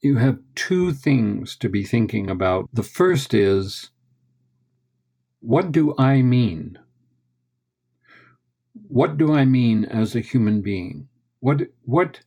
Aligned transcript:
you 0.00 0.16
have 0.16 0.38
two 0.54 0.92
things 0.92 1.56
to 1.56 1.68
be 1.68 1.84
thinking 1.84 2.30
about. 2.30 2.68
The 2.72 2.82
first 2.82 3.34
is 3.34 3.90
what 5.40 5.72
do 5.72 5.94
I 5.98 6.22
mean? 6.22 6.78
What 8.88 9.16
do 9.16 9.32
I 9.32 9.44
mean 9.44 9.84
as 9.84 10.14
a 10.14 10.20
human 10.20 10.60
being? 10.60 11.08
What 11.40 11.62
what 11.82 12.20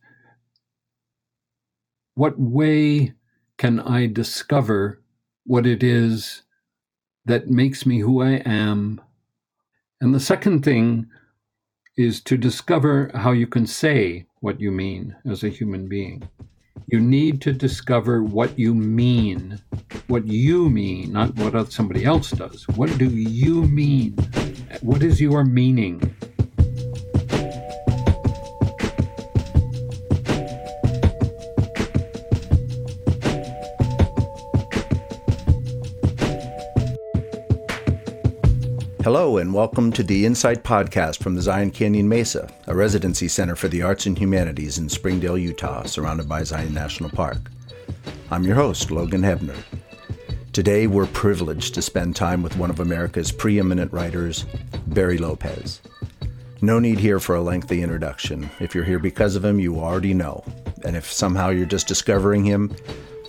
what 2.14 2.38
way 2.38 3.14
can 3.56 3.80
I 3.80 4.06
discover 4.06 5.00
what 5.44 5.66
it 5.66 5.82
is 5.82 6.42
that 7.24 7.48
makes 7.48 7.86
me 7.86 8.00
who 8.00 8.22
I 8.22 8.42
am? 8.44 9.00
And 10.00 10.14
the 10.14 10.20
second 10.20 10.64
thing 10.64 11.06
is 11.96 12.20
to 12.22 12.36
discover 12.36 13.10
how 13.14 13.32
you 13.32 13.46
can 13.46 13.66
say 13.66 14.26
what 14.40 14.60
you 14.60 14.70
mean 14.70 15.16
as 15.26 15.44
a 15.44 15.50
human 15.50 15.88
being. 15.88 16.28
You 16.90 16.98
need 16.98 17.40
to 17.42 17.52
discover 17.52 18.24
what 18.24 18.58
you 18.58 18.74
mean, 18.74 19.60
what 20.08 20.26
you 20.26 20.68
mean, 20.68 21.12
not 21.12 21.36
what 21.36 21.70
somebody 21.70 22.04
else 22.04 22.32
does. 22.32 22.66
What 22.70 22.98
do 22.98 23.08
you 23.08 23.62
mean? 23.62 24.14
What 24.80 25.04
is 25.04 25.20
your 25.20 25.44
meaning? 25.44 26.12
Hello, 39.02 39.38
and 39.38 39.54
welcome 39.54 39.90
to 39.92 40.02
the 40.02 40.26
Insight 40.26 40.62
Podcast 40.62 41.22
from 41.22 41.34
the 41.34 41.40
Zion 41.40 41.70
Canyon 41.70 42.06
Mesa, 42.06 42.52
a 42.66 42.74
residency 42.74 43.28
center 43.28 43.56
for 43.56 43.66
the 43.68 43.80
arts 43.80 44.04
and 44.04 44.18
humanities 44.18 44.76
in 44.76 44.90
Springdale, 44.90 45.38
Utah, 45.38 45.84
surrounded 45.84 46.28
by 46.28 46.42
Zion 46.42 46.74
National 46.74 47.08
Park. 47.08 47.38
I'm 48.30 48.44
your 48.44 48.56
host, 48.56 48.90
Logan 48.90 49.22
Hebner. 49.22 49.56
Today, 50.52 50.86
we're 50.86 51.06
privileged 51.06 51.72
to 51.76 51.80
spend 51.80 52.14
time 52.14 52.42
with 52.42 52.58
one 52.58 52.68
of 52.68 52.80
America's 52.80 53.32
preeminent 53.32 53.90
writers, 53.90 54.44
Barry 54.88 55.16
Lopez. 55.16 55.80
No 56.60 56.78
need 56.78 56.98
here 56.98 57.20
for 57.20 57.36
a 57.36 57.40
lengthy 57.40 57.82
introduction. 57.82 58.50
If 58.60 58.74
you're 58.74 58.84
here 58.84 58.98
because 58.98 59.34
of 59.34 59.42
him, 59.42 59.58
you 59.58 59.80
already 59.80 60.12
know. 60.12 60.44
And 60.84 60.94
if 60.94 61.10
somehow 61.10 61.48
you're 61.48 61.64
just 61.64 61.88
discovering 61.88 62.44
him, 62.44 62.76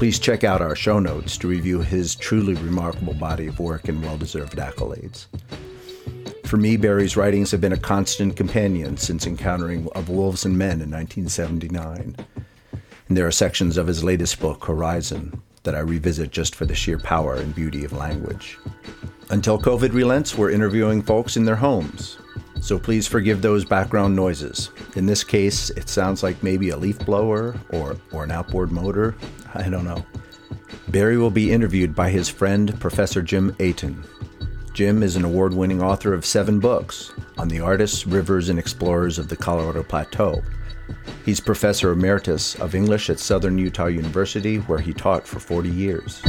please 0.02 0.18
check 0.18 0.44
out 0.44 0.64
our 0.64 0.76
show 0.76 0.98
notes 0.98 1.38
to 1.38 1.48
review 1.48 1.80
his 1.80 2.16
truly 2.16 2.56
remarkable 2.56 3.14
body 3.14 3.46
of 3.46 3.60
work 3.60 3.88
and 3.88 4.02
well 4.02 4.18
deserved 4.18 4.58
accolades. 4.58 5.28
For 6.44 6.58
me, 6.58 6.76
Barry's 6.76 7.16
writings 7.16 7.52
have 7.52 7.62
been 7.62 7.74
a 7.74 7.78
constant 7.78 8.36
companion 8.36 8.98
since 8.98 9.28
encountering 9.28 9.88
Of 9.94 10.10
Wolves 10.10 10.44
and 10.44 10.58
Men 10.58 10.82
in 10.82 10.90
1979. 10.90 12.16
And 13.10 13.16
there 13.16 13.28
are 13.28 13.32
sections 13.32 13.78
of 13.78 13.86
his 13.86 14.04
latest 14.04 14.40
book, 14.40 14.66
Horizon, 14.66 15.40
that 15.62 15.76
I 15.76 15.82
revisit 15.82 16.32
just 16.32 16.56
for 16.56 16.66
the 16.66 16.74
sheer 16.74 16.98
power 16.98 17.36
and 17.36 17.54
beauty 17.54 17.86
of 17.86 17.94
language. 17.94 18.58
Until 19.30 19.60
COVID 19.60 19.94
relents, 19.94 20.36
we're 20.36 20.50
interviewing 20.50 21.04
folks 21.04 21.38
in 21.38 21.46
their 21.46 21.58
homes. 21.58 22.18
So 22.62 22.80
please 22.80 23.08
forgive 23.08 23.42
those 23.42 23.66
background 23.66 24.16
noises. 24.16 24.70
In 24.96 25.06
this 25.06 25.24
case, 25.24 25.70
it 25.72 25.90
sounds 25.90 26.24
like 26.24 26.42
maybe 26.42 26.70
a 26.70 26.78
leaf 26.78 26.98
blower 27.00 27.56
or, 27.72 27.98
or 28.14 28.24
an 28.24 28.32
outboard 28.32 28.72
motor. 28.72 29.16
I 29.54 29.68
don't 29.68 29.84
know. 29.84 30.06
Barry 30.88 31.18
will 31.18 31.32
be 31.32 31.52
interviewed 31.52 31.94
by 31.94 32.10
his 32.10 32.30
friend, 32.30 32.80
Professor 32.80 33.22
Jim 33.22 33.54
Aton, 33.60 34.06
Jim 34.74 35.04
is 35.04 35.18
an 35.18 35.26
award 35.26 35.54
winning 35.54 35.84
author 35.84 36.14
of 36.14 36.26
seven 36.26 36.60
books 36.60 37.12
on 37.38 37.50
the 37.50 37.60
artists, 37.60 38.08
rivers, 38.08 38.48
and 38.48 38.58
explorers 38.58 39.20
of 39.20 39.28
the 39.28 39.36
Colorado 39.36 39.84
Plateau. 39.84 40.42
He's 41.26 41.42
professor 41.42 41.92
emeritus 41.92 42.56
of 42.56 42.74
English 42.74 43.10
at 43.10 43.20
Southern 43.20 43.58
Utah 43.58 43.88
University, 43.88 44.58
where 44.58 44.80
he 44.80 44.94
taught 44.94 45.28
for 45.28 45.40
40 45.40 45.70
years. 45.70 46.22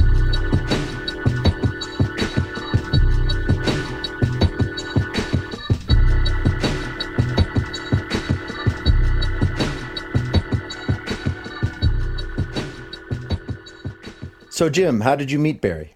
So, 14.63 14.71
Jim, 14.71 15.01
how 15.01 15.17
did 15.17 15.33
you 15.33 15.41
meet 15.41 15.61
Barry? 15.61 15.95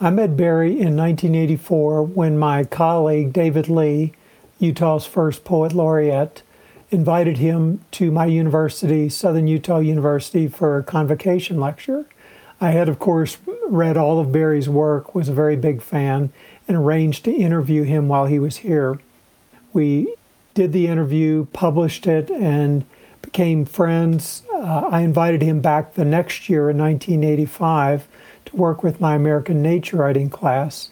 I 0.00 0.10
met 0.10 0.36
Barry 0.36 0.72
in 0.72 0.96
1984 0.96 2.02
when 2.02 2.36
my 2.36 2.64
colleague 2.64 3.32
David 3.32 3.68
Lee, 3.68 4.14
Utah's 4.58 5.06
first 5.06 5.44
poet 5.44 5.72
laureate, 5.72 6.42
invited 6.90 7.38
him 7.38 7.84
to 7.92 8.10
my 8.10 8.26
university, 8.26 9.08
Southern 9.08 9.46
Utah 9.46 9.78
University, 9.78 10.48
for 10.48 10.76
a 10.76 10.82
convocation 10.82 11.60
lecture. 11.60 12.04
I 12.60 12.72
had, 12.72 12.88
of 12.88 12.98
course, 12.98 13.38
read 13.68 13.96
all 13.96 14.18
of 14.18 14.32
Barry's 14.32 14.68
work, 14.68 15.14
was 15.14 15.28
a 15.28 15.32
very 15.32 15.54
big 15.54 15.82
fan, 15.82 16.32
and 16.66 16.76
arranged 16.76 17.24
to 17.26 17.32
interview 17.32 17.84
him 17.84 18.08
while 18.08 18.26
he 18.26 18.40
was 18.40 18.56
here. 18.56 18.98
We 19.72 20.16
did 20.54 20.72
the 20.72 20.88
interview, 20.88 21.46
published 21.52 22.08
it, 22.08 22.28
and 22.28 22.84
became 23.22 23.64
friends. 23.64 24.42
Uh, 24.62 24.88
I 24.92 25.00
invited 25.00 25.42
him 25.42 25.60
back 25.60 25.94
the 25.94 26.04
next 26.04 26.48
year 26.48 26.70
in 26.70 26.78
1985 26.78 28.06
to 28.44 28.56
work 28.56 28.84
with 28.84 29.00
my 29.00 29.16
American 29.16 29.60
nature 29.60 29.96
writing 29.96 30.30
class. 30.30 30.90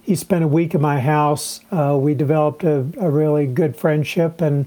He 0.00 0.16
spent 0.16 0.42
a 0.42 0.48
week 0.48 0.74
at 0.74 0.80
my 0.80 1.00
house. 1.00 1.60
Uh, 1.70 1.98
we 2.00 2.14
developed 2.14 2.64
a, 2.64 2.86
a 2.98 3.10
really 3.10 3.46
good 3.46 3.76
friendship 3.76 4.40
and 4.40 4.66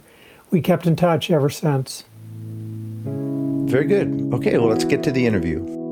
we 0.51 0.61
kept 0.61 0.85
in 0.85 0.95
touch 0.95 1.31
ever 1.31 1.49
since. 1.49 2.05
Very 3.05 3.85
good. 3.85 4.29
Okay, 4.33 4.55
well, 4.59 4.67
let's 4.67 4.85
get 4.85 5.01
to 5.01 5.11
the 5.11 5.25
interview. 5.25 5.82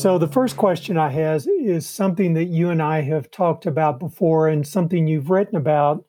So, 0.00 0.16
the 0.16 0.28
first 0.28 0.56
question 0.56 0.96
I 0.96 1.10
have 1.10 1.46
is 1.46 1.86
something 1.86 2.32
that 2.32 2.46
you 2.46 2.70
and 2.70 2.80
I 2.80 3.02
have 3.02 3.30
talked 3.30 3.66
about 3.66 3.98
before 3.98 4.48
and 4.48 4.66
something 4.66 5.06
you've 5.06 5.28
written 5.28 5.56
about. 5.56 6.06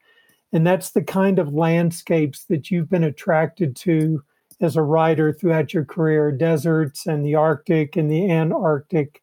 And 0.54 0.66
that's 0.66 0.92
the 0.92 1.02
kind 1.02 1.40
of 1.40 1.54
landscapes 1.54 2.46
that 2.46 2.72
you've 2.72 2.90
been 2.90 3.04
attracted 3.04 3.76
to 3.78 4.24
as 4.62 4.78
a 4.78 4.82
writer 4.82 5.34
throughout 5.34 5.74
your 5.74 5.84
career 5.84 6.32
deserts 6.32 7.06
and 7.06 7.26
the 7.26 7.36
Arctic 7.36 7.98
and 7.98 8.10
the 8.10 8.32
Antarctic. 8.32 9.22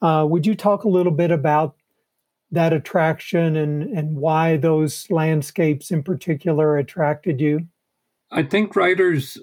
Uh, 0.00 0.24
would 0.30 0.46
you 0.46 0.54
talk 0.54 0.84
a 0.84 0.88
little 0.88 1.10
bit 1.10 1.32
about 1.32 1.74
that 2.52 2.72
attraction 2.72 3.56
and, 3.56 3.82
and 3.82 4.14
why 4.14 4.56
those 4.56 5.10
landscapes 5.10 5.90
in 5.90 6.04
particular 6.04 6.76
attracted 6.76 7.40
you? 7.40 7.66
I 8.30 8.44
think 8.44 8.76
writers 8.76 9.38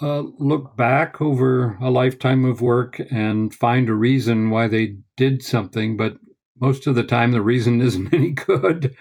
uh, 0.00 0.22
look 0.38 0.76
back 0.76 1.20
over 1.20 1.76
a 1.80 1.90
lifetime 1.90 2.44
of 2.44 2.60
work 2.60 3.00
and 3.10 3.54
find 3.54 3.88
a 3.88 3.94
reason 3.94 4.50
why 4.50 4.68
they 4.68 4.96
did 5.16 5.42
something, 5.42 5.96
but 5.96 6.16
most 6.60 6.86
of 6.86 6.94
the 6.94 7.02
time 7.02 7.32
the 7.32 7.42
reason 7.42 7.80
isn't 7.82 8.12
any 8.12 8.30
good. 8.30 8.94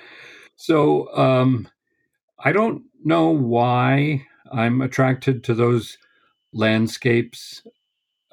So 0.56 1.16
um, 1.16 1.68
I 2.44 2.52
don't 2.52 2.84
know 3.04 3.30
why 3.30 4.26
I'm 4.52 4.82
attracted 4.82 5.44
to 5.46 5.54
those 5.54 5.98
landscapes. 6.54 7.62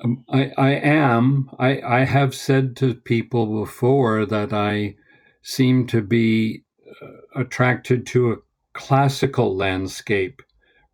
Um, 0.03 0.25
I, 0.29 0.53
I 0.57 0.71
am. 0.71 1.51
I, 1.59 1.81
I 1.81 2.05
have 2.05 2.35
said 2.35 2.77
to 2.77 2.95
people 2.95 3.61
before 3.61 4.25
that 4.27 4.53
I 4.53 4.97
seem 5.43 5.87
to 5.89 6.01
be 6.01 6.65
uh, 7.03 7.41
attracted 7.41 8.07
to 8.07 8.33
a 8.33 8.37
classical 8.73 9.55
landscape 9.55 10.41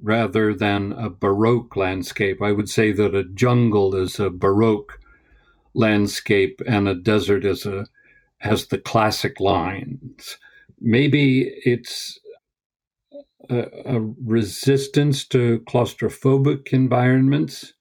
rather 0.03 0.55
than 0.55 0.93
a 0.93 1.11
Baroque 1.11 1.77
landscape. 1.77 2.43
I 2.43 2.53
would 2.53 2.69
say 2.69 2.93
that 2.93 3.15
a 3.15 3.25
jungle 3.25 3.95
is 3.95 4.19
a 4.19 4.31
Baroque 4.31 4.99
landscape 5.75 6.61
and 6.67 6.89
a 6.89 6.95
desert 6.95 7.45
is 7.45 7.67
a 7.67 7.87
has 8.39 8.67
the 8.67 8.79
classic 8.79 9.39
lines. 9.39 10.39
Maybe 10.81 11.53
it's 11.65 12.19
a, 13.51 13.67
a 13.85 14.01
resistance 14.25 15.27
to 15.29 15.61
claustrophobic 15.69 16.73
environments. 16.73 17.75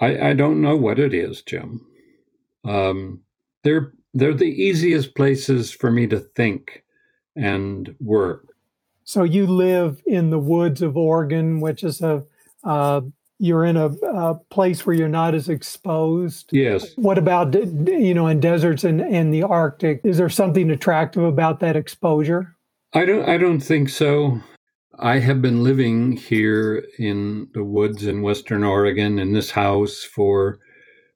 I, 0.00 0.30
I, 0.30 0.32
don't 0.34 0.60
know 0.60 0.76
what 0.76 0.98
it 0.98 1.14
is, 1.14 1.42
Jim. 1.42 1.80
Um, 2.64 3.22
they're 3.64 3.92
they're 4.12 4.34
the 4.34 4.44
easiest 4.44 5.14
places 5.14 5.70
for 5.70 5.90
me 5.90 6.06
to 6.08 6.18
think 6.18 6.84
and 7.34 7.94
work. 8.00 8.51
So 9.04 9.24
you 9.24 9.46
live 9.46 10.00
in 10.06 10.30
the 10.30 10.38
woods 10.38 10.82
of 10.82 10.96
Oregon, 10.96 11.60
which 11.60 11.82
is 11.82 12.00
a 12.00 12.24
uh, 12.64 13.02
you're 13.38 13.64
in 13.64 13.76
a, 13.76 13.86
a, 13.86 14.36
place 14.50 14.86
where 14.86 14.94
you're 14.94 15.08
not 15.08 15.34
as 15.34 15.48
exposed. 15.48 16.50
Yes. 16.52 16.92
What 16.94 17.18
about 17.18 17.52
you 17.54 18.14
know 18.14 18.28
in 18.28 18.38
deserts 18.38 18.84
and, 18.84 19.00
and 19.00 19.34
the 19.34 19.42
Arctic? 19.42 20.00
Is 20.04 20.16
there 20.18 20.28
something 20.28 20.70
attractive 20.70 21.24
about 21.24 21.58
that 21.60 21.74
exposure? 21.74 22.56
I 22.92 23.04
don't. 23.04 23.28
I 23.28 23.38
don't 23.38 23.60
think 23.60 23.88
so. 23.88 24.40
I 24.98 25.18
have 25.18 25.42
been 25.42 25.64
living 25.64 26.12
here 26.12 26.86
in 26.98 27.48
the 27.54 27.64
woods 27.64 28.06
in 28.06 28.22
Western 28.22 28.62
Oregon 28.62 29.18
in 29.18 29.32
this 29.32 29.50
house 29.50 30.04
for 30.04 30.58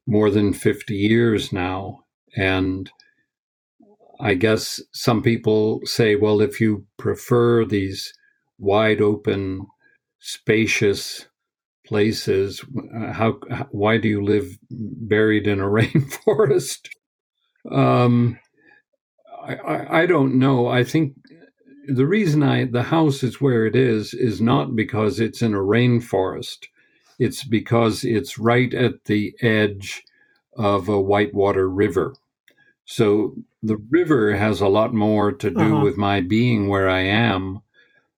more 0.06 0.30
than 0.30 0.52
50 0.52 0.94
years 0.94 1.52
now. 1.52 2.04
And 2.36 2.90
I 4.20 4.34
guess 4.34 4.80
some 4.92 5.22
people 5.22 5.80
say, 5.84 6.16
well, 6.16 6.40
if 6.40 6.60
you 6.60 6.86
prefer 6.96 7.64
these 7.64 8.12
wide 8.58 9.00
open, 9.00 9.66
spacious 10.20 11.26
places, 11.86 12.64
how, 13.12 13.32
why 13.70 13.98
do 13.98 14.08
you 14.08 14.24
live 14.24 14.58
buried 14.70 15.46
in 15.46 15.60
a 15.60 15.64
rainforest? 15.66 16.88
Um, 17.70 18.38
I, 19.42 20.02
I 20.02 20.06
don't 20.06 20.38
know. 20.38 20.66
I 20.66 20.82
think 20.82 21.14
the 21.88 22.06
reason 22.06 22.42
I 22.42 22.64
the 22.64 22.82
house 22.82 23.22
is 23.22 23.40
where 23.40 23.66
it 23.66 23.76
is 23.76 24.12
is 24.12 24.40
not 24.40 24.74
because 24.74 25.20
it's 25.20 25.42
in 25.42 25.54
a 25.54 25.58
rainforest. 25.58 26.66
It's 27.18 27.44
because 27.44 28.04
it's 28.04 28.38
right 28.38 28.72
at 28.74 29.04
the 29.04 29.34
edge 29.40 30.04
of 30.56 30.88
a 30.88 31.00
whitewater 31.00 31.68
river. 31.68 32.14
So 32.84 33.34
the 33.66 33.76
river 33.90 34.36
has 34.36 34.60
a 34.60 34.68
lot 34.68 34.94
more 34.94 35.32
to 35.32 35.50
do 35.50 35.74
uh-huh. 35.74 35.84
with 35.84 35.96
my 35.96 36.20
being 36.20 36.68
where 36.68 36.88
I 36.88 37.00
am 37.00 37.60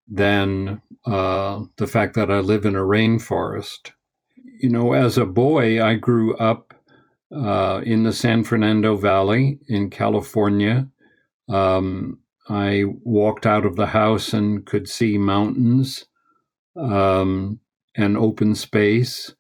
than 0.07 0.81
uh, 1.07 1.65
the 1.77 1.87
fact 1.87 2.15
that 2.15 2.31
I 2.31 2.41
live 2.41 2.65
in 2.65 2.77
a 2.77 2.81
rainforest. 2.81 3.93
You 4.61 4.71
know, 4.71 4.93
as 4.93 5.19
a 5.19 5.27
boy, 5.27 5.83
I 5.83 5.95
grew 5.95 6.37
up 6.37 6.75
uh, 7.35 7.83
in 7.85 8.03
the 8.03 8.13
San 8.13 8.45
Fernando 8.45 8.97
Valley 8.97 9.59
in 9.69 9.91
California. 9.91 10.89
Um, 11.49 12.19
I 12.49 12.85
walked 13.05 13.47
out 13.47 13.67
of 13.67 13.77
the 13.77 13.87
house 13.87 14.33
and 14.33 14.65
could 14.65 14.89
see 14.89 15.19
mountains 15.19 16.07
um, 16.77 17.61
and 17.97 18.17
open 18.17 18.55
space 18.55 19.35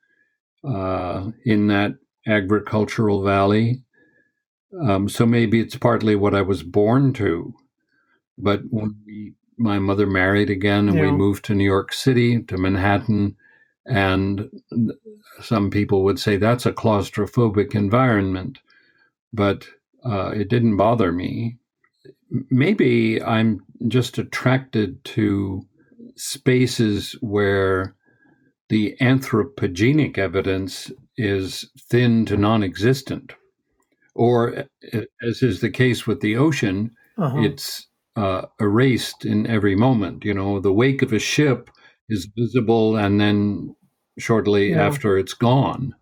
uh, 0.64 1.31
in 1.44 1.69
that 1.69 1.94
agricultural 2.26 3.22
valley. 3.22 3.82
Um, 4.81 5.09
so 5.09 5.25
maybe 5.26 5.61
it's 5.61 5.76
partly 5.76 6.15
what 6.15 6.35
I 6.35 6.43
was 6.43 6.62
born 6.62 7.12
to. 7.15 7.55
But 8.37 8.62
when 8.70 8.97
we, 9.06 9.35
my 9.56 9.79
mother 9.79 10.06
married 10.06 10.50
again 10.50 10.88
and 10.88 10.99
yeah. 10.99 11.06
we 11.06 11.11
moved 11.11 11.44
to 11.47 11.55
New 11.55 11.65
York 11.65 11.93
City, 11.93 12.43
to 12.43 12.56
Manhattan, 12.56 13.37
and 13.87 14.50
some 15.41 15.70
people 15.70 16.05
would 16.05 16.19
say 16.20 16.37
that's 16.37 16.67
a 16.67 16.73
claustrophobic 16.73 17.75
environment, 17.75 18.59
but 19.32 19.67
uh, 20.05 20.31
it 20.31 20.49
didn't 20.49 20.76
bother 20.76 21.11
me 21.11 21.59
maybe 22.50 23.23
I'm 23.23 23.61
just 23.87 24.19
attracted 24.19 25.03
to 25.05 25.62
spaces 26.17 27.12
where 27.21 27.94
the 28.69 28.97
anthropogenic 29.00 30.19
evidence 30.19 30.91
is 31.17 31.71
thin 31.79 32.26
to 32.26 32.37
non 32.37 32.62
existent. 32.62 33.32
Or, 34.19 34.65
as 35.23 35.43
is 35.43 35.61
the 35.61 35.70
case 35.70 36.06
with 36.06 36.20
the 36.20 36.37
ocean, 36.37 36.91
uh-huh. 37.17 37.41
it's 37.41 37.87
uh, 38.17 38.47
erased 38.61 39.25
in 39.25 39.47
every 39.47 39.76
moment. 39.76 40.25
You 40.25 40.35
know, 40.35 40.59
the 40.59 40.73
wake 40.73 41.03
of 41.03 41.12
a 41.12 41.20
ship 41.20 41.70
is 42.09 42.29
visible 42.37 42.97
and 42.97 43.20
then 43.20 43.76
shortly 44.19 44.70
yeah. 44.70 44.85
after 44.85 45.17
it's 45.17 45.35
gone. 45.35 45.94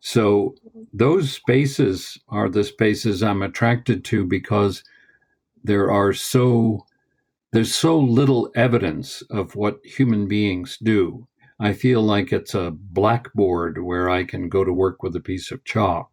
So, 0.00 0.54
those 0.92 1.32
spaces 1.32 2.18
are 2.28 2.48
the 2.48 2.64
spaces 2.64 3.22
I'm 3.22 3.42
attracted 3.42 4.04
to 4.06 4.24
because 4.24 4.84
there 5.64 5.90
are 5.90 6.12
so 6.12 6.84
there's 7.52 7.74
so 7.74 7.98
little 7.98 8.50
evidence 8.54 9.22
of 9.30 9.56
what 9.56 9.80
human 9.84 10.28
beings 10.28 10.78
do. 10.82 11.26
I 11.58 11.72
feel 11.72 12.00
like 12.00 12.32
it's 12.32 12.54
a 12.54 12.70
blackboard 12.70 13.82
where 13.82 14.08
I 14.08 14.24
can 14.24 14.48
go 14.48 14.64
to 14.64 14.72
work 14.72 15.02
with 15.02 15.16
a 15.16 15.20
piece 15.20 15.50
of 15.50 15.64
chalk. 15.64 16.10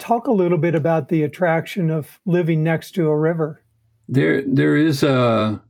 Talk 0.00 0.26
a 0.26 0.32
little 0.32 0.58
bit 0.58 0.74
about 0.74 1.08
the 1.08 1.22
attraction 1.22 1.90
of 1.90 2.18
living 2.26 2.64
next 2.64 2.92
to 2.92 3.06
a 3.06 3.16
river. 3.16 3.62
There 4.08 4.42
there 4.42 4.76
is 4.76 5.04
a 5.04 5.62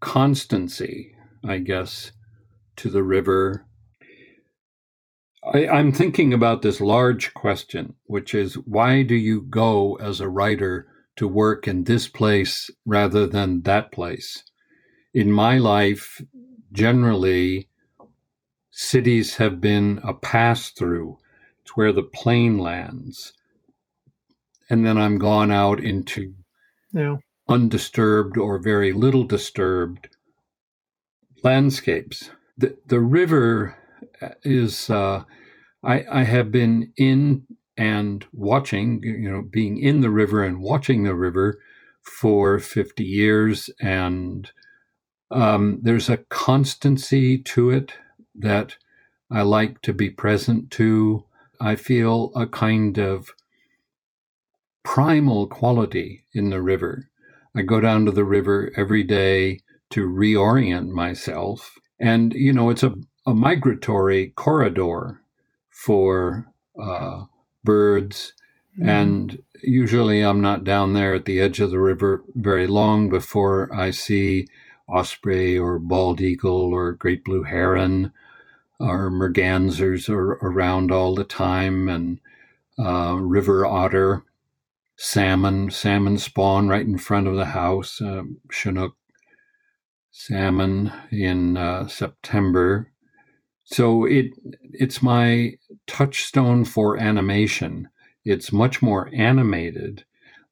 constancy, 0.00 1.14
I 1.44 1.58
guess, 1.58 2.12
to 2.76 2.88
the 2.88 3.02
river. 3.02 3.66
I, 5.52 5.68
I'm 5.68 5.92
thinking 5.92 6.32
about 6.32 6.62
this 6.62 6.80
large 6.80 7.34
question, 7.34 7.94
which 8.04 8.34
is 8.34 8.54
why 8.54 9.02
do 9.02 9.14
you 9.14 9.42
go 9.42 9.96
as 9.96 10.20
a 10.20 10.28
writer 10.28 10.86
to 11.16 11.26
work 11.26 11.66
in 11.66 11.84
this 11.84 12.06
place 12.06 12.70
rather 12.84 13.26
than 13.26 13.62
that 13.62 13.90
place. 13.90 14.44
In 15.12 15.32
my 15.32 15.58
life, 15.58 16.22
generally, 16.72 17.68
cities 18.70 19.36
have 19.36 19.60
been 19.60 19.98
a 20.04 20.12
pass 20.12 20.70
through. 20.70 21.18
It's 21.62 21.76
where 21.76 21.92
the 21.92 22.02
plane 22.02 22.58
lands. 22.58 23.32
And 24.68 24.84
then 24.84 24.98
I'm 24.98 25.18
gone 25.18 25.50
out 25.50 25.80
into 25.80 26.34
yeah. 26.92 27.16
undisturbed 27.48 28.36
or 28.36 28.58
very 28.58 28.92
little 28.92 29.24
disturbed 29.24 30.08
landscapes. 31.42 32.30
The, 32.58 32.76
the 32.86 33.00
river 33.00 33.76
is, 34.42 34.90
uh, 34.90 35.24
I, 35.84 36.04
I 36.10 36.24
have 36.24 36.50
been 36.50 36.92
in 36.96 37.46
and 37.76 38.24
watching, 38.32 39.02
you 39.02 39.30
know, 39.30 39.42
being 39.42 39.78
in 39.78 40.00
the 40.00 40.10
river 40.10 40.42
and 40.42 40.60
watching 40.60 41.04
the 41.04 41.14
river 41.14 41.58
for 42.02 42.58
50 42.58 43.04
years. 43.04 43.68
And 43.80 44.50
um, 45.30 45.80
there's 45.82 46.08
a 46.08 46.18
constancy 46.18 47.38
to 47.38 47.70
it 47.70 47.92
that 48.34 48.76
I 49.30 49.42
like 49.42 49.82
to 49.82 49.92
be 49.92 50.10
present 50.10 50.70
to. 50.72 51.24
I 51.60 51.76
feel 51.76 52.32
a 52.34 52.46
kind 52.46 52.98
of 52.98 53.30
primal 54.86 55.48
quality 55.48 56.24
in 56.32 56.50
the 56.50 56.62
river. 56.62 57.10
I 57.56 57.62
go 57.62 57.80
down 57.80 58.06
to 58.06 58.12
the 58.12 58.24
river 58.24 58.70
every 58.76 59.02
day 59.02 59.58
to 59.90 60.06
reorient 60.06 60.90
myself. 60.90 61.76
And, 61.98 62.32
you 62.32 62.52
know, 62.52 62.70
it's 62.70 62.84
a, 62.84 62.94
a 63.26 63.34
migratory 63.34 64.28
corridor 64.36 65.20
for 65.70 66.52
uh, 66.80 67.24
birds. 67.64 68.32
Mm-hmm. 68.78 68.88
And 68.88 69.42
usually 69.60 70.20
I'm 70.20 70.40
not 70.40 70.62
down 70.62 70.92
there 70.92 71.14
at 71.14 71.24
the 71.24 71.40
edge 71.40 71.58
of 71.58 71.72
the 71.72 71.80
river 71.80 72.22
very 72.36 72.68
long 72.68 73.08
before 73.08 73.68
I 73.74 73.90
see 73.90 74.46
osprey 74.88 75.58
or 75.58 75.80
bald 75.80 76.20
eagle 76.20 76.72
or 76.72 76.92
great 76.92 77.24
blue 77.24 77.42
heron 77.42 78.12
or 78.78 79.10
mergansers 79.10 80.08
are 80.08 80.34
around 80.34 80.92
all 80.92 81.16
the 81.16 81.24
time 81.24 81.88
and 81.88 82.20
uh, 82.78 83.16
river 83.18 83.66
otter, 83.66 84.22
salmon, 84.96 85.70
salmon 85.70 86.18
spawn 86.18 86.68
right 86.68 86.86
in 86.86 86.98
front 86.98 87.26
of 87.26 87.36
the 87.36 87.46
house, 87.46 88.00
uh, 88.00 88.22
Chinook 88.50 88.96
salmon 90.10 90.92
in 91.10 91.56
uh, 91.56 91.86
September. 91.86 92.90
So 93.64 94.04
it 94.04 94.26
it's 94.62 95.02
my 95.02 95.54
touchstone 95.86 96.64
for 96.64 96.96
animation. 96.96 97.88
It's 98.24 98.52
much 98.52 98.80
more 98.80 99.10
animated 99.12 100.04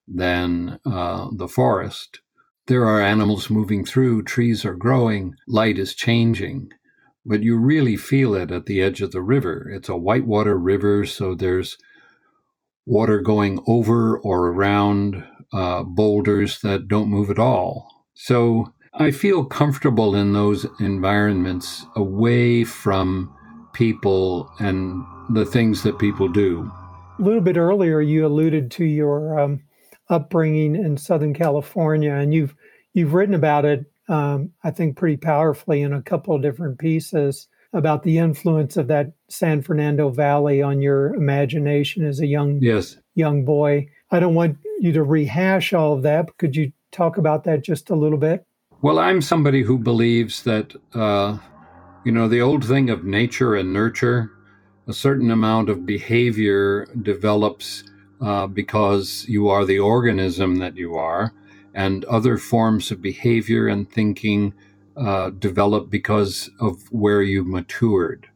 than 0.06 0.78
uh, 0.84 1.28
the 1.34 1.48
forest. 1.48 2.20
There 2.66 2.84
are 2.86 3.00
animals 3.00 3.50
moving 3.50 3.84
through, 3.84 4.22
trees 4.22 4.64
are 4.64 4.74
growing, 4.74 5.34
light 5.46 5.78
is 5.78 5.94
changing, 5.94 6.70
but 7.24 7.42
you 7.42 7.56
really 7.58 7.96
feel 7.96 8.34
it 8.34 8.50
at 8.50 8.66
the 8.66 8.82
edge 8.82 9.00
of 9.00 9.12
the 9.12 9.22
river. 9.22 9.70
It's 9.70 9.88
a 9.88 9.96
whitewater 9.96 10.58
river, 10.58 11.04
so 11.04 11.34
there's 11.34 11.76
water 12.86 13.20
going 13.20 13.62
over 13.66 14.18
or 14.18 14.48
around 14.48 15.24
uh, 15.52 15.82
boulders 15.82 16.60
that 16.60 16.88
don't 16.88 17.08
move 17.08 17.30
at 17.30 17.38
all. 17.38 18.04
So 18.14 18.72
I 18.94 19.10
feel 19.10 19.44
comfortable 19.44 20.14
in 20.14 20.32
those 20.32 20.66
environments 20.80 21.86
away 21.96 22.64
from 22.64 23.34
people 23.72 24.50
and 24.58 25.04
the 25.30 25.44
things 25.44 25.82
that 25.82 25.98
people 25.98 26.28
do. 26.28 26.70
A 27.18 27.22
little 27.22 27.40
bit 27.40 27.56
earlier, 27.56 28.00
you 28.00 28.26
alluded 28.26 28.70
to 28.72 28.84
your 28.84 29.38
um, 29.38 29.62
upbringing 30.08 30.74
in 30.76 30.96
Southern 30.96 31.34
California, 31.34 32.12
and 32.12 32.34
you've 32.34 32.54
you've 32.92 33.14
written 33.14 33.34
about 33.34 33.64
it, 33.64 33.84
um, 34.08 34.52
I 34.62 34.70
think, 34.70 34.96
pretty 34.96 35.16
powerfully 35.16 35.82
in 35.82 35.92
a 35.92 36.02
couple 36.02 36.34
of 36.34 36.42
different 36.42 36.78
pieces 36.78 37.48
about 37.74 38.04
the 38.04 38.18
influence 38.18 38.76
of 38.76 38.86
that 38.86 39.12
San 39.28 39.60
Fernando 39.60 40.08
Valley 40.08 40.62
on 40.62 40.80
your 40.80 41.12
imagination 41.14 42.06
as 42.06 42.20
a 42.20 42.26
young 42.26 42.58
yes. 42.62 42.96
young 43.14 43.44
boy. 43.44 43.88
I 44.10 44.20
don't 44.20 44.34
want 44.34 44.56
you 44.78 44.92
to 44.92 45.02
rehash 45.02 45.72
all 45.72 45.92
of 45.92 46.02
that, 46.02 46.26
but 46.26 46.38
could 46.38 46.56
you 46.56 46.72
talk 46.92 47.18
about 47.18 47.44
that 47.44 47.62
just 47.62 47.90
a 47.90 47.96
little 47.96 48.18
bit? 48.18 48.46
Well, 48.80 48.98
I'm 48.98 49.20
somebody 49.20 49.62
who 49.62 49.78
believes 49.78 50.44
that, 50.44 50.74
uh, 50.94 51.38
you 52.04 52.12
know, 52.12 52.28
the 52.28 52.40
old 52.40 52.64
thing 52.64 52.90
of 52.90 53.04
nature 53.04 53.56
and 53.56 53.72
nurture, 53.72 54.30
a 54.86 54.92
certain 54.92 55.30
amount 55.30 55.68
of 55.68 55.86
behavior 55.86 56.86
develops 57.02 57.84
uh, 58.20 58.46
because 58.46 59.24
you 59.26 59.48
are 59.48 59.64
the 59.64 59.78
organism 59.78 60.56
that 60.56 60.76
you 60.76 60.94
are, 60.94 61.32
and 61.74 62.04
other 62.04 62.38
forms 62.38 62.90
of 62.90 63.02
behavior 63.02 63.66
and 63.66 63.90
thinking 63.90 64.54
uh, 64.96 65.30
develop 65.30 65.90
because 65.90 66.50
of 66.60 66.80
where 66.90 67.22
you 67.22 67.44
matured. 67.44 68.28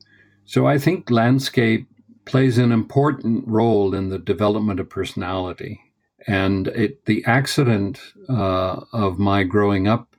So 0.45 0.67
I 0.67 0.79
think 0.79 1.11
landscape 1.11 1.88
plays 2.25 2.59
an 2.59 2.73
important 2.73 3.47
role 3.47 3.95
in 3.95 4.09
the 4.09 4.19
development 4.19 4.81
of 4.81 4.91
personality. 4.91 5.81
And 6.27 6.69
it, 6.69 7.05
the 7.07 7.25
accident 7.25 8.00
uh, 8.29 8.81
of 8.93 9.19
my 9.19 9.45
growing 9.45 9.88
up 9.88 10.15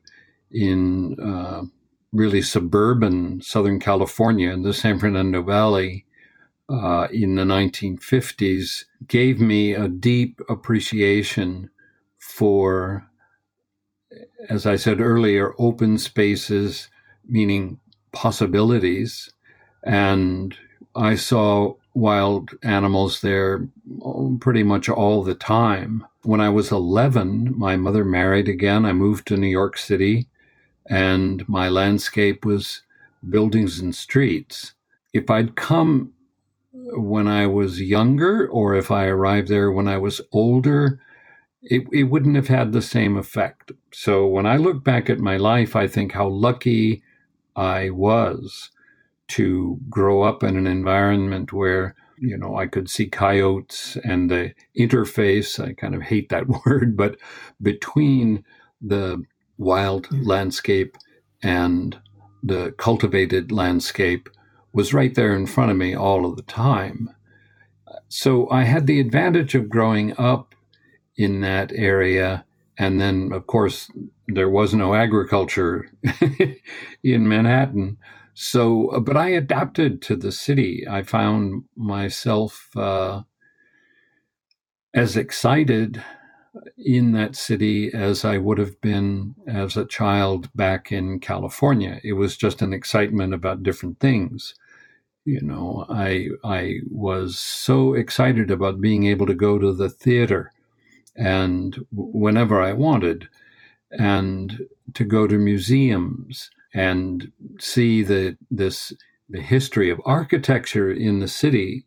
in 0.52 1.20
uh, 1.20 1.64
really 2.12 2.42
suburban 2.42 3.42
Southern 3.42 3.80
California 3.80 4.52
in 4.52 4.64
the 4.64 4.74
San 4.74 5.00
Fernando 5.00 5.44
Valley 5.44 6.06
uh, 6.70 7.08
in 7.12 7.36
the 7.36 7.44
1950s 7.44 8.86
gave 9.08 9.40
me 9.40 9.74
a 9.74 9.88
deep 9.88 10.40
appreciation 10.50 11.70
for, 12.18 13.09
as 14.50 14.66
I 14.66 14.76
said 14.76 15.02
earlier, 15.02 15.54
open 15.58 15.98
spaces, 15.98 16.90
meaning 17.28 17.80
possibilities. 18.12 19.32
And 19.84 20.56
I 20.96 21.16
saw 21.16 21.76
wild 21.94 22.52
animals 22.64 23.22
there 23.22 23.68
pretty 24.40 24.64
much 24.64 24.90
all 24.90 25.24
the 25.24 25.36
time. 25.36 26.06
When 26.24 26.42
I 26.42 26.50
was 26.50 26.72
11, 26.72 27.58
my 27.58 27.76
mother 27.76 28.06
married 28.06 28.50
again. 28.50 28.86
I 28.86 28.94
moved 28.94 29.28
to 29.28 29.38
New 29.38 29.48
York 29.48 29.78
City, 29.78 30.28
and 30.88 31.48
my 31.48 31.70
landscape 31.70 32.46
was 32.46 32.82
buildings 33.30 33.80
and 33.80 33.96
streets. 33.96 34.74
If 35.14 35.30
I'd 35.30 35.56
come 35.56 36.14
when 36.72 37.28
I 37.28 37.46
was 37.48 37.82
younger 37.82 38.48
or 38.48 38.76
if 38.76 38.92
I 38.92 39.06
arrived 39.06 39.48
there 39.48 39.72
when 39.72 39.88
I 39.88 39.98
was 39.98 40.22
older, 40.32 41.00
it, 41.70 41.84
it 41.92 42.04
wouldn't 42.04 42.36
have 42.36 42.48
had 42.48 42.72
the 42.72 42.82
same 42.82 43.16
effect. 43.16 43.72
So 43.94 44.26
when 44.26 44.48
I 44.48 44.58
look 44.58 44.84
back 44.84 45.10
at 45.10 45.20
my 45.20 45.38
life, 45.38 45.76
I 45.76 45.88
think 45.88 46.12
how 46.12 46.28
lucky 46.28 47.04
I 47.56 47.92
was 47.92 48.72
to 49.30 49.80
grow 49.90 50.24
up 50.24 50.44
in 50.44 50.58
an 50.58 50.66
environment 50.66 51.54
where 51.54 51.96
you 52.18 52.36
know 52.36 52.58
I 52.58 52.66
could 52.66 52.90
see 52.90 53.08
coyotes 53.08 53.98
and 54.04 54.30
the 54.30 54.54
interface. 54.78 55.64
I 55.64 55.74
kind 55.74 55.94
of 55.94 56.02
hate 56.02 56.30
that 56.30 56.48
word, 56.66 56.98
but 56.98 57.18
between 57.62 58.44
the 58.82 59.24
wild 59.60 60.12
landscape 60.12 60.98
and 61.44 62.00
the 62.42 62.74
cultivated 62.78 63.52
landscape 63.52 64.28
was 64.74 64.94
right 64.94 65.14
there 65.14 65.36
in 65.36 65.46
front 65.46 65.72
of 65.72 65.78
me 65.78 65.94
all 65.94 66.26
of 66.26 66.36
the 66.36 66.44
time. 66.44 67.10
So 68.08 68.50
I 68.50 68.64
had 68.64 68.88
the 68.88 69.00
advantage 69.00 69.54
of 69.54 69.70
growing 69.70 70.18
up 70.18 70.49
in 71.20 71.42
that 71.42 71.72
area. 71.74 72.46
And 72.78 73.00
then, 73.00 73.32
of 73.34 73.46
course, 73.46 73.92
there 74.30 74.50
was 74.50 74.74
no 74.74 74.96
agriculture 74.96 75.92
in 77.04 77.28
Manhattan. 77.28 77.98
So, 78.34 79.02
but 79.06 79.18
I 79.18 79.28
adapted 79.28 80.02
to 80.04 80.16
the 80.16 80.32
city. 80.32 80.88
I 80.90 81.04
found 81.04 81.66
myself 81.76 82.70
uh, 82.78 83.24
as 84.94 85.18
excited 85.18 86.02
in 86.78 87.12
that 87.12 87.36
city 87.36 87.94
as 87.94 88.24
I 88.24 88.38
would 88.38 88.58
have 88.58 88.80
been 88.80 89.36
as 89.46 89.76
a 89.76 89.86
child 89.86 90.50
back 90.56 90.90
in 90.90 91.20
California. 91.20 92.00
It 92.02 92.14
was 92.14 92.38
just 92.38 92.62
an 92.62 92.72
excitement 92.72 93.34
about 93.34 93.62
different 93.62 94.00
things. 94.00 94.56
You 95.26 95.42
know, 95.42 95.86
I 95.90 96.30
I 96.46 96.78
was 96.90 97.38
so 97.38 97.94
excited 97.94 98.50
about 98.50 98.80
being 98.80 99.06
able 99.06 99.26
to 99.26 99.34
go 99.34 99.60
to 99.60 99.74
the 99.74 99.90
theater 99.90 100.54
and 101.20 101.86
whenever 101.92 102.62
I 102.62 102.74
wanted 102.74 103.30
and 103.92 104.60
to 104.96 105.06
go 105.06 105.28
to 105.28 105.38
museums 105.38 106.52
and 106.74 107.32
see 107.60 108.04
the 108.04 108.38
this 108.52 108.94
the 109.30 109.42
history 109.42 109.92
of 109.92 110.02
architecture 110.06 110.92
in 110.92 111.20
the 111.20 111.30
city 111.30 111.86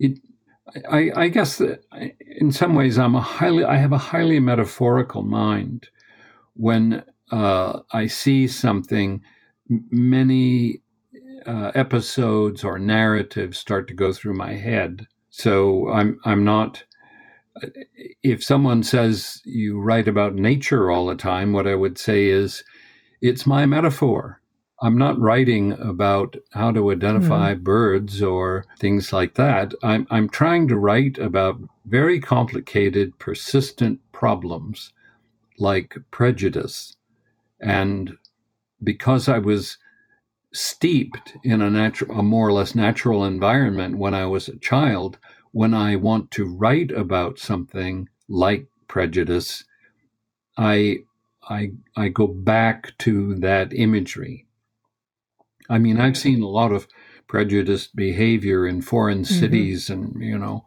it 0.00 0.18
I, 0.90 1.10
I 1.16 1.28
guess 1.28 1.58
that 1.58 1.84
in 2.20 2.52
some 2.52 2.74
ways 2.74 2.98
I'm 2.98 3.14
a 3.14 3.20
highly 3.20 3.64
I 3.64 3.76
have 3.76 3.92
a 3.92 3.98
highly 3.98 4.40
metaphorical 4.40 5.22
mind. 5.22 5.88
When 6.54 7.04
uh, 7.32 7.80
I 7.92 8.08
see 8.08 8.48
something, 8.48 9.22
many 9.68 10.82
uh, 11.46 11.72
episodes 11.74 12.64
or 12.64 12.78
narratives 12.78 13.58
start 13.58 13.88
to 13.88 13.94
go 13.94 14.12
through 14.12 14.34
my 14.34 14.54
head. 14.54 15.06
So 15.30 15.90
I'm 15.90 16.20
I'm 16.24 16.44
not. 16.44 16.84
If 18.22 18.42
someone 18.42 18.82
says 18.82 19.40
you 19.44 19.80
write 19.80 20.08
about 20.08 20.34
nature 20.34 20.90
all 20.90 21.06
the 21.06 21.14
time, 21.14 21.52
what 21.52 21.66
I 21.66 21.74
would 21.74 21.98
say 21.98 22.26
is, 22.26 22.64
it's 23.20 23.46
my 23.46 23.66
metaphor. 23.66 24.40
I'm 24.80 24.96
not 24.96 25.18
writing 25.18 25.72
about 25.72 26.36
how 26.52 26.70
to 26.70 26.92
identify 26.92 27.54
mm. 27.54 27.62
birds 27.64 28.22
or 28.22 28.64
things 28.78 29.12
like 29.12 29.34
that. 29.34 29.72
I'm, 29.82 30.06
I'm 30.10 30.28
trying 30.28 30.68
to 30.68 30.76
write 30.76 31.18
about 31.18 31.60
very 31.86 32.20
complicated, 32.20 33.18
persistent 33.18 34.00
problems 34.12 34.92
like 35.58 35.96
prejudice. 36.12 36.94
And 37.60 38.16
because 38.84 39.28
I 39.28 39.38
was 39.38 39.78
steeped 40.52 41.36
in 41.42 41.60
a 41.60 41.70
natural, 41.70 42.20
a 42.20 42.22
more 42.22 42.46
or 42.46 42.52
less 42.52 42.74
natural 42.74 43.24
environment 43.24 43.98
when 43.98 44.14
I 44.14 44.26
was 44.26 44.48
a 44.48 44.58
child, 44.58 45.18
when 45.58 45.74
I 45.74 45.96
want 45.96 46.30
to 46.32 46.44
write 46.44 46.90
about 46.90 47.38
something 47.38 48.08
like 48.28 48.66
prejudice, 48.86 49.64
I 50.56 50.98
I 51.48 51.72
I 51.96 52.08
go 52.08 52.26
back 52.26 52.96
to 52.98 53.34
that 53.36 53.72
imagery 53.72 54.46
I 55.68 55.78
mean, 55.78 56.00
I've 56.00 56.16
seen 56.16 56.42
a 56.42 56.48
lot 56.48 56.72
of 56.72 56.88
prejudiced 57.26 57.94
behavior 57.94 58.66
in 58.66 58.80
foreign 58.80 59.22
mm-hmm. 59.22 59.34
cities 59.34 59.90
and, 59.90 60.20
you 60.20 60.38
know, 60.38 60.64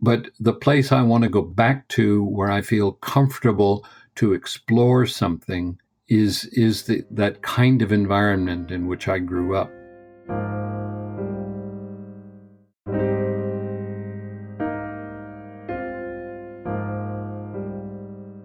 but 0.00 0.28
the 0.38 0.52
place 0.52 0.92
I 0.92 1.02
want 1.02 1.24
to 1.24 1.30
go 1.30 1.42
back 1.42 1.88
to 1.88 2.24
where 2.24 2.50
I 2.50 2.60
feel 2.60 2.92
comfortable 2.92 3.86
to 4.16 4.32
explore 4.32 5.06
something 5.06 5.78
is 6.08 6.44
is 6.52 6.82
the, 6.82 7.02
that 7.10 7.40
kind 7.40 7.80
of 7.80 7.90
environment 7.90 8.70
in 8.70 8.86
which 8.86 9.08
I 9.08 9.18
grew 9.18 9.56
up. 9.56 9.72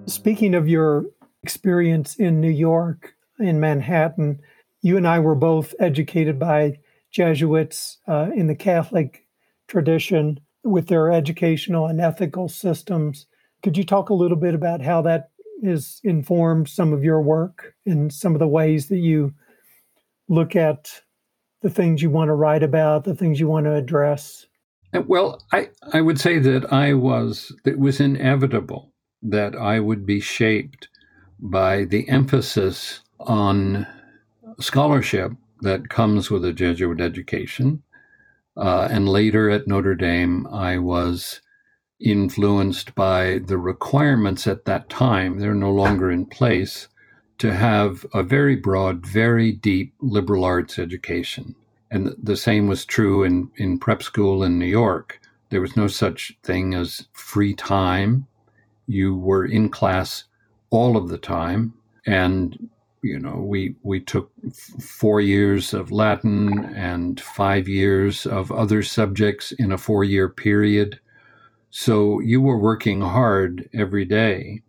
Speaking 0.09 0.55
of 0.55 0.67
your 0.67 1.05
experience 1.43 2.15
in 2.15 2.41
New 2.41 2.49
York, 2.49 3.13
in 3.37 3.59
Manhattan, 3.59 4.41
you 4.81 4.97
and 4.97 5.07
I 5.07 5.19
were 5.19 5.35
both 5.35 5.75
educated 5.79 6.39
by 6.39 6.79
Jesuits 7.11 7.99
uh, 8.07 8.31
in 8.35 8.47
the 8.47 8.55
Catholic 8.55 9.27
tradition 9.67 10.39
with 10.63 10.87
their 10.87 11.11
educational 11.11 11.85
and 11.85 12.01
ethical 12.01 12.49
systems. 12.49 13.27
Could 13.61 13.77
you 13.77 13.83
talk 13.83 14.09
a 14.09 14.15
little 14.15 14.35
bit 14.35 14.55
about 14.55 14.81
how 14.81 15.03
that 15.03 15.29
has 15.63 16.01
informed 16.03 16.69
some 16.69 16.91
of 16.91 17.03
your 17.03 17.21
work 17.21 17.75
and 17.85 18.11
some 18.11 18.33
of 18.33 18.39
the 18.39 18.47
ways 18.47 18.87
that 18.87 18.97
you 18.97 19.35
look 20.27 20.55
at 20.55 21.01
the 21.61 21.69
things 21.69 22.01
you 22.01 22.09
want 22.09 22.29
to 22.29 22.33
write 22.33 22.63
about, 22.63 23.03
the 23.03 23.15
things 23.15 23.39
you 23.39 23.47
want 23.47 23.67
to 23.67 23.75
address? 23.75 24.47
Well, 25.05 25.39
I, 25.53 25.69
I 25.93 26.01
would 26.01 26.19
say 26.19 26.39
that 26.39 26.73
I 26.73 26.95
was, 26.95 27.55
it 27.63 27.77
was 27.77 27.99
inevitable 27.99 28.89
that 29.21 29.55
I 29.55 29.79
would 29.79 30.05
be 30.05 30.19
shaped 30.19 30.87
by 31.39 31.85
the 31.85 32.07
emphasis 32.09 33.01
on 33.19 33.87
scholarship 34.59 35.33
that 35.61 35.89
comes 35.89 36.29
with 36.29 36.45
a 36.45 36.53
Jesuit 36.53 37.01
education. 37.01 37.83
Uh, 38.57 38.87
and 38.91 39.07
later 39.07 39.49
at 39.49 39.67
Notre 39.67 39.95
Dame, 39.95 40.47
I 40.47 40.77
was 40.77 41.41
influenced 41.99 42.95
by 42.95 43.39
the 43.45 43.57
requirements 43.57 44.47
at 44.47 44.65
that 44.65 44.89
time, 44.89 45.39
they're 45.39 45.53
no 45.53 45.71
longer 45.71 46.11
in 46.11 46.25
place, 46.25 46.87
to 47.37 47.53
have 47.53 48.05
a 48.13 48.23
very 48.23 48.55
broad, 48.55 49.05
very 49.05 49.51
deep 49.51 49.93
liberal 49.99 50.43
arts 50.43 50.77
education. 50.79 51.55
And 51.91 52.15
the 52.21 52.37
same 52.37 52.67
was 52.67 52.85
true 52.85 53.23
in, 53.23 53.49
in 53.55 53.79
prep 53.79 54.03
school 54.03 54.43
in 54.43 54.59
New 54.59 54.65
York. 54.65 55.19
There 55.49 55.61
was 55.61 55.75
no 55.75 55.87
such 55.87 56.37
thing 56.43 56.73
as 56.73 57.07
free 57.13 57.53
time. 57.53 58.27
You 58.89 59.15
were 59.15 59.45
in 59.45 59.69
class 59.69 60.23
all 60.71 60.97
of 60.97 61.09
the 61.09 61.19
time, 61.19 61.75
and 62.07 62.69
you 63.03 63.19
know, 63.19 63.35
we 63.35 63.75
we 63.83 63.99
took 63.99 64.31
four 64.81 65.21
years 65.21 65.75
of 65.75 65.91
Latin 65.91 66.65
and 66.73 67.21
five 67.21 67.67
years 67.67 68.25
of 68.25 68.51
other 68.51 68.81
subjects 68.81 69.51
in 69.51 69.71
a 69.71 69.77
four 69.77 70.03
year 70.03 70.27
period. 70.27 70.99
So 71.69 72.19
you 72.19 72.41
were 72.41 72.57
working 72.57 73.01
hard 73.01 73.69
every 73.75 74.05
day, 74.05 74.63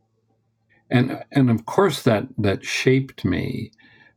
and 0.90 1.24
and 1.32 1.50
of 1.50 1.64
course 1.64 2.02
that 2.02 2.28
that 2.36 2.62
shaped 2.62 3.24
me, 3.24 3.72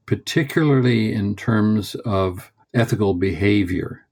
particularly 0.06 1.14
in 1.14 1.38
terms 1.38 1.96
of 2.04 2.52
ethical 2.74 3.14
behavior. 3.14 4.06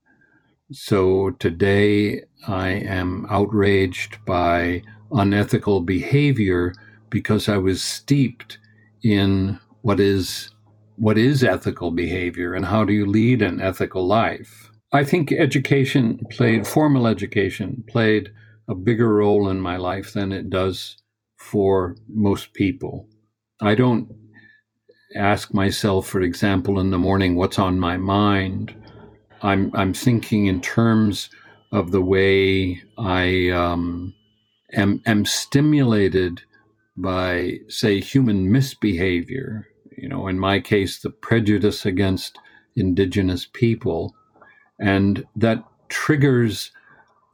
So 0.72 1.32
today 1.32 2.24
I 2.48 2.70
am 2.70 3.28
outraged 3.30 4.24
by 4.26 4.84
unethical 5.14 5.82
behavior 5.82 6.74
because 7.10 7.50
I 7.50 7.58
was 7.58 7.84
steeped 7.84 8.58
in 9.04 9.60
what 9.82 10.00
is 10.00 10.52
what 10.98 11.18
is 11.18 11.44
ethical 11.44 11.92
behavior 11.92 12.54
and 12.54 12.66
how 12.66 12.86
do 12.86 12.94
you 12.94 13.06
lead 13.06 13.42
an 13.42 13.60
ethical 13.60 14.06
life. 14.06 14.70
I 14.94 15.04
think 15.04 15.32
education 15.32 16.20
played, 16.30 16.68
formal 16.68 17.08
education 17.08 17.84
played 17.88 18.32
a 18.68 18.76
bigger 18.76 19.14
role 19.14 19.50
in 19.50 19.60
my 19.60 19.78
life 19.78 20.14
than 20.14 20.32
it 20.32 20.50
does 20.50 20.98
for 21.38 21.96
most 22.08 22.54
people. 22.54 23.08
I 23.62 23.74
don't 23.76 24.14
ask 25.16 25.54
myself, 25.54 26.08
for 26.08 26.22
example, 26.22 26.80
in 26.80 26.92
the 26.92 26.98
morning, 26.98 27.36
what's 27.36 27.60
on 27.60 27.80
my 27.80 27.98
mind. 27.98 28.76
I'm 29.42 29.72
I'm 29.74 29.94
thinking 29.94 30.46
in 30.46 30.62
terms 30.62 31.30
of 31.72 31.92
the 31.92 32.02
way 32.02 32.82
I 32.98 33.50
um, 33.50 34.14
am 34.74 35.02
am 35.06 35.26
stimulated 35.26 36.42
by, 36.98 37.60
say, 37.68 38.00
human 38.00 38.52
misbehavior. 38.52 39.68
You 39.98 40.10
know, 40.10 40.28
in 40.28 40.40
my 40.40 40.60
case, 40.60 41.00
the 41.00 41.10
prejudice 41.10 41.86
against 41.86 42.38
indigenous 42.76 43.48
people, 43.52 44.16
and 44.80 45.26
that 45.36 45.64
triggers 45.90 46.72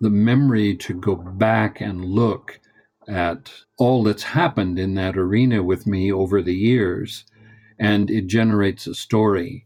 the 0.01 0.09
memory 0.09 0.75
to 0.75 0.93
go 0.93 1.15
back 1.15 1.81
and 1.81 2.05
look 2.05 2.59
at 3.07 3.51
all 3.77 4.03
that's 4.03 4.23
happened 4.23 4.77
in 4.77 4.95
that 4.95 5.17
arena 5.17 5.63
with 5.63 5.87
me 5.87 6.11
over 6.11 6.41
the 6.41 6.55
years. 6.55 7.23
And 7.79 8.09
it 8.11 8.27
generates 8.27 8.85
a 8.87 8.95
story. 8.95 9.65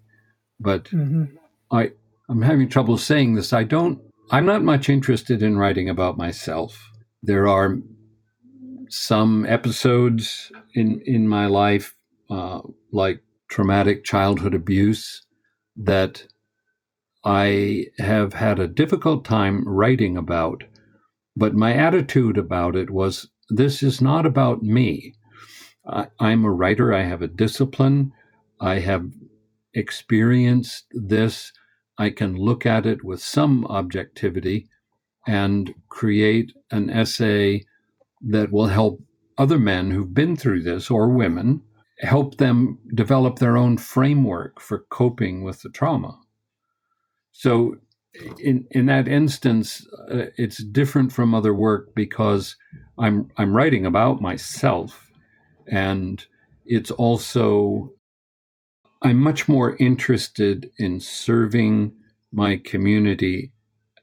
But 0.59 0.85
mm-hmm. 0.85 1.35
i 1.71 1.91
i'm 2.29 2.43
having 2.43 2.69
trouble 2.69 2.97
saying 2.97 3.35
this. 3.35 3.51
I 3.51 3.63
don't 3.63 3.99
i'm 4.29 4.45
not 4.45 4.63
much 4.63 4.89
interested 4.89 5.41
in 5.41 5.57
writing 5.57 5.89
about 5.89 6.17
myself 6.17 6.90
there 7.23 7.47
are 7.47 7.77
some 8.89 9.45
episodes 9.45 10.51
in 10.73 11.01
in 11.05 11.27
my 11.27 11.45
life 11.45 11.95
uh, 12.29 12.61
like 12.91 13.21
traumatic 13.49 14.03
childhood 14.03 14.53
abuse 14.53 15.21
that 15.75 16.25
I 17.23 17.87
have 17.99 18.33
had 18.33 18.59
a 18.59 18.67
difficult 18.67 19.25
time 19.25 19.67
writing 19.67 20.17
about, 20.17 20.63
but 21.35 21.53
my 21.53 21.73
attitude 21.73 22.37
about 22.37 22.75
it 22.75 22.89
was 22.89 23.29
this 23.49 23.83
is 23.83 24.01
not 24.01 24.25
about 24.25 24.63
me. 24.63 25.13
I, 25.87 26.07
I'm 26.19 26.45
a 26.45 26.51
writer, 26.51 26.93
I 26.93 27.03
have 27.03 27.21
a 27.21 27.27
discipline, 27.27 28.11
I 28.59 28.79
have 28.79 29.05
experienced 29.73 30.85
this. 30.91 31.51
I 31.97 32.09
can 32.09 32.35
look 32.35 32.65
at 32.65 32.85
it 32.85 33.03
with 33.03 33.21
some 33.21 33.65
objectivity 33.65 34.67
and 35.27 35.73
create 35.89 36.51
an 36.71 36.89
essay 36.89 37.63
that 38.21 38.51
will 38.51 38.67
help 38.67 39.01
other 39.37 39.59
men 39.59 39.91
who've 39.91 40.13
been 40.13 40.35
through 40.35 40.61
this 40.61 40.91
or 40.91 41.09
women 41.09 41.61
help 41.99 42.37
them 42.37 42.79
develop 42.95 43.39
their 43.39 43.57
own 43.57 43.77
framework 43.77 44.59
for 44.59 44.85
coping 44.89 45.43
with 45.43 45.61
the 45.61 45.69
trauma. 45.69 46.19
So 47.31 47.75
in 48.39 48.67
in 48.71 48.87
that 48.87 49.07
instance, 49.07 49.87
uh, 50.11 50.25
it's 50.37 50.63
different 50.63 51.13
from 51.13 51.33
other 51.33 51.53
work 51.53 51.95
because 51.95 52.55
I'm 52.97 53.31
I'm 53.37 53.55
writing 53.55 53.85
about 53.85 54.21
myself, 54.21 55.11
and 55.67 56.23
it's 56.65 56.91
also 56.91 57.93
I'm 59.01 59.17
much 59.17 59.47
more 59.47 59.75
interested 59.77 60.69
in 60.77 60.99
serving 60.99 61.93
my 62.31 62.57
community 62.57 63.50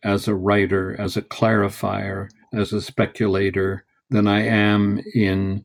as 0.03 0.29
a 0.29 0.35
writer, 0.35 0.99
as 1.01 1.17
a 1.17 1.23
clarifier, 1.23 2.29
as 2.53 2.73
a 2.73 2.81
speculator 2.81 3.85
than 4.11 4.27
I 4.27 4.43
am 4.47 5.01
in 5.15 5.65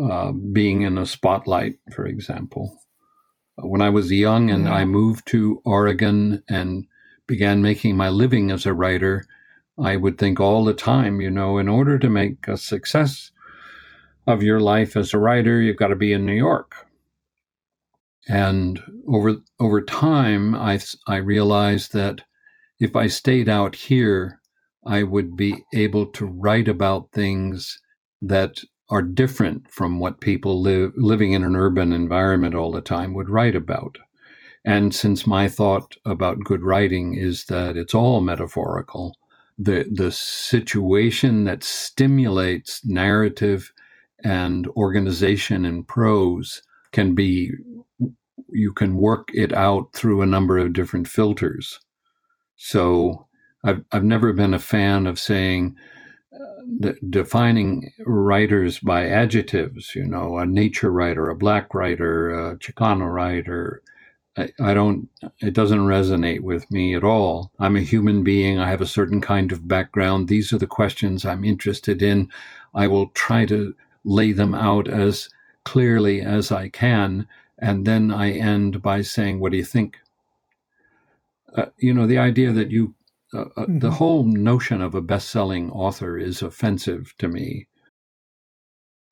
uh, 0.00 0.32
being 0.32 0.82
in 0.82 0.98
a 0.98 1.06
spotlight, 1.06 1.78
for 1.92 2.06
example. 2.06 2.78
When 3.56 3.82
I 3.82 3.90
was 3.90 4.10
young 4.10 4.50
and 4.50 4.68
I 4.68 4.84
moved 4.84 5.26
to 5.28 5.60
Oregon 5.64 6.42
and 6.48 6.86
began 7.26 7.60
making 7.60 7.96
my 7.96 8.08
living 8.08 8.50
as 8.50 8.64
a 8.64 8.72
writer, 8.72 9.26
I 9.78 9.96
would 9.96 10.18
think 10.18 10.40
all 10.40 10.64
the 10.64 10.74
time, 10.74 11.20
you 11.20 11.30
know, 11.30 11.58
in 11.58 11.68
order 11.68 11.98
to 11.98 12.08
make 12.08 12.48
a 12.48 12.56
success 12.56 13.30
of 14.26 14.42
your 14.42 14.60
life 14.60 14.96
as 14.96 15.12
a 15.12 15.18
writer, 15.18 15.60
you've 15.60 15.76
got 15.76 15.88
to 15.88 15.96
be 15.96 16.12
in 16.12 16.24
New 16.24 16.32
York. 16.34 16.86
And 18.28 18.80
over 19.08 19.36
over 19.58 19.82
time, 19.82 20.54
I 20.54 20.80
I 21.08 21.16
realized 21.16 21.92
that 21.92 22.22
if 22.82 22.96
I 22.96 23.06
stayed 23.06 23.48
out 23.48 23.76
here, 23.76 24.40
I 24.84 25.04
would 25.04 25.36
be 25.36 25.64
able 25.72 26.06
to 26.06 26.26
write 26.26 26.66
about 26.66 27.12
things 27.12 27.78
that 28.20 28.58
are 28.90 29.02
different 29.02 29.70
from 29.70 30.00
what 30.00 30.20
people 30.20 30.60
live 30.60 30.90
living 30.96 31.32
in 31.32 31.44
an 31.44 31.54
urban 31.54 31.92
environment 31.92 32.56
all 32.56 32.72
the 32.72 32.80
time 32.80 33.14
would 33.14 33.30
write 33.30 33.54
about. 33.54 33.98
And 34.64 34.92
since 34.92 35.28
my 35.28 35.46
thought 35.46 35.94
about 36.04 36.42
good 36.42 36.62
writing 36.62 37.14
is 37.14 37.44
that 37.44 37.76
it's 37.76 37.94
all 37.94 38.20
metaphorical, 38.20 39.16
the 39.56 39.86
the 39.88 40.10
situation 40.10 41.44
that 41.44 41.62
stimulates 41.62 42.84
narrative 42.84 43.72
and 44.24 44.66
organization 44.76 45.64
in 45.64 45.84
prose 45.84 46.62
can 46.90 47.14
be 47.14 47.52
you 48.48 48.72
can 48.72 48.96
work 48.96 49.28
it 49.32 49.52
out 49.52 49.92
through 49.92 50.20
a 50.20 50.32
number 50.34 50.58
of 50.58 50.72
different 50.72 51.06
filters. 51.06 51.78
So 52.64 53.26
I've 53.64 53.84
I've 53.90 54.04
never 54.04 54.32
been 54.32 54.54
a 54.54 54.58
fan 54.58 55.06
of 55.06 55.18
saying 55.18 55.76
uh, 56.32 56.92
defining 57.10 57.92
writers 58.06 58.78
by 58.78 59.08
adjectives. 59.08 59.94
You 59.94 60.06
know, 60.06 60.38
a 60.38 60.46
nature 60.46 60.92
writer, 60.92 61.28
a 61.28 61.36
black 61.36 61.74
writer, 61.74 62.30
a 62.30 62.56
Chicano 62.58 63.12
writer, 63.12 63.82
I, 64.36 64.52
I 64.60 64.74
don't, 64.74 65.08
it 65.40 65.54
doesn't 65.54 65.80
resonate 65.80 66.40
with 66.40 66.70
me 66.70 66.94
at 66.94 67.04
all. 67.04 67.50
I'm 67.58 67.76
a 67.76 67.80
human 67.80 68.22
being. 68.22 68.58
I 68.58 68.70
have 68.70 68.80
a 68.80 68.86
certain 68.86 69.20
kind 69.20 69.52
of 69.52 69.68
background. 69.68 70.28
These 70.28 70.52
are 70.52 70.58
the 70.58 70.66
questions 70.66 71.24
I'm 71.24 71.44
interested 71.44 72.00
in. 72.00 72.30
I 72.74 72.86
will 72.86 73.08
try 73.08 73.44
to 73.46 73.74
lay 74.04 74.32
them 74.32 74.54
out 74.54 74.88
as 74.88 75.28
clearly 75.64 76.22
as 76.22 76.52
I 76.52 76.68
can. 76.68 77.26
And 77.58 77.86
then 77.86 78.10
I 78.12 78.30
end 78.30 78.82
by 78.82 79.02
saying, 79.02 79.40
What 79.40 79.52
do 79.52 79.58
you 79.58 79.64
think? 79.64 79.98
Uh, 81.56 81.66
you 81.78 81.92
know, 81.92 82.06
the 82.06 82.18
idea 82.18 82.52
that 82.52 82.70
you, 82.70 82.94
uh, 83.34 83.40
uh, 83.40 83.44
mm-hmm. 83.62 83.78
the 83.78 83.90
whole 83.90 84.24
notion 84.24 84.80
of 84.80 84.94
a 84.94 85.02
best 85.02 85.28
selling 85.28 85.70
author 85.70 86.18
is 86.18 86.42
offensive 86.42 87.14
to 87.18 87.28
me. 87.28 87.68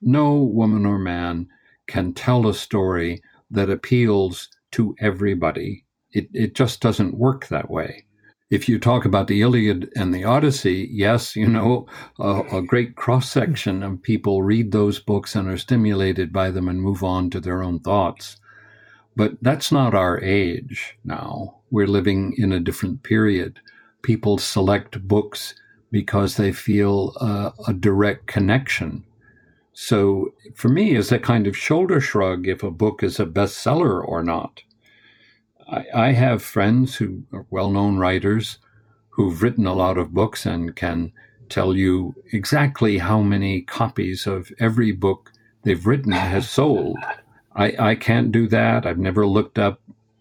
No 0.00 0.36
woman 0.36 0.86
or 0.86 0.98
man 0.98 1.48
can 1.86 2.14
tell 2.14 2.46
a 2.46 2.54
story 2.54 3.22
that 3.50 3.68
appeals 3.68 4.48
to 4.72 4.94
everybody. 5.00 5.84
It, 6.12 6.28
it 6.32 6.54
just 6.54 6.80
doesn't 6.80 7.18
work 7.18 7.48
that 7.48 7.70
way. 7.70 8.04
If 8.50 8.68
you 8.68 8.80
talk 8.80 9.04
about 9.04 9.28
the 9.28 9.42
Iliad 9.42 9.92
and 9.94 10.12
the 10.12 10.24
Odyssey, 10.24 10.88
yes, 10.90 11.36
you 11.36 11.46
know, 11.46 11.86
a, 12.18 12.42
a 12.52 12.62
great 12.62 12.96
cross 12.96 13.30
section 13.30 13.82
of 13.84 14.02
people 14.02 14.42
read 14.42 14.72
those 14.72 14.98
books 14.98 15.36
and 15.36 15.48
are 15.48 15.58
stimulated 15.58 16.32
by 16.32 16.50
them 16.50 16.68
and 16.68 16.82
move 16.82 17.04
on 17.04 17.30
to 17.30 17.40
their 17.40 17.62
own 17.62 17.78
thoughts. 17.78 18.38
But 19.14 19.34
that's 19.42 19.70
not 19.70 19.94
our 19.94 20.20
age 20.20 20.96
now. 21.04 21.59
We're 21.70 21.86
living 21.86 22.34
in 22.36 22.52
a 22.52 22.60
different 22.60 23.02
period. 23.02 23.60
People 24.02 24.38
select 24.38 25.06
books 25.06 25.54
because 25.90 26.36
they 26.36 26.52
feel 26.52 27.14
uh, 27.20 27.50
a 27.66 27.72
direct 27.72 28.26
connection 28.26 29.04
so 29.72 30.34
for 30.54 30.68
me, 30.68 30.94
it's 30.94 31.10
a 31.10 31.18
kind 31.18 31.46
of 31.46 31.56
shoulder 31.56 32.00
shrug 32.02 32.46
if 32.46 32.62
a 32.62 32.70
book 32.70 33.02
is 33.02 33.18
a 33.18 33.24
bestseller 33.24 34.06
or 34.06 34.22
not. 34.22 34.62
I, 35.70 35.86
I 35.94 36.12
have 36.12 36.42
friends 36.42 36.96
who 36.96 37.22
are 37.32 37.46
well 37.50 37.70
known 37.70 37.96
writers 37.96 38.58
who've 39.08 39.42
written 39.42 39.66
a 39.66 39.72
lot 39.72 39.96
of 39.96 40.12
books 40.12 40.44
and 40.44 40.76
can 40.76 41.12
tell 41.48 41.74
you 41.76 42.14
exactly 42.32 42.98
how 42.98 43.22
many 43.22 43.62
copies 43.62 44.26
of 44.26 44.52
every 44.58 44.92
book 44.92 45.32
they've 45.62 45.86
written 45.86 46.12
has 46.12 46.48
sold. 46.48 46.98
I, 47.56 47.74
I 47.78 47.94
can't 47.94 48.30
do 48.30 48.48
that. 48.48 48.84
I've 48.84 48.98
never 48.98 49.26
looked 49.26 49.58
up 49.58 49.80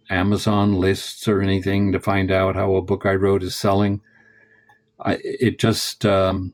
Amazon 0.09 0.73
lists 0.73 1.27
or 1.27 1.41
anything 1.41 1.91
to 1.91 1.99
find 1.99 2.31
out 2.31 2.55
how 2.55 2.75
a 2.75 2.81
book 2.81 3.05
I 3.05 3.13
wrote 3.13 3.43
is 3.43 3.55
selling. 3.55 4.01
I, 4.99 5.17
it 5.23 5.59
just 5.59 6.05
um, 6.05 6.53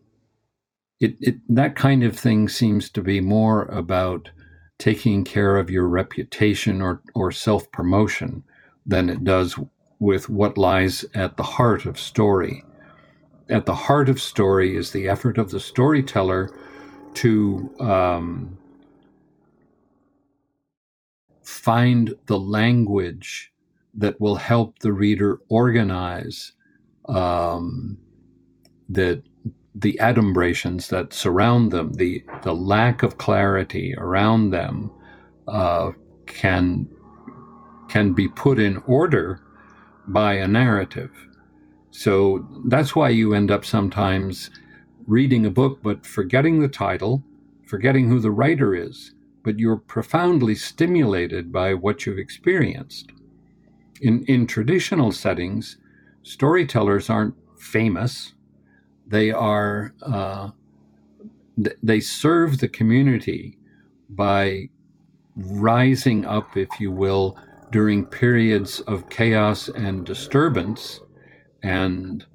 it, 1.00 1.15
it 1.20 1.36
that 1.50 1.76
kind 1.76 2.04
of 2.04 2.18
thing 2.18 2.50
seems 2.50 2.89
to 2.91 3.02
be 3.02 3.22
more 3.22 3.63
about 3.65 4.30
taking 4.78 5.24
care 5.24 5.58
of 5.58 5.70
your 5.70 5.88
reputation 5.88 6.82
or, 6.82 7.02
or 7.13 7.32
self 7.32 7.72
promotion 7.72 8.44
than 8.86 9.10
it 9.10 9.24
does 9.24 9.58
with 10.00 10.30
what 10.30 10.58
lies 10.58 11.06
at 11.13 11.38
the 11.38 11.44
heart 11.44 11.86
of 11.86 12.00
story. 12.00 12.63
At 13.50 13.65
the 13.65 13.76
heart 13.76 14.10
of 14.10 14.22
story 14.22 14.76
is 14.76 14.91
the 14.91 15.08
effort 15.08 15.38
of 15.38 15.52
the 15.52 15.60
storyteller 15.60 16.50
to 17.15 17.74
um, 17.80 18.58
find 21.45 22.13
the 22.25 22.39
language 22.39 23.53
that 23.93 24.19
will 24.19 24.36
help 24.36 24.79
the 24.79 24.93
reader 24.93 25.39
organize 25.49 26.53
um, 27.08 27.97
the 28.89 29.23
the 29.77 29.99
adumbrations 30.01 30.88
that 30.89 31.13
surround 31.13 31.71
them, 31.71 31.93
the 31.93 32.23
the 32.43 32.55
lack 32.55 33.03
of 33.03 33.17
clarity 33.17 33.93
around 33.97 34.51
them, 34.51 34.91
uh, 35.47 35.91
can 36.25 36.88
can 37.89 38.13
be 38.13 38.27
put 38.27 38.60
in 38.60 38.77
order 38.88 39.41
by 40.08 40.36
a 40.36 40.47
narrative. 40.47 41.12
So 41.91 42.47
that's 42.67 42.95
why 42.95 43.10
you 43.10 43.34
end 43.34 43.51
up 43.51 43.65
sometimes 43.65 44.51
reading 45.08 45.45
a 45.45 45.51
book 45.51 45.79
but 45.84 46.05
forgetting 46.05 46.60
the 46.60 46.67
title, 46.67 47.23
forgetting 47.67 48.10
who 48.10 48.19
the 48.19 48.31
writer 48.31 48.75
is, 48.75 49.14
but 49.45 49.60
you're 49.60 49.77
profoundly 49.77 50.55
stimulated 50.55 51.51
by 51.51 51.71
what 51.75 52.05
you've 52.05 52.17
experienced. 52.17 53.12
In, 54.01 54.25
in 54.25 54.47
traditional 54.47 55.12
settings, 55.12 55.77
storytellers 56.23 57.12
aren't 57.12 57.36
famous. 57.60 58.34
They 59.08 59.31
are, 59.31 59.93
uh, 60.01 60.49
they 61.84 61.99
serve 61.99 62.58
the 62.58 62.67
community 62.67 63.60
by 64.10 64.69
rising 65.36 66.25
up, 66.25 66.58
if 66.58 66.79
you 66.79 66.91
will, 66.91 67.38
during 67.71 68.03
periods 68.03 68.79
of 68.81 69.10
chaos 69.10 69.69
and 69.69 70.05
disturbance 70.05 70.99
and 71.62 72.25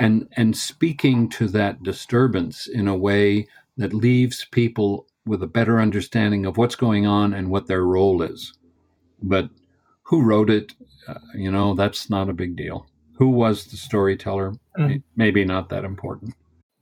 and 0.00 0.28
and 0.36 0.56
speaking 0.56 1.28
to 1.28 1.48
that 1.48 1.82
disturbance 1.82 2.68
in 2.68 2.86
a 2.86 2.96
way 2.96 3.48
that 3.76 3.92
leaves 3.92 4.46
people 4.52 5.07
with 5.28 5.42
a 5.42 5.46
better 5.46 5.80
understanding 5.80 6.46
of 6.46 6.56
what's 6.56 6.76
going 6.76 7.06
on 7.06 7.32
and 7.32 7.50
what 7.50 7.66
their 7.66 7.84
role 7.84 8.22
is. 8.22 8.54
But 9.22 9.50
who 10.02 10.22
wrote 10.22 10.50
it? 10.50 10.72
Uh, 11.06 11.14
you 11.34 11.50
know 11.50 11.74
that's 11.74 12.10
not 12.10 12.28
a 12.28 12.34
big 12.34 12.56
deal. 12.56 12.88
Who 13.14 13.28
was 13.28 13.66
the 13.66 13.76
storyteller? 13.76 14.54
Mm. 14.78 15.02
maybe 15.16 15.44
not 15.44 15.70
that 15.70 15.84
important. 15.84 16.34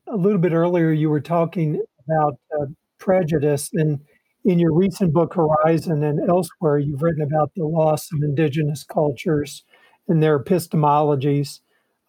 A 0.07 0.17
little 0.17 0.39
bit 0.39 0.53
earlier 0.53 0.91
you 0.91 1.09
were 1.09 1.21
talking 1.21 1.81
about 2.07 2.39
uh, 2.59 2.67
prejudice 2.99 3.71
and 3.73 4.01
in 4.45 4.59
your 4.61 4.73
recent 4.73 5.13
book 5.13 5.35
horizon 5.35 6.05
and 6.05 6.29
elsewhere 6.29 6.79
you've 6.79 7.03
written 7.03 7.23
about 7.23 7.51
the 7.57 7.65
loss 7.65 8.13
of 8.13 8.23
indigenous 8.23 8.85
cultures 8.85 9.65
and 10.09 10.23
their 10.23 10.39
epistemologies. 10.39 11.61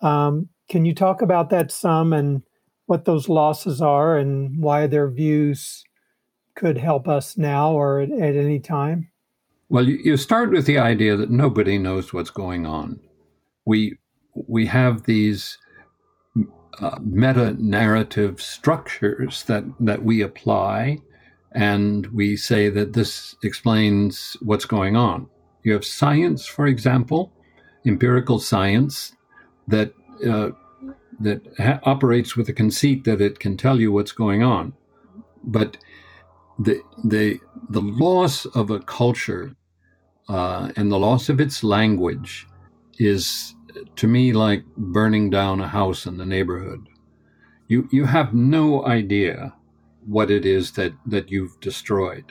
Um, 0.01 0.49
can 0.69 0.85
you 0.85 0.93
talk 0.93 1.21
about 1.21 1.49
that 1.49 1.71
some 1.71 2.13
and 2.13 2.43
what 2.85 3.05
those 3.05 3.27
losses 3.27 3.81
are 3.81 4.17
and 4.17 4.61
why 4.61 4.87
their 4.87 5.09
views 5.09 5.83
could 6.57 6.77
help 6.77 7.07
us 7.07 7.37
now 7.37 7.71
or 7.71 8.01
at, 8.01 8.11
at 8.11 8.35
any 8.35 8.59
time? 8.59 9.09
Well 9.69 9.87
you 9.87 10.17
start 10.17 10.51
with 10.51 10.65
the 10.65 10.79
idea 10.79 11.15
that 11.15 11.29
nobody 11.29 11.77
knows 11.77 12.13
what's 12.13 12.29
going 12.29 12.65
on. 12.65 12.99
We 13.65 13.97
we 14.47 14.65
have 14.67 15.03
these 15.03 15.57
uh, 16.79 16.99
meta 17.01 17.55
narrative 17.59 18.41
structures 18.41 19.43
that, 19.45 19.63
that 19.79 20.03
we 20.03 20.21
apply, 20.21 20.99
and 21.53 22.05
we 22.07 22.37
say 22.37 22.69
that 22.69 22.93
this 22.93 23.35
explains 23.43 24.37
what's 24.41 24.65
going 24.65 24.95
on. 24.95 25.27
You 25.63 25.73
have 25.73 25.85
science, 25.85 26.45
for 26.45 26.67
example, 26.67 27.33
empirical 27.85 28.39
science 28.39 29.13
that 29.67 29.93
uh, 30.27 30.49
that 31.19 31.41
ha- 31.57 31.79
operates 31.83 32.35
with 32.35 32.45
the 32.45 32.53
conceit 32.53 33.03
that 33.05 33.21
it 33.21 33.39
can 33.39 33.57
tell 33.57 33.79
you 33.79 33.91
what's 33.91 34.11
going 34.11 34.43
on, 34.43 34.73
but 35.43 35.77
the 36.59 36.81
the 37.03 37.39
the 37.69 37.81
loss 37.81 38.45
of 38.47 38.69
a 38.69 38.79
culture 38.79 39.55
uh, 40.29 40.71
and 40.75 40.91
the 40.91 40.99
loss 40.99 41.29
of 41.29 41.39
its 41.39 41.63
language 41.63 42.47
is 42.99 43.55
to 43.95 44.07
me 44.07 44.33
like 44.33 44.65
burning 44.75 45.29
down 45.29 45.61
a 45.61 45.67
house 45.67 46.05
in 46.05 46.17
the 46.17 46.25
neighborhood. 46.25 46.87
You 47.67 47.87
you 47.91 48.05
have 48.05 48.33
no 48.33 48.85
idea 48.85 49.53
what 50.05 50.31
it 50.31 50.45
is 50.45 50.71
that 50.73 50.93
that 51.05 51.29
you've 51.29 51.59
destroyed. 51.59 52.25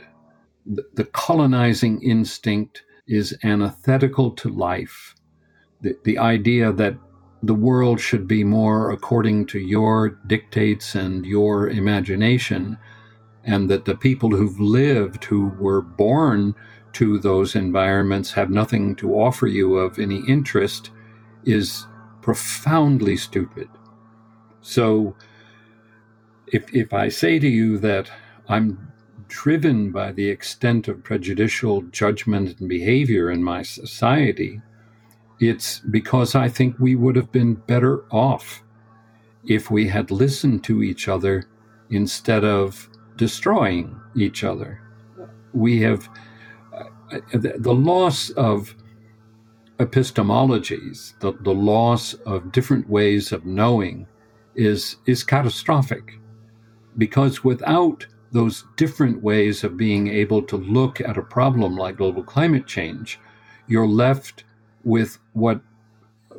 The, 0.67 0.85
the 0.95 1.05
colonizing 1.05 2.03
instinct 2.03 2.83
is 3.07 3.37
antithetical 3.45 4.33
to 4.33 4.49
life. 4.49 5.15
The, 5.83 5.97
the 6.05 6.19
idea 6.19 6.73
that 6.73 6.97
the 7.43 7.55
world 7.55 8.01
should 8.01 8.27
be 8.27 8.43
more 8.43 8.91
according 8.91 9.47
to 9.47 9.61
your 9.61 10.19
dictates 10.27 10.97
and 10.97 11.25
your 11.25 11.69
imagination, 11.69 12.77
and 13.47 13.71
that 13.71 13.85
the 13.85 13.95
people 13.95 14.31
who've 14.31 14.61
lived, 14.61 15.25
who 15.25 15.49
were 15.59 15.81
born 15.81 16.55
to 16.95 17.19
those 17.19 17.55
environments, 17.55 18.33
have 18.33 18.51
nothing 18.51 18.97
to 18.97 19.15
offer 19.15 19.47
you 19.47 19.77
of 19.77 19.99
any 19.99 20.27
interest, 20.27 20.91
is 21.45 21.87
profoundly 22.23 23.17
stupid. 23.17 23.69
So, 24.61 25.15
if, 26.49 26.75
if 26.75 26.93
I 26.93 27.09
say 27.09 27.39
to 27.39 27.49
you 27.49 27.79
that 27.79 28.11
I'm 28.49 28.93
driven 29.29 29.93
by 29.93 30.13
the 30.13 30.29
extent 30.29 30.89
of 30.89 31.05
prejudicial 31.05 31.83
judgment 31.83 32.59
and 32.61 32.69
behavior 32.69 33.31
in 33.31 33.43
my 33.43 33.63
society, 33.63 34.61
it's 35.39 35.81
because 35.81 36.35
I 36.35 36.49
think 36.49 36.79
we 36.79 36.95
would 36.97 37.17
have 37.17 37.31
been 37.31 37.55
better 37.55 38.05
off 38.11 38.63
if 39.45 39.71
we 39.71 39.89
had 39.89 40.11
listened 40.11 40.65
to 40.65 40.83
each 40.83 41.09
other 41.09 41.49
instead 41.91 42.45
of 42.45 42.89
destroying 43.17 43.99
each 44.17 44.45
other. 44.45 44.81
We 45.53 45.81
have 45.83 46.09
uh, 46.73 47.19
the 47.33 47.75
loss 47.75 48.31
of 48.31 48.75
epistemologies, 49.79 51.19
the, 51.21 51.33
the 51.41 51.55
loss 51.55 52.15
of 52.15 52.53
different 52.53 52.89
ways 52.89 53.33
of 53.33 53.45
knowing, 53.45 54.07
is, 54.55 54.97
is 55.07 55.23
catastrophic. 55.23 56.19
Because 56.97 57.45
without 57.45 58.07
those 58.33 58.65
different 58.77 59.23
ways 59.23 59.65
of 59.65 59.77
being 59.77 60.09
able 60.09 60.43
to 60.43 60.57
look 60.57 61.01
at 61.01 61.19
a 61.19 61.23
problem 61.23 61.77
like 61.77 61.97
global 61.97 62.23
climate 62.23 62.67
change, 62.67 63.19
you're 63.67 63.87
left 63.87 64.45
with 64.85 65.19
what 65.33 65.61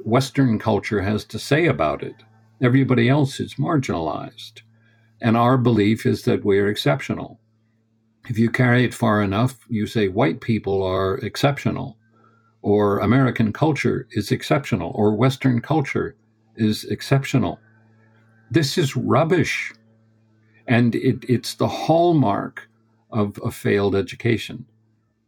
Western 0.03 0.57
culture 0.57 1.01
has 1.01 1.25
to 1.25 1.39
say 1.39 1.67
about 1.67 2.01
it. 2.01 2.15
Everybody 2.61 3.07
else 3.09 3.39
is 3.39 3.55
marginalized. 3.55 4.61
And 5.21 5.35
our 5.35 5.57
belief 5.57 6.05
is 6.05 6.23
that 6.23 6.45
we're 6.45 6.67
exceptional. 6.67 7.39
If 8.29 8.37
you 8.37 8.49
carry 8.49 8.83
it 8.83 8.93
far 8.93 9.21
enough, 9.21 9.65
you 9.69 9.87
say 9.87 10.07
white 10.07 10.41
people 10.41 10.83
are 10.83 11.17
exceptional 11.19 11.97
or 12.61 12.99
American 12.99 13.53
culture 13.53 14.07
is 14.11 14.31
exceptional, 14.31 14.91
or 14.93 15.15
Western 15.15 15.61
culture 15.61 16.17
is 16.57 16.83
exceptional. 16.85 17.59
This 18.51 18.77
is 18.77 18.97
rubbish. 18.97 19.71
And 20.67 20.93
it, 20.95 21.23
it's 21.29 21.53
the 21.55 21.67
hallmark 21.67 22.67
of 23.09 23.39
a 23.43 23.51
failed 23.51 23.95
education 23.95 24.65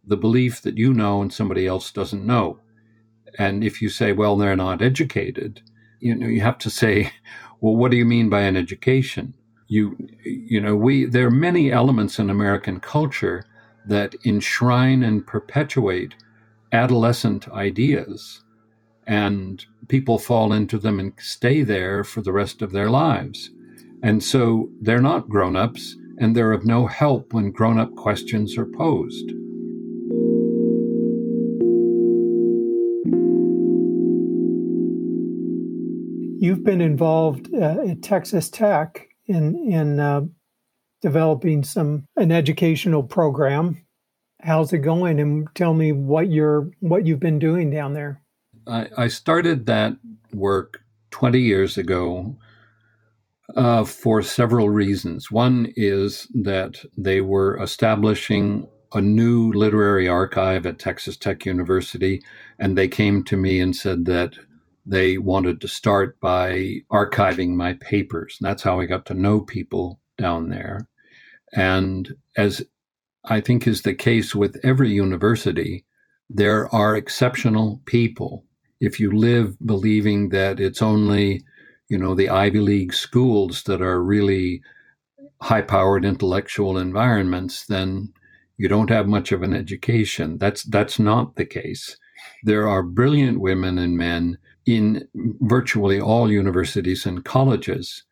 the 0.05 0.17
belief 0.17 0.63
that 0.63 0.77
you 0.77 0.91
know 0.91 1.21
and 1.21 1.31
somebody 1.31 1.67
else 1.67 1.91
doesn't 1.91 2.25
know. 2.25 2.59
And 3.37 3.63
if 3.63 3.79
you 3.79 3.89
say, 3.89 4.11
well, 4.11 4.35
they're 4.35 4.55
not 4.55 4.81
educated, 4.81 5.61
you 5.99 6.15
know, 6.15 6.25
you 6.25 6.41
have 6.41 6.57
to 6.59 6.69
say, 6.71 7.11
well, 7.61 7.75
what 7.75 7.91
do 7.91 7.97
you 7.97 8.05
mean 8.05 8.27
by 8.27 8.41
an 8.41 8.57
education? 8.57 9.35
You, 9.69 9.95
you 10.25 10.59
know, 10.59 10.75
we, 10.75 11.05
there 11.05 11.27
are 11.27 11.31
many 11.31 11.71
elements 11.71 12.19
in 12.19 12.29
American 12.29 12.79
culture 12.79 13.45
that 13.85 14.15
enshrine 14.25 15.03
and 15.03 15.25
perpetuate 15.25 16.15
adolescent 16.71 17.47
ideas 17.49 18.43
and 19.07 19.65
people 19.87 20.19
fall 20.19 20.53
into 20.53 20.77
them 20.77 20.99
and 20.99 21.13
stay 21.17 21.63
there 21.63 22.03
for 22.03 22.21
the 22.21 22.31
rest 22.31 22.61
of 22.61 22.71
their 22.71 22.89
lives. 22.89 23.49
And 24.03 24.23
so 24.23 24.69
they're 24.81 25.01
not 25.01 25.29
grown 25.29 25.55
ups 25.55 25.95
and 26.19 26.35
they're 26.35 26.51
of 26.51 26.65
no 26.65 26.85
help 26.85 27.33
when 27.33 27.51
grown 27.51 27.79
up 27.79 27.95
questions 27.95 28.57
are 28.57 28.67
posed. 28.67 29.31
You've 36.41 36.63
been 36.63 36.81
involved 36.81 37.53
uh, 37.53 37.89
at 37.89 38.01
Texas 38.01 38.49
Tech 38.49 39.08
in 39.29 39.71
in 39.71 39.99
uh, 39.99 40.21
developing 41.01 41.63
some 41.63 42.05
an 42.17 42.31
educational 42.31 43.03
program. 43.03 43.85
How's 44.41 44.73
it 44.73 44.79
going? 44.79 45.19
And 45.19 45.47
tell 45.55 45.73
me 45.73 45.91
what 45.91 46.29
you're 46.29 46.71
what 46.79 47.05
you've 47.05 47.19
been 47.19 47.39
doing 47.39 47.69
down 47.69 47.93
there. 47.93 48.21
I, 48.67 48.87
I 48.97 49.07
started 49.07 49.65
that 49.65 49.93
work 50.33 50.81
20 51.11 51.39
years 51.39 51.77
ago 51.77 52.35
uh, 53.55 53.83
for 53.83 54.21
several 54.21 54.69
reasons. 54.69 55.31
One 55.31 55.71
is 55.75 56.27
that 56.33 56.83
they 56.97 57.21
were 57.21 57.61
establishing 57.61 58.67
a 58.93 59.01
new 59.01 59.51
literary 59.53 60.07
archive 60.07 60.65
at 60.65 60.79
texas 60.79 61.15
tech 61.15 61.45
university 61.45 62.23
and 62.57 62.75
they 62.75 62.87
came 62.87 63.23
to 63.23 63.37
me 63.37 63.59
and 63.59 63.75
said 63.75 64.05
that 64.05 64.33
they 64.89 65.17
wanted 65.17 65.61
to 65.61 65.67
start 65.67 66.19
by 66.19 66.75
archiving 66.91 67.49
my 67.49 67.73
papers 67.73 68.37
and 68.39 68.49
that's 68.49 68.63
how 68.63 68.79
i 68.79 68.85
got 68.85 69.05
to 69.05 69.13
know 69.13 69.39
people 69.39 69.99
down 70.17 70.49
there 70.49 70.87
and 71.53 72.15
as 72.37 72.63
I 73.25 73.41
think 73.41 73.67
is 73.67 73.81
the 73.81 73.93
case 73.93 74.33
with 74.33 74.59
every 74.63 74.91
university. 74.91 75.85
There 76.29 76.73
are 76.73 76.95
exceptional 76.95 77.81
people. 77.85 78.45
If 78.79 78.99
you 78.99 79.11
live 79.11 79.57
believing 79.65 80.29
that 80.29 80.59
it's 80.59 80.81
only, 80.81 81.43
you 81.89 81.97
know, 81.97 82.15
the 82.15 82.29
Ivy 82.29 82.59
League 82.59 82.93
schools 82.93 83.63
that 83.63 83.81
are 83.81 84.01
really 84.01 84.61
high 85.41 85.61
powered 85.61 86.05
intellectual 86.05 86.77
environments, 86.77 87.65
then 87.65 88.13
you 88.57 88.67
don't 88.67 88.89
have 88.89 89.07
much 89.07 89.31
of 89.31 89.41
an 89.41 89.53
education. 89.53 90.37
That's 90.37 90.63
that's 90.63 90.99
not 90.99 91.35
the 91.35 91.45
case. 91.45 91.97
There 92.43 92.67
are 92.67 92.83
brilliant 92.83 93.39
women 93.39 93.77
and 93.77 93.97
men 93.97 94.37
in 94.69 95.07
virtually 95.41 95.99
all 95.99 96.31
universities 96.31 97.05
and 97.05 97.25
colleges. 97.25 98.03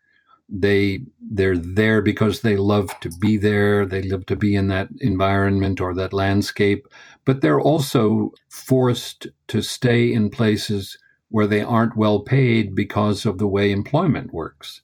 They 0.49 1.01
they're 1.19 1.57
there 1.57 2.01
because 2.01 2.41
they 2.41 2.57
love 2.57 2.89
to 3.01 3.09
be 3.19 3.37
there. 3.37 3.85
They 3.85 4.03
love 4.03 4.25
to 4.27 4.35
be 4.35 4.55
in 4.55 4.67
that 4.69 4.89
environment 5.01 5.81
or 5.81 5.93
that 5.95 6.13
landscape, 6.13 6.87
but 7.25 7.41
they're 7.41 7.59
also 7.59 8.31
forced 8.49 9.27
to 9.49 9.61
stay 9.61 10.11
in 10.11 10.29
places 10.29 10.97
where 11.29 11.47
they 11.47 11.61
aren't 11.61 11.97
well 11.97 12.21
paid 12.21 12.73
because 12.73 13.25
of 13.25 13.37
the 13.37 13.47
way 13.47 13.71
employment 13.71 14.33
works. 14.33 14.81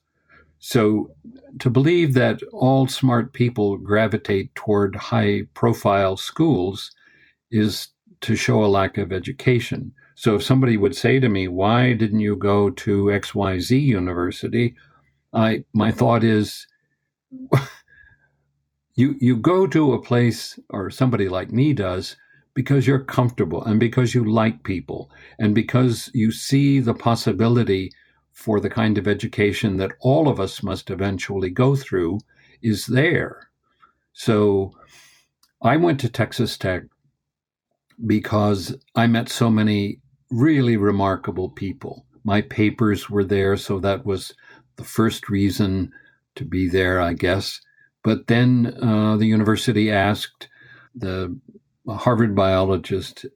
So 0.58 1.10
to 1.58 1.70
believe 1.70 2.14
that 2.14 2.40
all 2.52 2.86
smart 2.86 3.32
people 3.32 3.76
gravitate 3.78 4.54
toward 4.54 4.96
high 4.96 5.42
profile 5.54 6.16
schools 6.16 6.90
is 7.50 7.88
to 8.22 8.36
show 8.36 8.64
a 8.64 8.66
lack 8.66 8.98
of 8.98 9.12
education. 9.12 9.92
So 10.14 10.36
if 10.36 10.42
somebody 10.42 10.76
would 10.76 10.96
say 10.96 11.18
to 11.20 11.28
me, 11.28 11.48
why 11.48 11.92
didn't 11.92 12.20
you 12.20 12.36
go 12.36 12.70
to 12.70 13.04
XYZ 13.06 13.80
university? 13.82 14.76
I, 15.32 15.64
my 15.72 15.90
thought 15.90 16.22
is, 16.22 16.66
you, 18.94 19.16
you 19.20 19.36
go 19.36 19.66
to 19.66 19.92
a 19.92 20.02
place 20.02 20.58
or 20.70 20.90
somebody 20.90 21.28
like 21.28 21.50
me 21.50 21.72
does 21.72 22.16
because 22.54 22.86
you're 22.86 23.00
comfortable 23.00 23.64
and 23.64 23.80
because 23.80 24.14
you 24.14 24.24
like 24.24 24.62
people 24.62 25.10
and 25.40 25.54
because 25.54 26.10
you 26.14 26.30
see 26.30 26.78
the 26.78 26.94
possibility 26.94 27.90
for 28.32 28.60
the 28.60 28.70
kind 28.70 28.98
of 28.98 29.08
education 29.08 29.76
that 29.78 29.92
all 30.00 30.28
of 30.28 30.38
us 30.38 30.62
must 30.62 30.90
eventually 30.90 31.50
go 31.50 31.74
through 31.74 32.20
is 32.62 32.86
there. 32.86 33.48
So 34.12 34.72
I 35.60 35.76
went 35.76 35.98
to 36.00 36.08
Texas 36.08 36.56
Tech 36.56 36.84
because 38.06 38.76
I 38.94 39.06
met 39.06 39.28
so 39.28 39.50
many 39.50 40.00
really 40.34 40.76
remarkable 40.76 41.48
people. 41.48 42.04
My 42.24 42.42
papers 42.42 43.08
were 43.08 43.24
there, 43.24 43.56
so 43.56 43.78
that 43.80 44.04
was 44.04 44.34
the 44.76 44.84
first 44.84 45.28
reason 45.28 45.92
to 46.34 46.44
be 46.44 46.68
there, 46.68 47.00
I 47.00 47.12
guess. 47.12 47.60
But 48.02 48.26
then 48.26 48.76
uh, 48.82 49.16
the 49.16 49.26
university 49.26 49.90
asked 49.90 50.48
the 50.94 51.38
Harvard 51.88 52.34
biologist 52.34 53.26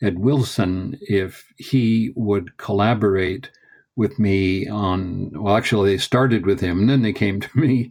Ed 0.00 0.18
Wilson 0.18 0.96
if 1.02 1.52
he 1.56 2.12
would 2.14 2.56
collaborate 2.56 3.50
with 3.96 4.18
me 4.18 4.68
on, 4.68 5.30
well, 5.34 5.56
actually, 5.56 5.90
they 5.90 5.98
started 5.98 6.46
with 6.46 6.60
him 6.60 6.80
and 6.80 6.90
then 6.90 7.02
they 7.02 7.12
came 7.12 7.40
to 7.40 7.58
me. 7.58 7.90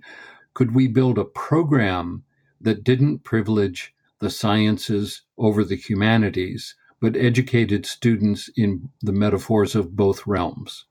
Could 0.53 0.73
we 0.73 0.87
build 0.87 1.17
a 1.17 1.25
program 1.25 2.23
that 2.61 2.83
didn't 2.83 3.23
privilege 3.23 3.93
the 4.19 4.29
sciences 4.29 5.23
over 5.37 5.63
the 5.63 5.75
humanities, 5.75 6.75
but 7.03 7.17
educated 7.17 7.85
students 7.85 8.49
in 8.55 8.89
the 9.01 9.11
metaphors 9.11 9.75
of 9.75 9.93
both 9.93 10.25
realms? 10.25 10.85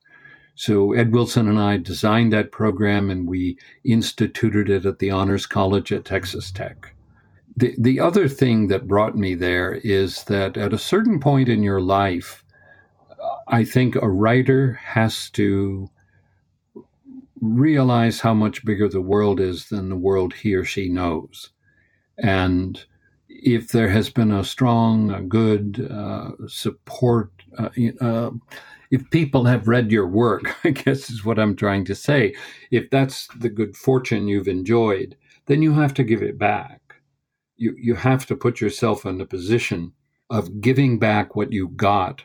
So 0.55 0.93
Ed 0.93 1.11
Wilson 1.11 1.49
and 1.49 1.59
I 1.59 1.79
designed 1.79 2.35
that 2.35 2.53
program 2.53 3.09
and 3.09 3.27
we 3.27 3.57
instituted 3.83 4.69
it 4.69 4.85
at 4.85 4.99
the 4.99 5.11
Honors 5.11 5.47
College 5.47 5.91
at 5.91 6.05
Texas 6.05 6.51
Tech. 6.51 6.95
The, 7.57 7.75
the 7.79 7.99
other 7.99 8.29
thing 8.29 8.67
that 8.67 8.87
brought 8.87 9.17
me 9.17 9.35
there 9.35 9.81
is 9.83 10.25
that 10.25 10.59
at 10.59 10.75
a 10.75 10.79
certain 10.79 11.19
point 11.19 11.49
in 11.49 11.63
your 11.63 11.81
life, 11.81 12.45
I 13.49 13.65
think 13.65 13.97
a 13.97 14.07
writer 14.07 14.75
has 14.75 15.31
to 15.31 15.89
realize 17.41 18.21
how 18.21 18.35
much 18.35 18.67
bigger 18.67 18.87
the 18.87 19.01
world 19.01 19.41
is 19.41 19.71
than 19.71 19.89
the 19.89 19.97
world 19.97 20.35
he 20.35 20.55
or 20.55 20.65
she 20.65 20.91
knows. 20.91 21.49
And 22.19 22.85
if 23.43 23.69
there 23.69 23.89
has 23.89 24.09
been 24.11 24.31
a 24.31 24.45
strong, 24.45 25.11
a 25.11 25.21
good 25.21 25.89
uh, 25.91 26.31
support, 26.47 27.31
uh, 27.59 27.71
uh, 28.01 28.31
if 28.91 29.11
people 29.11 29.45
have 29.45 29.69
read 29.69 29.91
your 29.91 30.07
work, 30.07 30.57
I 30.65 30.71
guess 30.71 31.11
is 31.11 31.25
what 31.25 31.39
I'm 31.39 31.57
trying 31.57 31.85
to 31.87 31.95
say. 31.95 32.35
If 32.71 32.91
that's 32.91 33.29
the 33.39 33.51
good 33.51 33.77
fortune 33.77 34.29
you've 34.29 34.49
enjoyed, 34.49 35.17
then 35.47 35.63
you 35.63 35.73
have 35.75 35.95
to 35.95 36.05
give 36.05 36.23
it 36.23 36.39
back. 36.39 36.81
You, 37.57 37.75
you 37.79 37.95
have 37.97 38.27
to 38.27 38.37
put 38.37 38.61
yourself 38.61 39.05
in 39.05 39.21
a 39.21 39.27
position 39.27 39.93
of 40.31 40.61
giving 40.61 40.99
back 40.99 41.37
what 41.37 41.53
you 41.53 41.69
got 41.69 42.25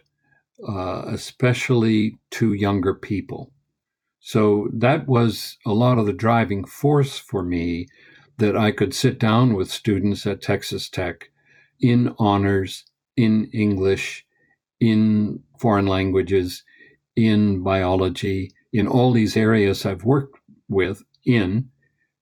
uh, 0.65 1.03
especially 1.07 2.17
to 2.31 2.53
younger 2.53 2.93
people. 2.93 3.51
So 4.19 4.69
that 4.73 5.07
was 5.07 5.57
a 5.65 5.73
lot 5.73 5.97
of 5.97 6.05
the 6.05 6.13
driving 6.13 6.65
force 6.65 7.17
for 7.17 7.43
me 7.43 7.87
that 8.37 8.55
I 8.55 8.71
could 8.71 8.93
sit 8.93 9.19
down 9.19 9.53
with 9.53 9.71
students 9.71 10.25
at 10.25 10.41
Texas 10.41 10.89
Tech 10.89 11.29
in 11.79 12.13
honors, 12.17 12.85
in 13.15 13.49
English, 13.53 14.25
in 14.79 15.41
foreign 15.59 15.87
languages, 15.87 16.63
in 17.15 17.63
biology, 17.63 18.51
in 18.71 18.87
all 18.87 19.11
these 19.11 19.35
areas 19.35 19.85
I've 19.85 20.03
worked 20.03 20.39
with 20.69 21.03
in, 21.25 21.69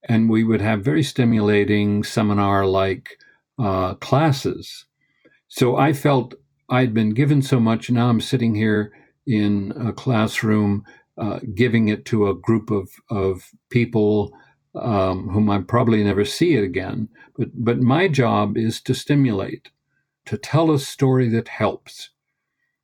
and 0.08 0.30
we 0.30 0.44
would 0.44 0.62
have 0.62 0.84
very 0.84 1.04
stimulating 1.04 2.04
seminar 2.04 2.66
like 2.66 3.18
uh, 3.60 3.96
classes. 3.96 4.86
So 5.48 5.76
I 5.76 5.94
felt 5.94 6.36
I'd 6.70 6.94
been 6.94 7.14
given 7.14 7.42
so 7.42 7.60
much. 7.60 7.90
Now 7.90 8.10
I'm 8.10 8.22
sitting 8.22 8.56
here 8.56 8.92
in 9.28 9.74
a 9.80 9.92
classroom, 9.92 10.84
uh, 11.18 11.40
giving 11.54 11.88
it 11.88 12.06
to 12.06 12.28
a 12.28 12.36
group 12.36 12.72
of 12.72 12.90
of 13.10 13.50
people 13.70 14.32
um, 14.76 15.30
whom 15.30 15.50
I 15.50 15.60
probably 15.60 16.04
never 16.04 16.26
see 16.26 16.56
again. 16.56 17.10
But 17.38 17.50
but 17.54 17.80
my 17.82 18.08
job 18.08 18.58
is 18.58 18.82
to 18.82 18.94
stimulate, 18.94 19.70
to 20.26 20.38
tell 20.38 20.72
a 20.72 20.80
story 20.80 21.30
that 21.30 21.48
helps, 21.48 22.10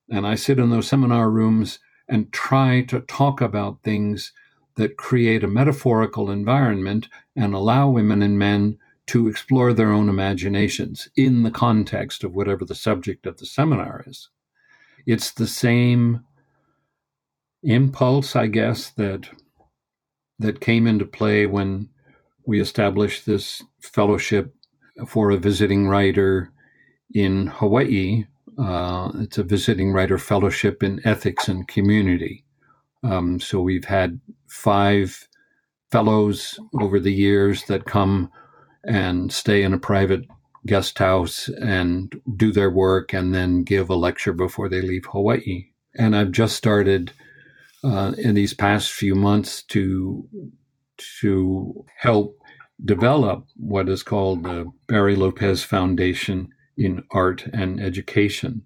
and 0.10 0.25
I 0.25 0.36
sit 0.36 0.60
in 0.60 0.69
those 0.69 0.88
seminar 0.88 1.30
rooms 1.30 1.80
and 2.08 2.32
try 2.32 2.82
to 2.84 2.99
talk 3.01 3.41
about 3.41 3.84
things 3.84 4.34
that 4.75 4.97
create 4.97 5.43
a 5.43 5.47
metaphorical 5.47 6.30
environment 6.30 7.08
and 7.36 7.54
allow 7.54 7.89
women 7.89 8.21
and 8.21 8.38
men 8.38 8.77
to 9.08 9.27
explore 9.27 9.73
their 9.73 9.91
own 9.91 10.10
imaginations 10.10 11.10
in 11.15 11.43
the 11.43 11.51
context 11.51 12.23
of 12.23 12.34
whatever 12.34 12.63
the 12.65 12.75
subject 12.75 13.25
of 13.25 13.38
the 13.38 13.45
seminar 13.45 14.04
is. 14.08 14.30
It's 15.06 15.32
the 15.32 15.47
same 15.47 16.23
impulse, 17.63 18.36
I 18.36 18.47
guess, 18.47 18.89
that 18.91 19.30
that 20.41 20.60
came 20.60 20.88
into 20.88 21.06
play 21.06 21.45
when 21.45 21.89
we 22.45 22.60
established 22.60 23.25
this 23.25 23.63
fellowship 23.80 24.54
for 25.08 25.32
a 25.32 25.38
visiting 25.38 25.88
writer 25.88 26.51
in 27.13 27.47
Hawaii. 27.47 28.25
Uh, 28.58 29.12
it's 29.15 29.38
a 29.38 29.43
visiting 29.43 29.93
writer 29.93 30.17
fellowship 30.17 30.84
in 30.84 30.99
ethics 31.06 31.47
and 31.47 31.67
community. 31.67 32.43
Um, 33.04 33.39
so 33.39 33.62
we've 33.62 33.86
had 33.86 34.19
five 34.47 35.27
fellows 35.91 36.60
over 36.80 36.99
the 36.99 37.13
years 37.13 37.63
that 37.65 37.86
come 37.86 38.32
and 38.84 39.32
stay 39.32 39.63
in 39.63 39.73
a 39.73 39.80
private 39.80 40.25
guest 40.65 40.97
house 40.99 41.49
and 41.62 42.19
do 42.36 42.51
their 42.51 42.69
work 42.69 43.13
and 43.13 43.34
then 43.34 43.63
give 43.63 43.89
a 43.89 43.95
lecture 43.95 44.34
before 44.34 44.69
they 44.69 44.82
leave 44.82 45.06
Hawaii. 45.06 45.67
And 45.95 46.15
I've 46.15 46.32
just 46.32 46.56
started 46.56 47.13
uh, 47.84 48.13
in 48.17 48.36
these 48.36 48.54
past 48.54 48.91
few 48.91 49.15
months 49.15 49.63
to 49.63 50.28
to 51.20 51.86
help 51.98 52.38
develop 52.86 53.46
what 53.58 53.89
is 53.89 54.04
called 54.04 54.44
the 54.44 54.72
Barry 54.88 55.15
Lopez 55.15 55.63
Foundation 55.63 56.50
in 56.78 57.04
Art 57.12 57.46
and 57.54 57.80
Education, 57.80 58.63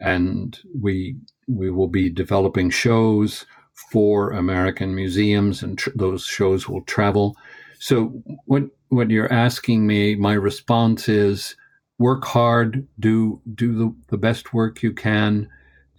and 0.00 0.58
we 0.78 1.16
we 1.48 1.70
will 1.70 1.88
be 1.88 2.10
developing 2.10 2.70
shows 2.70 3.46
for 3.90 4.32
American 4.32 4.94
museums, 4.94 5.62
and 5.62 5.78
tr- 5.78 5.90
those 5.94 6.24
shows 6.24 6.68
will 6.68 6.82
travel. 6.82 7.36
So 7.78 8.22
what 8.46 8.64
what 8.88 9.10
you're 9.10 9.32
asking 9.32 9.86
me, 9.86 10.14
my 10.14 10.34
response 10.34 11.08
is 11.08 11.56
work 11.98 12.24
hard, 12.24 12.86
do 12.98 13.40
do 13.54 13.74
the, 13.74 13.94
the 14.08 14.18
best 14.18 14.52
work 14.52 14.82
you 14.82 14.92
can, 14.92 15.48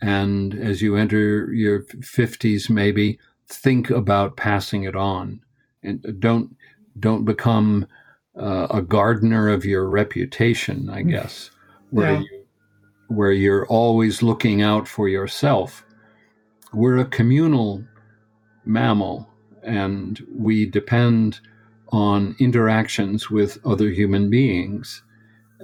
and 0.01 0.53
as 0.53 0.81
you 0.81 0.95
enter 0.95 1.51
your 1.53 1.83
50s, 1.83 2.69
maybe 2.69 3.19
think 3.47 3.89
about 3.89 4.38
passing 4.38 4.83
it 4.83 4.95
on, 4.95 5.41
and 5.83 6.19
don't 6.19 6.55
don't 6.99 7.25
become 7.25 7.88
uh, 8.39 8.67
a 8.69 8.81
gardener 8.81 9.49
of 9.49 9.65
your 9.65 9.89
reputation. 9.89 10.89
I 10.89 11.03
mm. 11.03 11.12
guess 11.12 11.51
where 11.89 12.13
yeah. 12.13 12.19
you, 12.19 12.45
where 13.07 13.31
you're 13.31 13.67
always 13.67 14.21
looking 14.21 14.62
out 14.62 14.88
for 14.88 15.07
yourself. 15.07 15.86
We're 16.73 16.97
a 16.97 17.05
communal 17.05 17.83
mammal, 18.65 19.29
and 19.63 20.21
we 20.36 20.65
depend 20.65 21.39
on 21.89 22.36
interactions 22.39 23.29
with 23.29 23.57
other 23.65 23.89
human 23.89 24.29
beings. 24.29 25.01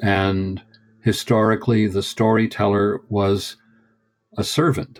And 0.02 0.62
historically, 1.02 1.88
the 1.88 2.02
storyteller 2.02 3.02
was 3.10 3.58
a 4.38 4.44
servant. 4.44 5.00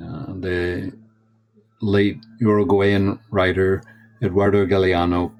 Uh, 0.00 0.32
the 0.34 0.92
late 1.80 2.18
Uruguayan 2.40 3.18
writer 3.30 3.82
Eduardo 4.22 4.66
Galeano 4.66 5.32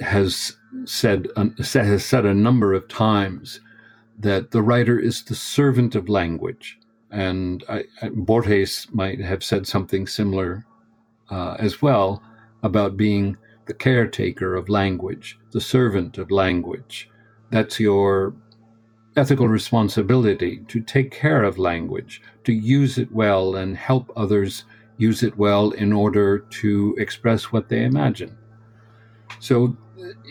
has 0.00 0.56
said 0.84 1.28
has 1.58 2.04
said 2.04 2.24
a 2.24 2.34
number 2.34 2.72
of 2.72 2.88
times 2.88 3.60
that 4.18 4.50
the 4.50 4.62
writer 4.62 4.98
is 4.98 5.24
the 5.24 5.34
servant 5.34 5.94
of 5.94 6.08
language, 6.08 6.78
and 7.10 7.64
I, 7.68 7.84
Borges 8.14 8.86
might 8.92 9.20
have 9.20 9.44
said 9.44 9.66
something 9.66 10.06
similar 10.06 10.64
uh, 11.30 11.56
as 11.58 11.82
well 11.82 12.22
about 12.62 12.96
being 12.96 13.36
the 13.66 13.74
caretaker 13.74 14.54
of 14.54 14.68
language, 14.68 15.38
the 15.52 15.60
servant 15.60 16.18
of 16.18 16.30
language. 16.30 17.10
That's 17.50 17.78
your 17.78 18.34
ethical 19.16 19.48
responsibility 19.48 20.58
to 20.68 20.80
take 20.80 21.10
care 21.10 21.42
of 21.42 21.58
language, 21.58 22.22
to 22.44 22.52
use 22.52 22.98
it 22.98 23.10
well 23.10 23.56
and 23.56 23.76
help 23.76 24.12
others 24.16 24.64
use 24.98 25.22
it 25.22 25.36
well 25.36 25.70
in 25.72 25.92
order 25.92 26.38
to 26.38 26.94
express 26.98 27.52
what 27.52 27.68
they 27.68 27.84
imagine. 27.84 28.36
So 29.40 29.76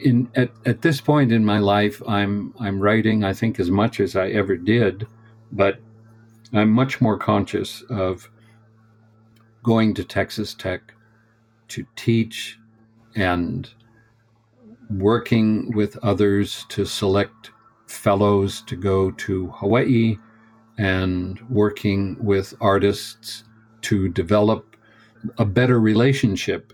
in 0.04 0.30
at, 0.36 0.52
at 0.65 0.82
this 0.82 1.02
point 1.02 1.32
in 1.32 1.43
my 1.43 1.60
life 1.60 2.02
I'm 2.08 2.54
I'm 2.60 2.80
writing 2.80 3.24
I 3.24 3.34
think 3.34 3.60
as 3.60 3.69
much 3.69 4.00
as 4.00 4.15
I 4.15 4.30
ever 4.30 4.56
did, 4.56 5.08
but 5.52 5.80
I'm 6.54 6.71
much 6.71 7.02
more 7.02 7.17
conscious 7.17 7.84
of 7.89 8.30
going 9.63 9.93
to 9.95 10.04
Texas 10.04 10.54
Tech 10.54 10.93
to 11.69 11.86
teach 11.95 12.60
and 13.15 13.69
working 14.89 15.76
with 15.76 15.98
others 16.04 16.65
to 16.69 16.86
select 16.86 17.52
fellows 17.88 18.62
to 18.63 18.76
go 18.76 19.12
to 19.12 19.48
Hawaii 19.52 20.17
and 20.78 21.39
working 21.50 22.17
with 22.19 22.54
artists 22.60 23.43
to 23.82 24.10
develop 24.10 24.76
a 25.38 25.45
better 25.45 25.80
relationship 25.80 26.74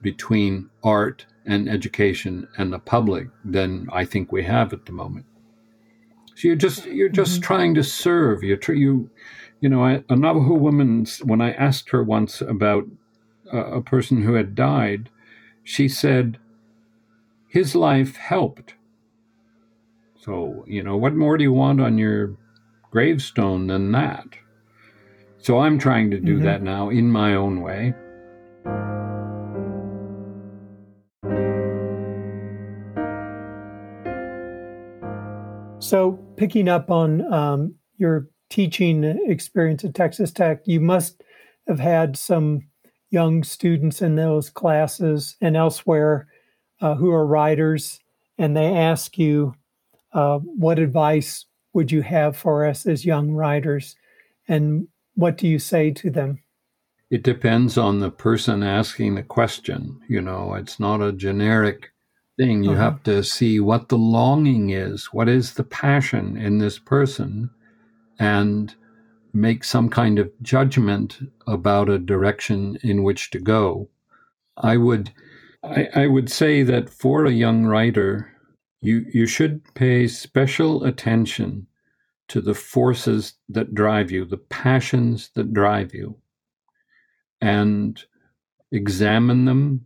between 0.00 0.68
art 0.82 1.26
and 1.46 1.68
education 1.68 2.46
and 2.56 2.72
the 2.72 2.78
public 2.78 3.28
than 3.44 3.88
I 3.92 4.04
think 4.04 4.30
we 4.30 4.44
have 4.44 4.72
at 4.72 4.86
the 4.86 4.92
moment. 4.92 5.26
So 6.34 6.48
you're 6.48 6.56
just 6.56 6.86
you're 6.86 7.08
just 7.08 7.34
mm-hmm. 7.34 7.42
trying 7.42 7.74
to 7.74 7.84
serve. 7.84 8.42
You 8.42 8.58
you 8.68 9.10
you 9.60 9.68
know 9.68 9.84
a 9.84 10.16
Navajo 10.16 10.54
woman 10.54 11.06
when 11.24 11.40
I 11.40 11.52
asked 11.52 11.90
her 11.90 12.02
once 12.02 12.40
about 12.40 12.84
a, 13.52 13.58
a 13.58 13.82
person 13.82 14.22
who 14.22 14.34
had 14.34 14.54
died, 14.54 15.10
she 15.62 15.88
said 15.88 16.38
his 17.48 17.74
life 17.74 18.16
helped. 18.16 18.74
So 20.22 20.64
you 20.68 20.84
know 20.84 20.96
what 20.96 21.16
more 21.16 21.36
do 21.36 21.42
you 21.42 21.52
want 21.52 21.80
on 21.80 21.98
your 21.98 22.36
gravestone 22.92 23.66
than 23.66 23.90
that? 23.90 24.24
So 25.38 25.58
I'm 25.58 25.80
trying 25.80 26.12
to 26.12 26.20
do 26.20 26.36
mm-hmm. 26.36 26.44
that 26.44 26.62
now 26.62 26.90
in 26.90 27.10
my 27.10 27.34
own 27.34 27.60
way. 27.60 27.92
So, 35.80 36.12
picking 36.36 36.68
up 36.68 36.92
on 36.92 37.32
um, 37.32 37.74
your 37.96 38.28
teaching 38.48 39.02
experience 39.02 39.84
at 39.84 39.96
Texas 39.96 40.30
Tech, 40.30 40.60
you 40.64 40.78
must 40.78 41.24
have 41.66 41.80
had 41.80 42.16
some 42.16 42.68
young 43.10 43.42
students 43.42 44.00
in 44.00 44.14
those 44.14 44.48
classes 44.50 45.36
and 45.40 45.56
elsewhere 45.56 46.28
uh, 46.80 46.94
who 46.94 47.10
are 47.10 47.26
writers, 47.26 47.98
and 48.38 48.56
they 48.56 48.66
ask 48.66 49.18
you, 49.18 49.54
uh, 50.12 50.38
What 50.38 50.78
advice 50.78 51.46
would 51.72 51.90
you 51.90 52.02
have 52.02 52.36
for 52.36 52.66
us 52.66 52.86
as 52.86 53.04
young 53.04 53.32
writers? 53.32 53.96
And 54.48 54.88
what 55.14 55.38
do 55.38 55.48
you 55.48 55.58
say 55.58 55.90
to 55.92 56.10
them? 56.10 56.42
It 57.10 57.22
depends 57.22 57.76
on 57.76 58.00
the 58.00 58.10
person 58.10 58.62
asking 58.62 59.14
the 59.14 59.22
question. 59.22 60.00
You 60.08 60.22
know, 60.22 60.54
it's 60.54 60.80
not 60.80 61.02
a 61.02 61.12
generic 61.12 61.92
thing. 62.38 62.62
You 62.62 62.72
uh-huh. 62.72 62.80
have 62.80 63.02
to 63.04 63.22
see 63.22 63.60
what 63.60 63.88
the 63.88 63.98
longing 63.98 64.70
is, 64.70 65.06
what 65.12 65.28
is 65.28 65.54
the 65.54 65.64
passion 65.64 66.36
in 66.36 66.58
this 66.58 66.78
person, 66.78 67.50
and 68.18 68.74
make 69.34 69.64
some 69.64 69.88
kind 69.88 70.18
of 70.18 70.30
judgment 70.42 71.18
about 71.46 71.88
a 71.88 71.98
direction 71.98 72.78
in 72.82 73.02
which 73.02 73.30
to 73.30 73.38
go. 73.38 73.88
I 74.56 74.76
would 74.76 75.12
I, 75.62 75.88
I 75.94 76.06
would 76.06 76.30
say 76.30 76.62
that 76.64 76.90
for 76.90 77.24
a 77.24 77.30
young 77.30 77.66
writer, 77.66 78.32
you 78.82 79.06
you 79.12 79.26
should 79.26 79.62
pay 79.74 80.06
special 80.06 80.84
attention 80.84 81.66
to 82.28 82.40
the 82.40 82.54
forces 82.54 83.34
that 83.48 83.74
drive 83.74 84.10
you, 84.10 84.24
the 84.24 84.36
passions 84.36 85.30
that 85.34 85.54
drive 85.54 85.94
you, 85.94 86.16
and 87.40 88.04
examine 88.70 89.44
them 89.44 89.84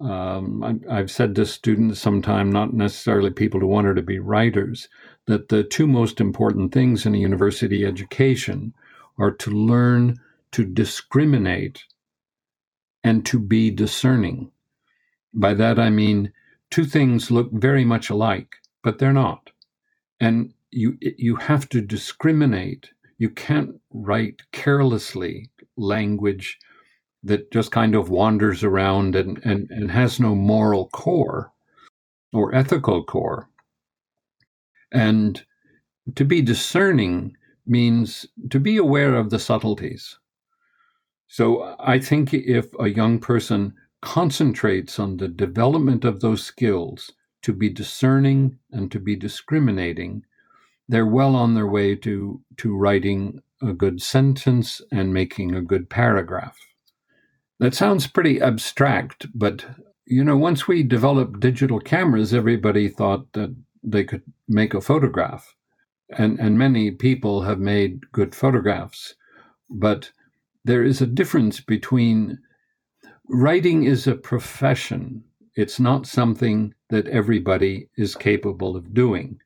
um, 0.00 0.82
I, 0.90 0.96
have 0.96 1.10
said 1.10 1.34
to 1.36 1.46
students 1.46 2.00
sometime, 2.00 2.50
not 2.50 2.74
necessarily 2.74 3.30
people 3.30 3.60
who 3.60 3.66
want 3.66 3.94
to 3.94 4.02
be 4.02 4.18
writers, 4.18 4.88
that 5.26 5.48
the 5.48 5.64
two 5.64 5.86
most 5.86 6.20
important 6.20 6.72
things 6.72 7.06
in 7.06 7.14
a 7.14 7.18
university 7.18 7.84
education 7.84 8.74
are 9.18 9.30
to 9.30 9.50
learn 9.50 10.18
to 10.52 10.64
discriminate 10.64 11.84
and 13.02 13.24
to 13.26 13.38
be 13.38 13.70
discerning. 13.70 14.50
By 15.32 15.54
that 15.54 15.78
I 15.78 15.90
mean 15.90 16.32
two 16.76 16.84
things 16.84 17.30
look 17.30 17.50
very 17.52 17.86
much 17.86 18.10
alike, 18.10 18.56
but 18.82 18.98
they're 18.98 19.10
not. 19.10 19.50
And 20.20 20.52
you 20.70 20.98
you 21.00 21.36
have 21.36 21.70
to 21.70 21.80
discriminate. 21.80 22.90
You 23.16 23.30
can't 23.30 23.80
write 23.94 24.42
carelessly 24.52 25.48
language 25.78 26.58
that 27.22 27.50
just 27.50 27.70
kind 27.70 27.94
of 27.94 28.10
wanders 28.10 28.62
around 28.62 29.16
and, 29.16 29.38
and, 29.42 29.70
and 29.70 29.90
has 29.90 30.20
no 30.20 30.34
moral 30.34 30.88
core 30.88 31.50
or 32.34 32.54
ethical 32.54 33.02
core. 33.04 33.48
And 34.92 35.42
to 36.14 36.26
be 36.26 36.42
discerning 36.42 37.38
means 37.64 38.26
to 38.50 38.60
be 38.60 38.76
aware 38.76 39.14
of 39.14 39.30
the 39.30 39.38
subtleties. 39.38 40.18
So 41.26 41.74
I 41.80 41.98
think 42.00 42.34
if 42.34 42.66
a 42.78 42.88
young 42.88 43.18
person 43.18 43.72
concentrates 44.02 44.98
on 44.98 45.16
the 45.16 45.28
development 45.28 46.04
of 46.04 46.20
those 46.20 46.44
skills 46.44 47.12
to 47.42 47.52
be 47.52 47.68
discerning 47.68 48.58
and 48.72 48.90
to 48.90 48.98
be 48.98 49.16
discriminating, 49.16 50.22
they're 50.88 51.06
well 51.06 51.34
on 51.34 51.54
their 51.54 51.66
way 51.66 51.94
to, 51.94 52.40
to 52.56 52.76
writing 52.76 53.42
a 53.62 53.72
good 53.72 54.02
sentence 54.02 54.80
and 54.92 55.14
making 55.14 55.54
a 55.54 55.62
good 55.62 55.88
paragraph. 55.88 56.58
That 57.58 57.74
sounds 57.74 58.06
pretty 58.06 58.40
abstract, 58.40 59.26
but 59.34 59.64
you 60.06 60.22
know, 60.22 60.36
once 60.36 60.68
we 60.68 60.82
developed 60.82 61.40
digital 61.40 61.80
cameras, 61.80 62.32
everybody 62.32 62.88
thought 62.88 63.32
that 63.32 63.54
they 63.82 64.04
could 64.04 64.22
make 64.48 64.72
a 64.72 64.80
photograph. 64.80 65.54
And, 66.16 66.38
and 66.38 66.56
many 66.56 66.92
people 66.92 67.42
have 67.42 67.58
made 67.58 68.12
good 68.12 68.34
photographs. 68.34 69.14
But 69.68 70.12
there 70.64 70.84
is 70.84 71.00
a 71.00 71.06
difference 71.06 71.60
between 71.60 72.38
writing 73.28 73.84
is 73.84 74.06
a 74.06 74.14
profession. 74.14 75.24
It's 75.54 75.80
not 75.80 76.06
something 76.06 76.74
that 76.90 77.08
everybody 77.08 77.88
is 77.96 78.14
capable 78.14 78.76
of 78.76 78.94
doing. 78.94 79.40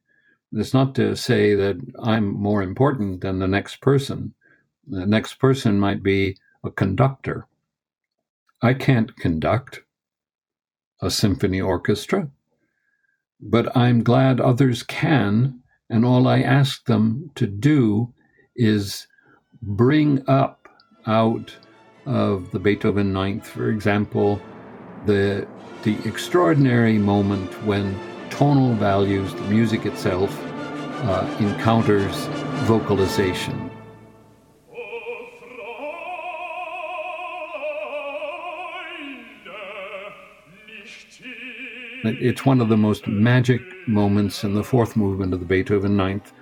It's 0.53 0.75
not 0.75 0.95
to 0.97 1.14
say 1.14 1.55
that 1.55 1.77
I'm 2.03 2.27
more 2.27 2.62
important 2.62 3.21
than 3.21 3.38
the 3.38 3.49
next 3.49 3.81
person. 3.81 4.35
The 4.88 5.07
next 5.07 5.35
person 5.35 5.79
might 5.79 6.03
be 6.03 6.37
a 6.64 6.71
conductor 6.71 7.47
I 8.62 8.75
can't 8.75 9.16
conduct 9.16 9.81
a 11.01 11.11
symphony 11.11 11.62
orchestra, 11.62 12.29
but 13.40 13.75
I'm 13.75 14.03
glad 14.03 14.38
others 14.38 14.83
can, 14.83 15.62
and 15.88 16.05
all 16.05 16.29
I 16.29 16.43
ask 16.43 16.85
them 16.85 17.31
to 17.37 17.47
do 17.47 18.12
is 18.55 19.07
bring 19.62 20.23
up 20.29 20.69
out 21.07 21.57
of 22.11 22.51
the 22.51 22.59
Beethoven 22.59 23.12
Ninth, 23.12 23.46
for 23.46 23.70
example, 23.70 24.40
the 25.07 25.46
the 25.85 25.96
extraordinary 26.05 26.99
moment 26.99 27.51
when 27.64 27.99
tonal 28.29 28.75
values, 28.75 29.33
the 29.33 29.40
music 29.42 29.87
itself, 29.87 30.37
uh, 31.04 31.37
encounters 31.38 32.27
vocalization. 32.67 33.71
It's 42.02 42.44
one 42.44 42.61
of 42.61 42.69
the 42.69 42.77
most 42.77 43.06
magic 43.06 43.61
moments 43.87 44.42
in 44.42 44.54
the 44.54 44.65
fourth 44.65 44.96
movement 44.96 45.33
of 45.33 45.40
the 45.40 45.46
Beethoven 45.46 45.96
Ninth 45.96 46.33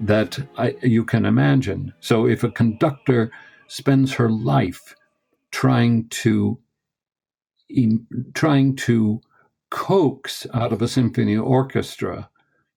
that 0.00 0.38
I, 0.58 0.76
you 0.82 1.04
can 1.04 1.24
imagine. 1.24 1.94
So 2.00 2.26
if 2.26 2.44
a 2.44 2.50
conductor 2.50 3.30
spends 3.68 4.12
her 4.12 4.30
life 4.30 4.94
trying 5.52 6.08
to 6.08 6.58
trying 8.34 8.76
to 8.76 9.20
coax 9.70 10.46
out 10.54 10.72
of 10.72 10.80
a 10.82 10.88
symphony 10.88 11.36
orchestra 11.36 12.30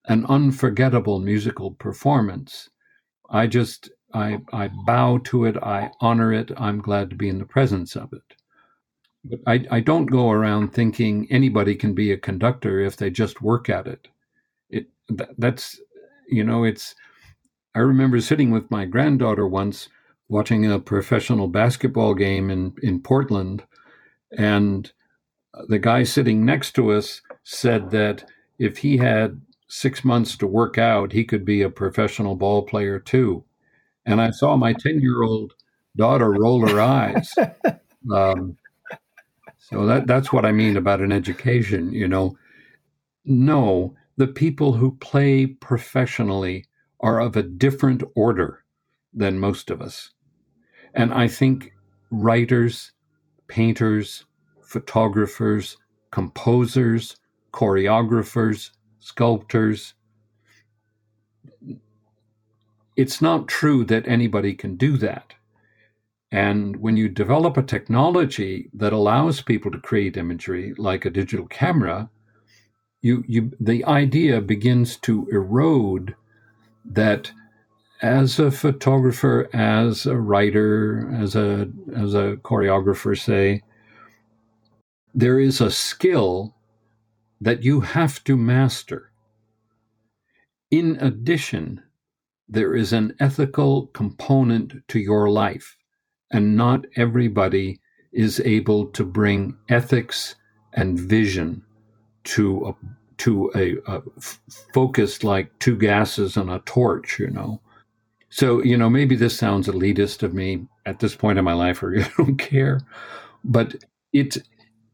an 0.05 0.25
unforgettable 0.25 1.19
musical 1.19 1.71
performance, 1.71 2.69
I 3.29 3.47
just 3.47 3.89
I 4.13 4.39
I 4.51 4.69
bow 4.85 5.19
to 5.25 5.45
it, 5.45 5.55
I 5.57 5.91
honor 6.01 6.33
it, 6.33 6.51
I'm 6.57 6.81
glad 6.81 7.11
to 7.11 7.15
be 7.15 7.29
in 7.29 7.37
the 7.37 7.45
presence 7.45 7.95
of 7.95 8.11
it. 8.13 8.35
But 9.23 9.39
I, 9.45 9.65
I 9.69 9.79
don't 9.81 10.07
go 10.07 10.31
around 10.31 10.73
thinking 10.73 11.27
anybody 11.29 11.75
can 11.75 11.93
be 11.93 12.11
a 12.11 12.17
conductor 12.17 12.79
if 12.79 12.97
they 12.97 13.11
just 13.11 13.41
work 13.41 13.69
at 13.69 13.85
it. 13.85 14.07
It 14.69 14.87
that, 15.09 15.29
that's 15.37 15.79
you 16.27 16.43
know 16.43 16.63
it's. 16.63 16.95
I 17.75 17.79
remember 17.79 18.19
sitting 18.19 18.49
with 18.49 18.71
my 18.71 18.85
granddaughter 18.85 19.47
once 19.47 19.89
watching 20.29 20.71
a 20.71 20.79
professional 20.79 21.47
basketball 21.47 22.13
game 22.13 22.49
in 22.49 22.73
in 22.81 23.01
Portland, 23.01 23.63
and 24.37 24.91
the 25.67 25.79
guy 25.79 26.03
sitting 26.03 26.45
next 26.45 26.73
to 26.73 26.91
us 26.91 27.21
said 27.43 27.91
that 27.91 28.23
if 28.57 28.77
he 28.77 28.97
had 28.97 29.41
six 29.67 30.03
months 30.03 30.35
to 30.37 30.47
work 30.47 30.77
out, 30.77 31.11
he 31.11 31.23
could 31.23 31.45
be 31.45 31.61
a 31.61 31.69
professional 31.69 32.35
ball 32.35 32.63
player 32.63 32.99
too. 32.99 33.43
And 34.05 34.21
I 34.21 34.31
saw 34.31 34.57
my 34.57 34.73
10 34.73 34.99
year 35.01 35.23
old 35.23 35.53
daughter 35.95 36.31
roll 36.31 36.67
her 36.67 36.81
eyes. 36.81 37.33
Um, 38.13 38.55
so 39.57 39.85
that, 39.85 40.07
that's 40.07 40.31
what 40.31 40.45
I 40.45 40.53
mean 40.53 40.77
about 40.77 41.01
an 41.01 41.11
education, 41.11 41.91
you 41.91 42.07
know. 42.07 42.37
No, 43.25 43.93
the 44.15 44.25
people 44.25 44.71
who 44.71 44.95
play 44.95 45.45
professionally 45.45 46.65
are 47.01 47.19
of 47.19 47.35
a 47.35 47.43
different 47.43 48.01
order 48.15 48.63
than 49.13 49.37
most 49.37 49.69
of 49.69 49.81
us. 49.81 50.11
And 50.93 51.13
I 51.13 51.27
think 51.27 51.73
writers, 52.11 52.91
painters, 53.47 54.25
photographers, 54.61 55.77
composers, 56.11 57.17
choreographers, 57.53 58.71
sculptors. 58.99 59.93
It's 62.95 63.21
not 63.21 63.47
true 63.47 63.85
that 63.85 64.07
anybody 64.07 64.53
can 64.53 64.75
do 64.75 64.97
that. 64.97 65.33
And 66.31 66.75
when 66.77 66.95
you 66.95 67.09
develop 67.09 67.57
a 67.57 67.63
technology 67.63 68.69
that 68.73 68.93
allows 68.93 69.41
people 69.41 69.71
to 69.71 69.79
create 69.79 70.17
imagery, 70.17 70.73
like 70.77 71.05
a 71.05 71.09
digital 71.09 71.47
camera, 71.47 72.09
you, 73.01 73.23
you 73.27 73.51
the 73.59 73.83
idea 73.85 74.41
begins 74.41 74.97
to 74.97 75.27
erode 75.31 76.15
that 76.85 77.31
as 78.01 78.39
a 78.39 78.51
photographer, 78.51 79.49
as 79.53 80.05
a 80.05 80.17
writer, 80.17 81.09
as 81.19 81.35
a 81.35 81.69
as 81.95 82.13
a 82.13 82.37
choreographer, 82.43 83.17
say, 83.19 83.63
there 85.13 85.39
is 85.39 85.61
a 85.61 85.71
skill 85.71 86.55
that 87.41 87.63
you 87.63 87.81
have 87.81 88.23
to 88.25 88.37
master. 88.37 89.11
In 90.71 90.97
addition, 91.01 91.81
there 92.49 92.75
is 92.75 92.93
an 92.93 93.15
ethical 93.19 93.87
component 93.87 94.87
to 94.89 94.99
your 94.99 95.29
life, 95.29 95.77
and 96.31 96.55
not 96.55 96.85
everybody 96.95 97.79
is 98.13 98.39
able 98.41 98.87
to 98.87 99.05
bring 99.05 99.57
ethics 99.69 100.35
and 100.73 100.99
vision 100.99 101.63
to 102.25 102.67
a 102.67 102.75
to 103.17 103.51
a, 103.55 103.75
a 103.91 104.01
f- 104.17 104.41
focused 104.73 105.23
like 105.23 105.57
two 105.59 105.77
gases 105.77 106.37
on 106.37 106.49
a 106.49 106.59
torch, 106.61 107.19
you 107.19 107.29
know. 107.29 107.61
So, 108.29 108.63
you 108.63 108.77
know, 108.77 108.89
maybe 108.89 109.15
this 109.15 109.37
sounds 109.37 109.67
elitist 109.67 110.21
of 110.23 110.33
me 110.33 110.67
at 110.85 110.99
this 110.99 111.15
point 111.15 111.39
in 111.39 111.45
my 111.45 111.53
life, 111.53 111.81
or 111.81 111.97
I 111.99 112.09
don't 112.17 112.37
care, 112.37 112.81
but 113.43 113.75
it 114.13 114.37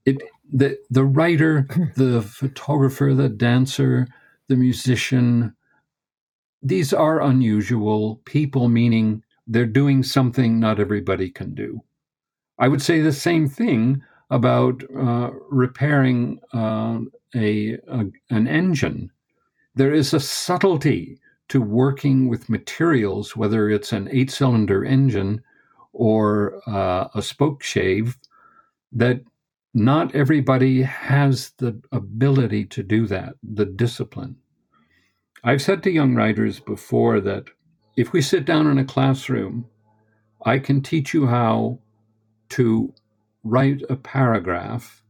it 0.06 0.18
the 0.52 0.78
the 0.90 1.04
writer, 1.04 1.68
the 1.96 2.22
photographer, 2.22 3.14
the 3.14 3.30
dancer, 3.30 4.08
the 4.48 4.56
musician, 4.56 5.56
these 6.62 6.94
are 6.94 7.22
unusual 7.22 8.22
people, 8.26 8.70
meaning 8.70 9.24
they're 9.48 9.66
doing 9.66 10.02
something 10.02 10.60
not 10.60 10.80
everybody 10.80 11.30
can 11.30 11.54
do. 11.54 11.82
I 12.58 12.68
would 12.68 12.82
say 12.82 13.02
the 13.02 13.14
same 13.14 13.48
thing 13.48 14.02
about 14.30 14.84
uh, 14.98 15.32
repairing 15.50 16.40
uh, 16.54 17.00
a, 17.36 17.74
a, 17.74 18.06
an 18.30 18.48
engine. 18.48 19.12
There 19.76 19.94
is 19.94 20.14
a 20.14 20.20
subtlety 20.20 21.20
to 21.50 21.62
working 21.62 22.28
with 22.28 22.50
materials, 22.50 23.36
whether 23.36 23.70
it's 23.70 23.92
an 23.92 24.10
eight-cylinder 24.12 24.84
engine 24.84 25.42
or 25.94 26.60
uh, 26.68 27.08
a 27.14 27.22
spoke 27.22 27.64
shave, 27.64 28.18
that 28.92 29.22
not 29.74 30.16
everybody 30.16 30.82
has 30.82 31.52
the 31.58 31.80
ability 31.92 32.66
to 32.66 32.82
do 32.82 33.06
that, 33.08 33.36
the 33.44 33.66
discipline. 33.66 34.36
I've 35.44 35.62
said 35.62 35.84
to 35.84 35.92
young 35.92 36.16
writers 36.16 36.60
before 36.60 37.20
that 37.22 37.46
if 37.96 38.12
we 38.12 38.22
sit 38.22 38.46
down 38.46 38.68
in 38.68 38.78
a 38.78 38.86
classroom, 38.86 39.66
I 40.46 40.60
can 40.60 40.82
teach 40.82 41.14
you 41.14 41.28
how 41.28 41.80
to 42.50 42.94
write 43.44 43.82
a 43.90 43.96
paragraph. 43.96 45.04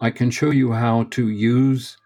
I 0.00 0.10
can 0.10 0.30
show 0.30 0.50
you 0.50 0.72
how 0.72 1.04
to 1.04 1.28
use 1.28 1.96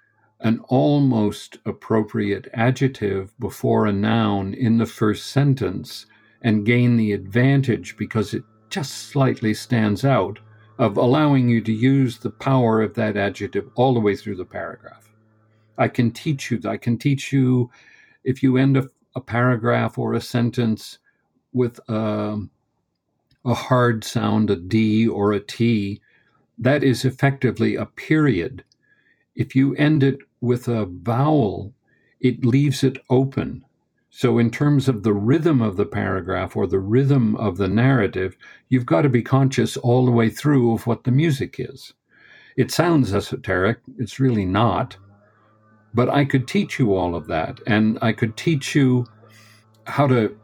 an 0.40 0.60
almost 0.68 1.58
appropriate 1.64 2.48
adjective 2.54 3.38
before 3.38 3.86
a 3.86 3.92
noun 3.92 4.54
in 4.54 4.78
the 4.78 4.86
first 4.86 5.26
sentence 5.26 6.06
and 6.42 6.66
gain 6.66 6.96
the 6.96 7.12
advantage 7.12 7.96
because 7.96 8.34
it 8.34 8.44
just 8.68 8.92
slightly 9.08 9.54
stands 9.54 10.04
out 10.04 10.38
of 10.78 10.96
allowing 10.96 11.48
you 11.48 11.60
to 11.62 11.72
use 11.72 12.18
the 12.18 12.30
power 12.30 12.82
of 12.82 12.94
that 12.94 13.16
adjective 13.16 13.68
all 13.76 13.94
the 13.94 14.00
way 14.00 14.14
through 14.14 14.36
the 14.36 14.44
paragraph. 14.44 15.08
I 15.78 15.88
can 15.88 16.10
teach 16.10 16.50
you, 16.50 16.60
I 16.66 16.76
can 16.76 16.98
teach 16.98 17.32
you 17.32 17.70
if 18.24 18.42
you 18.42 18.56
end 18.56 18.76
a, 18.76 18.88
a 19.14 19.20
paragraph 19.20 19.98
or 19.98 20.12
a 20.14 20.20
sentence 20.20 20.98
with 21.52 21.80
a, 21.88 22.38
a 23.44 23.54
hard 23.54 24.04
sound, 24.04 24.50
a 24.50 24.56
D 24.56 25.08
or 25.08 25.32
a 25.32 25.40
T, 25.40 26.00
that 26.58 26.82
is 26.82 27.04
effectively 27.04 27.76
a 27.76 27.86
period. 27.86 28.64
If 29.34 29.54
you 29.54 29.74
end 29.76 30.02
it 30.02 30.18
with 30.40 30.68
a 30.68 30.86
vowel, 30.86 31.72
it 32.20 32.44
leaves 32.44 32.84
it 32.84 32.98
open. 33.10 33.64
So, 34.10 34.38
in 34.38 34.50
terms 34.50 34.88
of 34.88 35.02
the 35.02 35.12
rhythm 35.12 35.60
of 35.60 35.76
the 35.76 35.84
paragraph 35.84 36.56
or 36.56 36.66
the 36.66 36.78
rhythm 36.78 37.36
of 37.36 37.58
the 37.58 37.68
narrative, 37.68 38.36
you've 38.68 38.86
got 38.86 39.02
to 39.02 39.08
be 39.08 39.22
conscious 39.22 39.76
all 39.76 40.06
the 40.06 40.10
way 40.10 40.30
through 40.30 40.72
of 40.72 40.86
what 40.86 41.04
the 41.04 41.10
music 41.10 41.56
is. 41.58 41.92
It 42.56 42.70
sounds 42.70 43.12
esoteric, 43.12 43.80
it's 43.98 44.18
really 44.18 44.46
not. 44.46 44.96
But 45.92 46.08
I 46.08 46.24
could 46.24 46.48
teach 46.48 46.78
you 46.78 46.94
all 46.94 47.14
of 47.14 47.26
that, 47.26 47.60
and 47.66 47.98
I 48.00 48.12
could 48.12 48.36
teach 48.36 48.74
you 48.74 49.06
how 49.86 50.06
to 50.06 50.34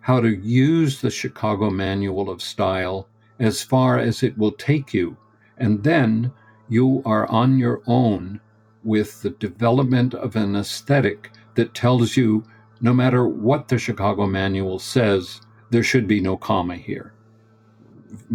how 0.00 0.20
to 0.20 0.30
use 0.30 1.00
the 1.00 1.10
Chicago 1.10 1.70
Manual 1.70 2.30
of 2.30 2.42
Style 2.42 3.08
as 3.38 3.62
far 3.62 3.98
as 3.98 4.22
it 4.22 4.36
will 4.36 4.52
take 4.52 4.92
you. 4.92 5.16
And 5.58 5.84
then 5.84 6.32
you 6.68 7.02
are 7.04 7.26
on 7.28 7.58
your 7.58 7.82
own 7.86 8.40
with 8.84 9.22
the 9.22 9.30
development 9.30 10.14
of 10.14 10.36
an 10.36 10.56
aesthetic 10.56 11.30
that 11.54 11.74
tells 11.74 12.16
you 12.16 12.44
no 12.80 12.94
matter 12.94 13.26
what 13.28 13.68
the 13.68 13.78
Chicago 13.78 14.26
Manual 14.26 14.78
says, 14.78 15.40
there 15.70 15.82
should 15.82 16.08
be 16.08 16.20
no 16.20 16.36
comma 16.36 16.76
here 16.76 17.12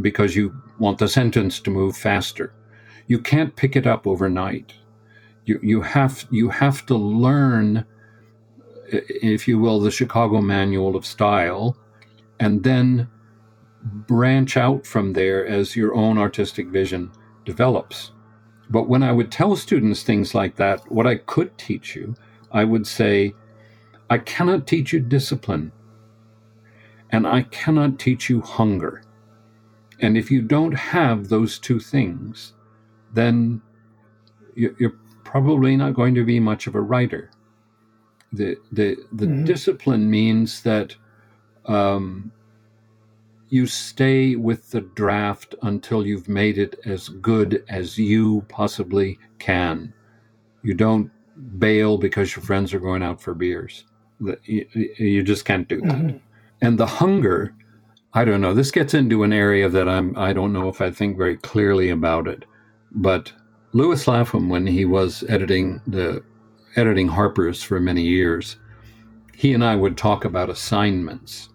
because 0.02 0.36
you 0.36 0.56
want 0.80 0.98
the 1.00 1.08
sentence 1.08 1.60
to 1.60 1.72
move 1.72 1.98
faster. 1.98 2.54
You 3.08 3.20
can't 3.20 3.56
pick 3.56 3.76
it 3.76 3.88
up 3.88 4.08
overnight. 4.08 4.74
You, 5.46 5.60
you, 5.62 5.82
have, 5.82 6.26
you 6.32 6.50
have 6.50 6.86
to 6.88 6.96
learn, 6.96 7.86
if 8.88 9.48
you 9.48 9.60
will, 9.60 9.80
the 9.80 9.92
Chicago 9.92 10.42
Manual 10.42 10.96
of 10.96 11.06
Style 11.06 11.78
and 12.40 12.64
then 12.64 13.08
branch 13.84 14.58
out 14.58 14.86
from 14.86 15.14
there 15.14 15.46
as 15.46 15.76
your 15.76 15.94
own 15.96 16.18
artistic 16.18 16.68
vision 16.68 17.12
develops. 17.46 18.12
But 18.70 18.88
when 18.88 19.04
I 19.04 19.12
would 19.12 19.32
tell 19.32 19.56
students 19.56 20.04
things 20.04 20.34
like 20.34 20.56
that, 20.56 20.92
what 20.92 21.06
I 21.08 21.16
could 21.16 21.58
teach 21.58 21.96
you, 21.96 22.16
I 22.52 22.64
would 22.64 22.88
say, 22.88 23.34
I 24.10 24.18
cannot 24.18 24.68
teach 24.68 24.94
you 24.94 25.00
discipline, 25.00 25.72
and 27.12 27.28
I 27.28 27.44
cannot 27.44 28.00
teach 28.00 28.30
you 28.30 28.42
hunger. 28.42 29.04
And 30.00 30.18
if 30.18 30.30
you 30.30 30.42
don't 30.42 30.74
have 30.74 31.30
those 31.30 31.58
two 31.60 31.80
things, 31.80 32.54
then 33.14 33.62
you're 34.56 34.98
probably 35.24 35.76
not 35.76 35.94
going 35.94 36.16
to 36.16 36.24
be 36.24 36.40
much 36.40 36.68
of 36.68 36.76
a 36.76 36.82
writer. 36.82 37.32
The 38.34 38.58
the 38.72 38.98
the 39.12 39.26
mm-hmm. 39.26 39.46
discipline 39.46 40.10
means 40.10 40.62
that 40.64 40.96
um, 41.66 42.32
you 43.50 43.68
stay 43.68 44.36
with 44.36 44.72
the 44.72 44.82
draft 44.82 45.56
until 45.62 46.06
you've 46.06 46.28
made 46.28 46.58
it 46.58 46.80
as 46.86 47.10
good 47.10 47.64
as 47.70 47.98
you 47.98 48.44
possibly 48.50 49.20
can. 49.40 49.94
You 50.64 50.74
don't 50.74 51.12
bail 51.60 51.98
because 51.98 52.36
your 52.36 52.44
friends 52.44 52.74
are 52.74 52.80
going 52.80 53.04
out 53.04 53.22
for 53.22 53.34
beers. 53.34 53.86
You, 54.46 55.24
just 55.24 55.46
can't 55.46 55.68
do 55.68 55.82
that. 55.82 55.96
Mm-hmm. 55.96 56.18
And 56.62 56.78
the 56.78 56.88
hunger, 56.88 57.54
I 58.14 58.26
don't 58.26 58.42
know. 58.42 58.54
This 58.54 58.72
gets 58.72 58.94
into 58.94 59.24
an 59.24 59.34
area 59.34 59.70
that 59.70 59.90
I'm. 59.90 60.18
I 60.18 60.32
don't 60.34 60.54
know 60.54 60.70
if 60.70 60.82
I 60.82 60.90
think 60.90 61.18
very 61.18 61.38
clearly 61.38 61.90
about 61.90 62.28
it. 62.28 62.46
But 62.92 63.34
Lewis 63.74 64.08
Lapham, 64.08 64.48
when 64.48 64.66
he 64.66 64.86
was 64.86 65.24
editing 65.28 65.82
the 65.86 66.24
editing 66.78 67.10
Harper's 67.10 67.62
for 67.62 67.80
many 67.80 68.04
years, 68.04 68.56
he 69.34 69.54
and 69.54 69.64
I 69.64 69.76
would 69.76 69.98
talk 69.98 70.24
about 70.24 70.50
assignments. 70.50 71.50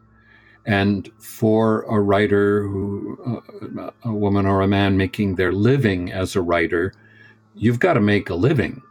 And 0.66 1.10
for 1.18 1.82
a 1.82 2.00
writer 2.00 2.62
who, 2.62 3.42
uh, 3.78 3.90
a 4.04 4.12
woman 4.12 4.46
or 4.46 4.60
a 4.60 4.68
man 4.68 4.96
making 4.96 5.34
their 5.34 5.52
living 5.52 6.12
as 6.12 6.36
a 6.36 6.42
writer, 6.42 6.92
you've 7.54 7.80
got 7.80 7.94
to 7.94 8.00
make 8.00 8.30
a 8.30 8.34
living. 8.34 8.82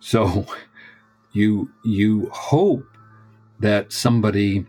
So 0.00 0.46
you 1.32 1.70
you 1.84 2.28
hope 2.32 2.86
that 3.60 3.92
somebody 3.92 4.66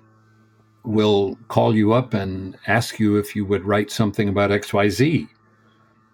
will 0.83 1.37
call 1.49 1.75
you 1.75 1.91
up 1.91 2.13
and 2.13 2.57
ask 2.67 2.97
you 2.99 3.17
if 3.17 3.35
you 3.35 3.45
would 3.45 3.65
write 3.65 3.91
something 3.91 4.29
about 4.29 4.51
XYZ. 4.51 5.27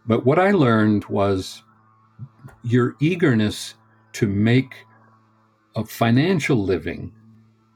But 0.07 0.25
what 0.25 0.39
I 0.39 0.51
learned 0.51 1.05
was 1.05 1.61
your 2.63 2.95
eagerness 2.99 3.75
to 4.13 4.27
make 4.27 4.73
a 5.75 5.85
financial 5.85 6.57
living 6.57 7.13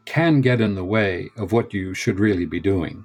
can 0.08 0.40
get 0.40 0.62
in 0.62 0.74
the 0.74 0.86
way 0.86 1.30
of 1.36 1.52
what 1.52 1.74
you 1.74 1.94
should 1.94 2.18
really 2.18 2.46
be 2.46 2.62
doing. 2.62 3.04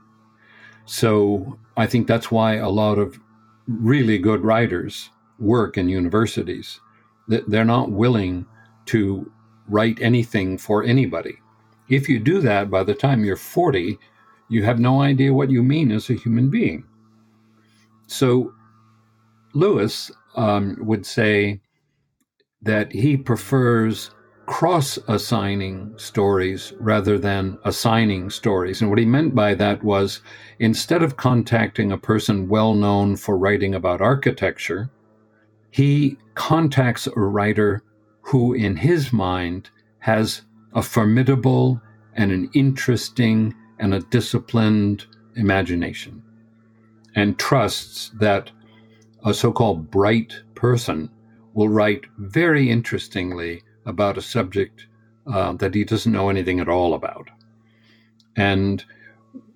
So 0.87 1.59
I 1.77 1.87
think 1.87 2.07
that's 2.07 2.31
why 2.31 2.55
a 2.55 2.69
lot 2.69 2.97
of 2.97 3.19
really 3.67 4.19
good 4.19 4.45
writers 4.45 5.11
work 5.39 5.77
in 5.77 5.89
universities. 5.89 6.81
They're 7.27 7.65
not 7.65 7.91
willing 7.91 8.47
to 8.87 9.31
write 9.69 10.01
anything 10.01 10.59
for 10.59 10.85
anybody. 10.85 11.39
If 11.89 12.09
you 12.09 12.21
do 12.21 12.41
that 12.41 12.71
by 12.71 12.85
the 12.85 12.95
time 12.95 13.25
you're 13.25 13.37
40, 13.37 13.99
you 14.49 14.63
have 14.63 14.79
no 14.79 15.03
idea 15.03 15.35
what 15.35 15.51
you 15.51 15.63
mean 15.63 15.91
as 15.91 16.09
a 16.09 16.15
human 16.15 16.51
being. 16.51 16.85
So 18.07 18.55
Lewis 19.55 20.11
um, 20.37 20.77
would 20.81 21.05
say 21.05 21.61
that 22.63 22.93
he 22.93 23.17
prefers 23.17 24.11
cross 24.53 24.99
assigning 25.09 25.95
stories 25.97 26.75
rather 26.79 27.19
than 27.19 27.59
assigning 27.65 28.29
stories. 28.29 28.83
And 28.83 28.91
what 28.91 28.99
he 28.99 29.07
meant 29.07 29.35
by 29.35 29.55
that 29.55 29.83
was 29.83 30.21
instead 30.59 31.03
of 31.03 31.17
contacting 31.17 31.91
a 31.91 31.97
person 31.97 32.51
well 32.51 32.75
known 32.75 33.17
for 33.17 33.39
writing 33.39 33.75
about 33.75 34.03
architecture, 34.03 34.91
he 35.71 36.19
contacts 36.35 37.07
a 37.07 37.19
writer 37.19 37.83
who, 38.21 38.53
in 38.53 38.77
his 38.77 39.11
mind, 39.11 39.71
has 40.01 40.43
a 40.75 40.83
formidable 40.83 41.81
and 42.13 42.31
an 42.31 42.51
interesting 42.53 43.55
and 43.79 43.95
a 43.95 44.01
disciplined 44.01 45.07
imagination 45.35 46.23
and 47.15 47.39
trusts 47.39 48.11
that 48.21 48.51
a 49.25 49.33
so 49.33 49.51
called 49.51 49.91
bright 49.91 50.43
person 50.55 51.09
will 51.55 51.71
write 51.71 52.05
very 52.19 52.69
interestingly 52.69 53.63
about 53.87 54.19
a 54.19 54.23
subject 54.23 54.87
uh, 55.27 55.53
that 55.55 55.75
he 55.75 55.85
doesn't 55.85 56.13
know 56.13 56.29
anything 56.29 56.61
at 56.61 56.69
all 56.69 56.95
about. 56.95 57.31
And 58.37 58.85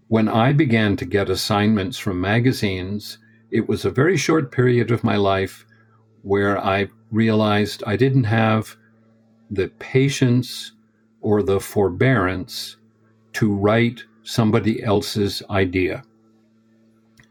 when 0.08 0.28
I 0.28 0.52
began 0.52 0.96
to 0.96 1.04
get 1.04 1.28
assignments 1.28 1.98
from 1.98 2.20
magazines, 2.20 3.18
it 3.50 3.68
was 3.68 3.84
a 3.84 3.90
very 3.90 4.16
short 4.16 4.52
period 4.52 4.90
of 4.90 5.04
my 5.04 5.16
life 5.16 5.66
where 6.22 6.58
I 6.58 6.88
realized 7.10 7.82
I 7.86 7.96
didn't 7.96 8.24
have 8.24 8.76
the 9.50 9.68
patience 9.78 10.72
or 11.20 11.42
the 11.42 11.60
forbearance 11.60 12.76
to 13.34 13.52
write 13.52 14.04
somebody 14.22 14.82
else's 14.82 15.42
idea. 15.50 16.02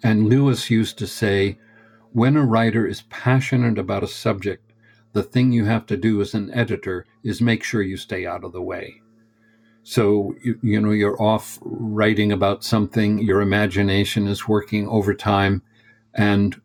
And 0.03 0.27
Lewis 0.27 0.69
used 0.69 0.97
to 0.99 1.07
say, 1.07 1.57
when 2.13 2.37
a 2.37 2.45
writer 2.45 2.85
is 2.87 3.03
passionate 3.09 3.77
about 3.77 4.03
a 4.03 4.07
subject, 4.07 4.64
the 5.15 5.23
thing 5.23 5.53
you 5.53 5.63
have 5.63 5.85
to 5.85 5.95
do 5.95 6.19
as 6.19 6.33
an 6.33 6.53
editor 6.53 7.05
is 7.23 7.39
make 7.41 7.63
sure 7.63 7.81
you 7.81 7.95
stay 7.95 8.25
out 8.25 8.43
of 8.43 8.51
the 8.51 8.61
way. 8.61 9.01
So, 9.81 10.35
you, 10.43 10.59
you 10.61 10.81
know, 10.81 10.91
you're 10.91 11.21
off 11.21 11.57
writing 11.61 12.33
about 12.33 12.65
something, 12.65 13.19
your 13.19 13.39
imagination 13.39 14.27
is 14.27 14.49
working 14.49 14.89
overtime. 14.89 15.61
And 16.13 16.59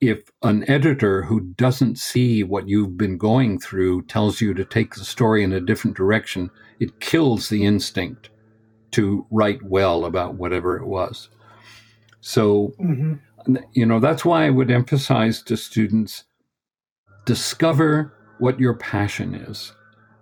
if 0.00 0.32
an 0.42 0.68
editor 0.68 1.22
who 1.22 1.40
doesn't 1.40 1.96
see 1.96 2.42
what 2.42 2.68
you've 2.68 2.98
been 2.98 3.18
going 3.18 3.60
through 3.60 4.02
tells 4.06 4.40
you 4.40 4.52
to 4.54 4.64
take 4.64 4.96
the 4.96 5.04
story 5.04 5.44
in 5.44 5.52
a 5.52 5.60
different 5.60 5.96
direction, 5.96 6.50
it 6.80 6.98
kills 6.98 7.48
the 7.48 7.64
instinct 7.64 8.30
to 8.90 9.26
write 9.30 9.62
well 9.62 10.04
about 10.04 10.34
whatever 10.34 10.76
it 10.76 10.86
was. 10.86 11.28
So, 12.20 12.74
mm-hmm. 12.80 13.54
you 13.74 13.86
know, 13.86 14.00
that's 14.00 14.24
why 14.24 14.46
I 14.46 14.50
would 14.50 14.72
emphasize 14.72 15.40
to 15.42 15.56
students 15.56 16.24
discover 17.26 18.14
what 18.38 18.60
your 18.60 18.74
passion 18.74 19.34
is, 19.34 19.74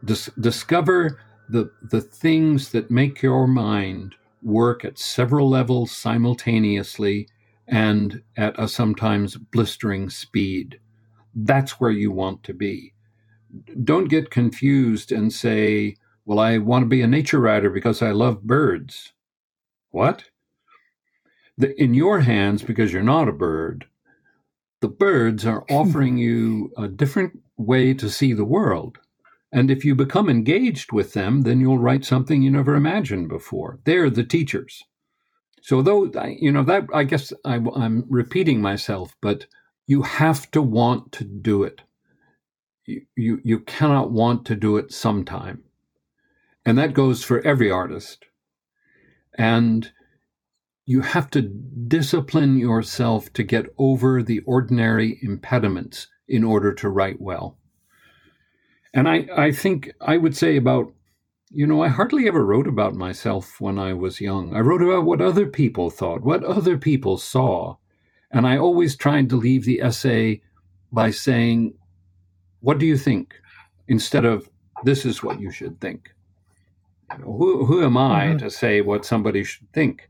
Dis- 0.04 0.30
discover 0.40 1.20
the, 1.48 1.70
the 1.82 2.02
things 2.02 2.70
that 2.72 2.90
make 2.90 3.22
your 3.22 3.46
mind 3.46 4.16
work 4.42 4.84
at 4.84 4.98
several 4.98 5.48
levels 5.48 5.92
simultaneously 5.92 7.28
and 7.68 8.22
at 8.36 8.58
a 8.58 8.68
sometimes 8.68 9.36
blistering 9.36 10.10
speed. 10.10 10.80
That's 11.34 11.80
where 11.80 11.92
you 11.92 12.12
want 12.12 12.42
to 12.44 12.54
be. 12.54 12.94
Don't 13.84 14.08
get 14.08 14.30
confused 14.30 15.12
and 15.12 15.32
say, 15.32 15.96
Well, 16.26 16.38
I 16.40 16.58
want 16.58 16.84
to 16.84 16.88
be 16.88 17.02
a 17.02 17.06
nature 17.06 17.40
writer 17.40 17.70
because 17.70 18.02
I 18.02 18.12
love 18.12 18.42
birds. 18.42 19.12
What? 19.90 20.24
The, 21.58 21.80
in 21.82 21.94
your 21.94 22.20
hands, 22.20 22.62
because 22.62 22.92
you're 22.92 23.02
not 23.02 23.28
a 23.28 23.32
bird, 23.32 23.86
the 24.84 24.88
birds 24.88 25.46
are 25.46 25.64
offering 25.70 26.18
you 26.18 26.70
a 26.76 26.86
different 26.86 27.40
way 27.56 27.94
to 27.94 28.10
see 28.10 28.34
the 28.34 28.44
world. 28.44 28.98
And 29.50 29.70
if 29.70 29.82
you 29.82 29.94
become 29.94 30.28
engaged 30.28 30.92
with 30.92 31.14
them, 31.14 31.40
then 31.40 31.58
you'll 31.58 31.78
write 31.78 32.04
something 32.04 32.42
you 32.42 32.50
never 32.50 32.74
imagined 32.74 33.30
before. 33.30 33.78
They're 33.84 34.10
the 34.10 34.24
teachers. 34.24 34.84
So 35.62 35.80
though 35.80 36.10
you 36.28 36.52
know 36.52 36.64
that 36.64 36.84
I 36.92 37.04
guess 37.04 37.32
I, 37.46 37.54
I'm 37.74 38.04
repeating 38.10 38.60
myself, 38.60 39.16
but 39.22 39.46
you 39.86 40.02
have 40.02 40.50
to 40.50 40.60
want 40.60 41.12
to 41.12 41.24
do 41.24 41.62
it. 41.62 41.80
You, 42.84 43.06
you 43.16 43.40
you 43.42 43.60
cannot 43.60 44.10
want 44.10 44.44
to 44.46 44.54
do 44.54 44.76
it 44.76 44.92
sometime, 44.92 45.62
and 46.66 46.76
that 46.76 46.92
goes 46.92 47.24
for 47.24 47.40
every 47.40 47.70
artist. 47.70 48.26
And 49.38 49.90
you 50.86 51.00
have 51.00 51.30
to 51.30 51.42
discipline 51.42 52.58
yourself 52.58 53.32
to 53.32 53.42
get 53.42 53.66
over 53.78 54.22
the 54.22 54.40
ordinary 54.40 55.18
impediments 55.22 56.08
in 56.28 56.44
order 56.44 56.72
to 56.74 56.88
write 56.88 57.20
well. 57.20 57.58
And 58.92 59.08
I, 59.08 59.26
I 59.36 59.52
think 59.52 59.90
I 60.00 60.16
would 60.16 60.36
say 60.36 60.56
about 60.56 60.92
you 61.54 61.68
know, 61.68 61.84
I 61.84 61.88
hardly 61.88 62.26
ever 62.26 62.44
wrote 62.44 62.66
about 62.66 62.96
myself 62.96 63.60
when 63.60 63.78
I 63.78 63.92
was 63.92 64.20
young. 64.20 64.56
I 64.56 64.58
wrote 64.58 64.82
about 64.82 65.04
what 65.04 65.20
other 65.20 65.46
people 65.46 65.88
thought, 65.88 66.22
what 66.22 66.42
other 66.42 66.76
people 66.76 67.16
saw. 67.16 67.76
And 68.32 68.44
I 68.44 68.58
always 68.58 68.96
tried 68.96 69.30
to 69.30 69.36
leave 69.36 69.64
the 69.64 69.80
essay 69.80 70.42
by 70.92 71.12
saying, 71.12 71.74
What 72.60 72.78
do 72.78 72.86
you 72.86 72.98
think? 72.98 73.34
instead 73.86 74.24
of, 74.24 74.48
This 74.82 75.06
is 75.06 75.22
what 75.22 75.40
you 75.40 75.52
should 75.52 75.80
think. 75.80 76.12
Who, 77.22 77.64
who 77.64 77.84
am 77.84 77.96
I 77.96 78.26
mm-hmm. 78.26 78.38
to 78.38 78.50
say 78.50 78.80
what 78.80 79.06
somebody 79.06 79.44
should 79.44 79.72
think? 79.72 80.08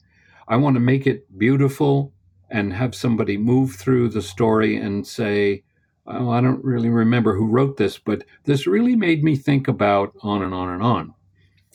I 0.48 0.56
want 0.56 0.74
to 0.76 0.80
make 0.80 1.06
it 1.06 1.38
beautiful 1.38 2.12
and 2.50 2.72
have 2.72 2.94
somebody 2.94 3.36
move 3.36 3.74
through 3.74 4.08
the 4.10 4.22
story 4.22 4.76
and 4.76 5.06
say, 5.06 5.64
oh, 6.06 6.30
I 6.30 6.40
don't 6.40 6.62
really 6.64 6.90
remember 6.90 7.34
who 7.34 7.48
wrote 7.48 7.76
this, 7.76 7.98
but 7.98 8.24
this 8.44 8.66
really 8.66 8.96
made 8.96 9.24
me 9.24 9.36
think 9.36 9.68
about 9.68 10.14
on 10.22 10.42
and 10.42 10.54
on 10.54 10.68
and 10.68 10.82
on. 10.82 11.14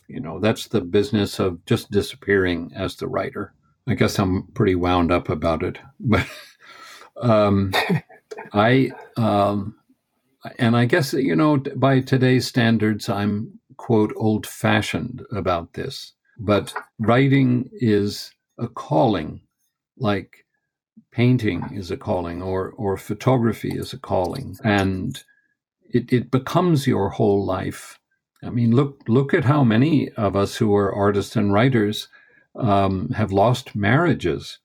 You 0.08 0.20
know, 0.20 0.40
that's 0.40 0.68
the 0.68 0.82
business 0.82 1.40
of 1.40 1.64
just 1.66 1.92
disappearing 1.92 2.72
as 2.76 2.96
the 2.96 3.08
writer. 3.08 3.54
I 3.88 3.96
guess 3.96 4.20
I'm 4.20 4.44
pretty 4.54 4.76
wound 4.76 5.12
up 5.12 5.30
about 5.30 5.64
it, 5.64 5.80
but 6.00 6.28
um, 7.22 7.74
I 8.54 8.92
um, 9.18 9.76
and 10.58 10.76
I 10.76 10.86
guess 10.86 11.14
you 11.14 11.36
know 11.36 11.58
by 11.58 12.02
today's 12.02 12.48
standards, 12.48 13.10
I'm 13.10 13.60
quote 13.78 14.14
old 14.16 14.46
fashioned 14.46 15.24
about 15.32 15.74
this. 15.74 16.14
But 16.40 16.74
writing 17.00 17.70
is 17.74 18.32
a 18.60 18.68
calling, 18.68 19.42
like 19.98 20.46
painting 21.12 21.72
is 21.74 21.92
a 21.92 21.98
calling, 21.98 22.42
or 22.42 22.72
or 22.72 22.98
photography 22.98 23.72
is 23.72 23.94
a 23.94 24.00
calling, 24.00 24.58
and 24.64 25.24
it, 25.90 26.12
it 26.14 26.32
becomes 26.32 26.86
your 26.86 27.10
whole 27.10 27.46
life 27.46 28.00
I 28.44 28.50
mean, 28.50 28.72
look 28.72 29.04
look 29.08 29.34
at 29.34 29.46
how 29.46 29.64
many 29.64 30.10
of 30.12 30.36
us 30.36 30.56
who 30.56 30.74
are 30.76 30.94
artists 30.94 31.36
and 31.36 31.52
writers 31.52 32.08
um, 32.56 33.10
have 33.10 33.32
lost 33.32 33.76
marriages 33.76 34.60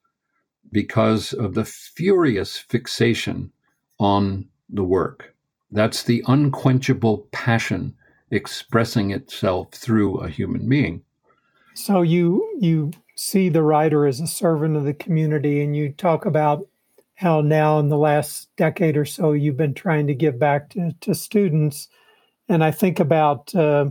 because 0.71 1.33
of 1.33 1.55
the 1.55 1.65
furious 1.65 2.57
fixation 2.57 3.53
on 3.99 4.49
the 4.69 4.85
work. 4.85 5.35
That's 5.71 6.03
the 6.03 6.23
unquenchable 6.27 7.29
passion 7.33 7.97
expressing 8.31 9.11
itself 9.11 9.73
through 9.73 10.19
a 10.19 10.29
human 10.29 10.69
being. 10.69 11.03
So 11.75 12.03
you 12.03 12.57
you 12.61 12.93
see 13.15 13.49
the 13.49 13.63
writer 13.63 14.07
as 14.07 14.21
a 14.21 14.27
servant 14.27 14.77
of 14.77 14.85
the 14.85 14.95
community, 14.95 15.63
and 15.63 15.77
you 15.77 15.91
talk 15.91 16.27
about 16.27 16.67
how 17.17 17.41
now 17.41 17.79
in 17.79 17.89
the 17.89 17.99
last 17.99 18.49
decade 18.57 18.97
or 18.97 19.05
so 19.05 19.33
you've 19.33 19.57
been 19.57 19.75
trying 19.75 20.07
to 20.09 20.15
give 20.15 20.39
back 20.39 20.69
to, 20.71 20.93
to 21.01 21.15
students 21.15 21.89
and 22.49 22.63
I 22.63 22.71
think 22.71 23.01
about 23.01 23.55
uh, 23.55 23.87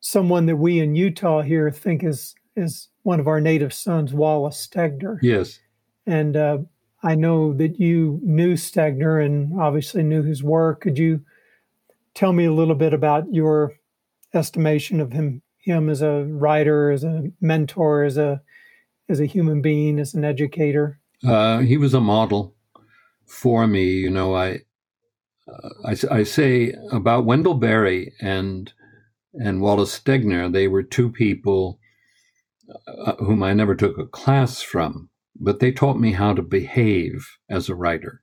someone 0.00 0.46
that 0.46 0.56
we 0.56 0.80
in 0.80 0.94
Utah 0.94 1.42
here 1.42 1.70
think 1.70 2.04
is 2.04 2.34
is 2.56 2.88
one 3.02 3.18
of 3.18 3.28
our 3.28 3.40
native 3.40 3.72
sons, 3.72 4.12
Wallace 4.12 4.66
Stegner. 4.66 5.18
Yes. 5.22 5.58
And 6.06 6.36
uh, 6.36 6.58
I 7.02 7.14
know 7.14 7.54
that 7.54 7.80
you 7.80 8.20
knew 8.22 8.54
Stegner 8.54 9.24
and 9.24 9.58
obviously 9.58 10.02
knew 10.02 10.22
his 10.22 10.42
work. 10.42 10.82
Could 10.82 10.98
you 10.98 11.22
tell 12.14 12.32
me 12.32 12.44
a 12.44 12.52
little 12.52 12.74
bit 12.74 12.92
about 12.92 13.32
your 13.32 13.72
estimation 14.34 15.00
of 15.00 15.12
him, 15.12 15.42
him 15.62 15.88
as 15.88 16.02
a 16.02 16.24
writer, 16.24 16.90
as 16.90 17.04
a 17.04 17.30
mentor, 17.40 18.04
as 18.04 18.18
a 18.18 18.42
as 19.08 19.20
a 19.20 19.26
human 19.26 19.62
being, 19.62 19.98
as 19.98 20.14
an 20.14 20.24
educator? 20.24 20.98
Uh, 21.26 21.60
he 21.60 21.76
was 21.76 21.94
a 21.94 22.00
model 22.00 22.54
for 23.26 23.66
me. 23.66 23.84
You 23.84 24.10
know, 24.10 24.34
I, 24.34 24.60
uh, 25.48 25.68
I, 25.84 25.96
I 26.10 26.22
say 26.24 26.74
about 26.90 27.24
Wendell 27.24 27.54
Berry 27.54 28.12
and 28.20 28.72
and 29.34 29.62
Wallace 29.62 29.98
Stegner. 29.98 30.52
They 30.52 30.68
were 30.68 30.82
two 30.82 31.10
people 31.10 31.78
uh, 32.86 33.14
whom 33.16 33.42
I 33.42 33.52
never 33.52 33.74
took 33.74 33.98
a 33.98 34.06
class 34.06 34.62
from, 34.62 35.08
but 35.38 35.60
they 35.60 35.72
taught 35.72 35.98
me 35.98 36.12
how 36.12 36.34
to 36.34 36.42
behave 36.42 37.26
as 37.48 37.68
a 37.68 37.74
writer. 37.74 38.22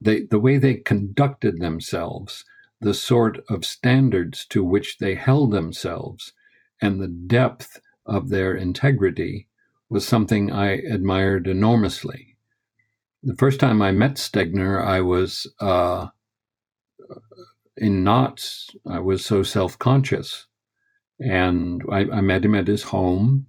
They, 0.00 0.22
the 0.22 0.38
way 0.38 0.58
they 0.58 0.74
conducted 0.74 1.60
themselves, 1.60 2.44
the 2.80 2.94
sort 2.94 3.42
of 3.48 3.64
standards 3.64 4.46
to 4.46 4.62
which 4.62 4.98
they 4.98 5.14
held 5.14 5.50
themselves, 5.52 6.32
and 6.80 7.00
the 7.00 7.08
depth 7.08 7.80
of 8.04 8.28
their 8.28 8.54
integrity 8.54 9.48
was 9.88 10.06
something 10.06 10.52
I 10.52 10.72
admired 10.72 11.46
enormously. 11.46 12.36
The 13.22 13.36
first 13.36 13.60
time 13.60 13.82
I 13.82 13.92
met 13.92 14.14
Stegner, 14.14 14.84
I 14.84 15.00
was 15.00 15.46
uh, 15.60 16.08
in 17.76 18.04
knots. 18.04 18.70
I 18.86 19.00
was 19.00 19.24
so 19.24 19.42
self 19.42 19.78
conscious. 19.78 20.46
And 21.18 21.82
I, 21.90 22.00
I 22.00 22.20
met 22.20 22.44
him 22.44 22.54
at 22.54 22.66
his 22.66 22.82
home, 22.82 23.46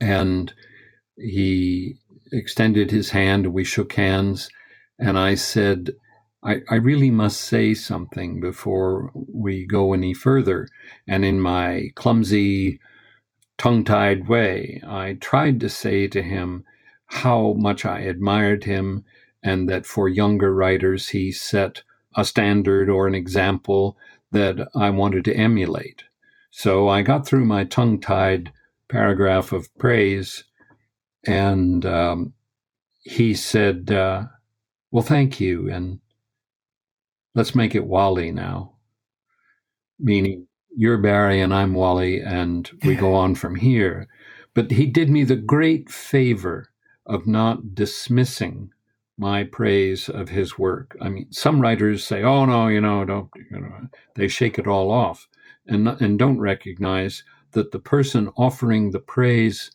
and 0.00 0.52
he 1.16 1.96
extended 2.30 2.90
his 2.90 3.10
hand. 3.10 3.46
And 3.46 3.54
we 3.54 3.64
shook 3.64 3.94
hands, 3.94 4.50
and 4.98 5.18
I 5.18 5.34
said, 5.34 5.92
I, 6.44 6.62
I 6.68 6.74
really 6.74 7.10
must 7.10 7.40
say 7.40 7.74
something 7.74 8.40
before 8.40 9.12
we 9.14 9.64
go 9.64 9.92
any 9.92 10.12
further. 10.14 10.68
And 11.06 11.24
in 11.24 11.40
my 11.40 11.90
clumsy, 11.94 12.80
tongue 13.58 13.84
tied 13.84 14.28
way, 14.28 14.82
I 14.86 15.14
tried 15.20 15.60
to 15.60 15.68
say 15.68 16.08
to 16.08 16.22
him 16.22 16.64
how 17.06 17.52
much 17.52 17.84
I 17.84 18.00
admired 18.00 18.64
him 18.64 19.04
and 19.42 19.68
that 19.68 19.86
for 19.86 20.08
younger 20.08 20.54
writers 20.54 21.10
he 21.10 21.30
set 21.30 21.82
a 22.16 22.24
standard 22.24 22.88
or 22.88 23.06
an 23.06 23.14
example 23.14 23.96
that 24.32 24.68
I 24.74 24.90
wanted 24.90 25.24
to 25.26 25.36
emulate. 25.36 26.04
So 26.50 26.88
I 26.88 27.02
got 27.02 27.26
through 27.26 27.44
my 27.44 27.64
tongue 27.64 28.00
tied 28.00 28.52
paragraph 28.88 29.52
of 29.52 29.74
praise, 29.78 30.44
and 31.26 31.84
um, 31.86 32.34
he 33.02 33.34
said, 33.34 33.90
uh, 33.90 34.24
Well, 34.90 35.02
thank 35.02 35.40
you, 35.40 35.70
and 35.70 36.00
let's 37.34 37.54
make 37.54 37.74
it 37.74 37.86
Wally 37.86 38.32
now, 38.32 38.74
meaning 39.98 40.46
you're 40.76 40.98
Barry 40.98 41.40
and 41.40 41.54
I'm 41.54 41.74
Wally, 41.74 42.20
and 42.20 42.70
we 42.84 42.94
go 42.94 43.14
on 43.16 43.34
from 43.34 43.56
here. 43.56 44.08
But 44.54 44.70
he 44.70 44.86
did 44.86 45.10
me 45.10 45.24
the 45.24 45.36
great 45.36 45.90
favor 45.90 46.70
of 47.06 47.26
not 47.26 47.74
dismissing 47.74 48.70
my 49.18 49.44
praise 49.44 50.08
of 50.08 50.28
his 50.30 50.58
work. 50.58 50.96
I 51.00 51.08
mean, 51.08 51.30
some 51.32 51.60
writers 51.60 52.04
say, 52.04 52.22
"Oh 52.22 52.44
no, 52.44 52.68
you 52.68 52.80
know, 52.80 53.04
don't," 53.04 53.30
you 53.50 53.60
know, 53.60 53.88
they 54.14 54.28
shake 54.28 54.58
it 54.58 54.66
all 54.66 54.90
off, 54.90 55.28
and 55.66 55.88
and 55.88 56.18
don't 56.18 56.38
recognize 56.40 57.24
that 57.52 57.72
the 57.72 57.78
person 57.78 58.30
offering 58.36 58.90
the 58.90 59.00
praise. 59.00 59.70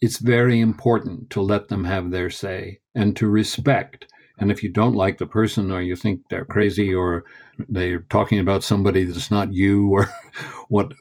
It's 0.00 0.18
very 0.18 0.60
important 0.60 1.30
to 1.30 1.40
let 1.40 1.68
them 1.68 1.84
have 1.84 2.10
their 2.10 2.28
say 2.30 2.80
and 2.94 3.16
to 3.16 3.28
respect. 3.28 4.06
And 4.42 4.50
if 4.50 4.62
you 4.62 4.70
don't 4.70 4.96
like 4.96 5.18
the 5.18 5.26
person, 5.26 5.70
or 5.70 5.80
you 5.82 5.96
think 5.96 6.28
they're 6.28 6.44
crazy, 6.44 6.94
or 6.94 7.24
they're 7.68 8.00
talking 8.10 8.40
about 8.40 8.64
somebody 8.64 9.04
that's 9.04 9.30
not 9.30 9.54
you, 9.54 9.88
or 9.92 10.08
what 10.68 10.92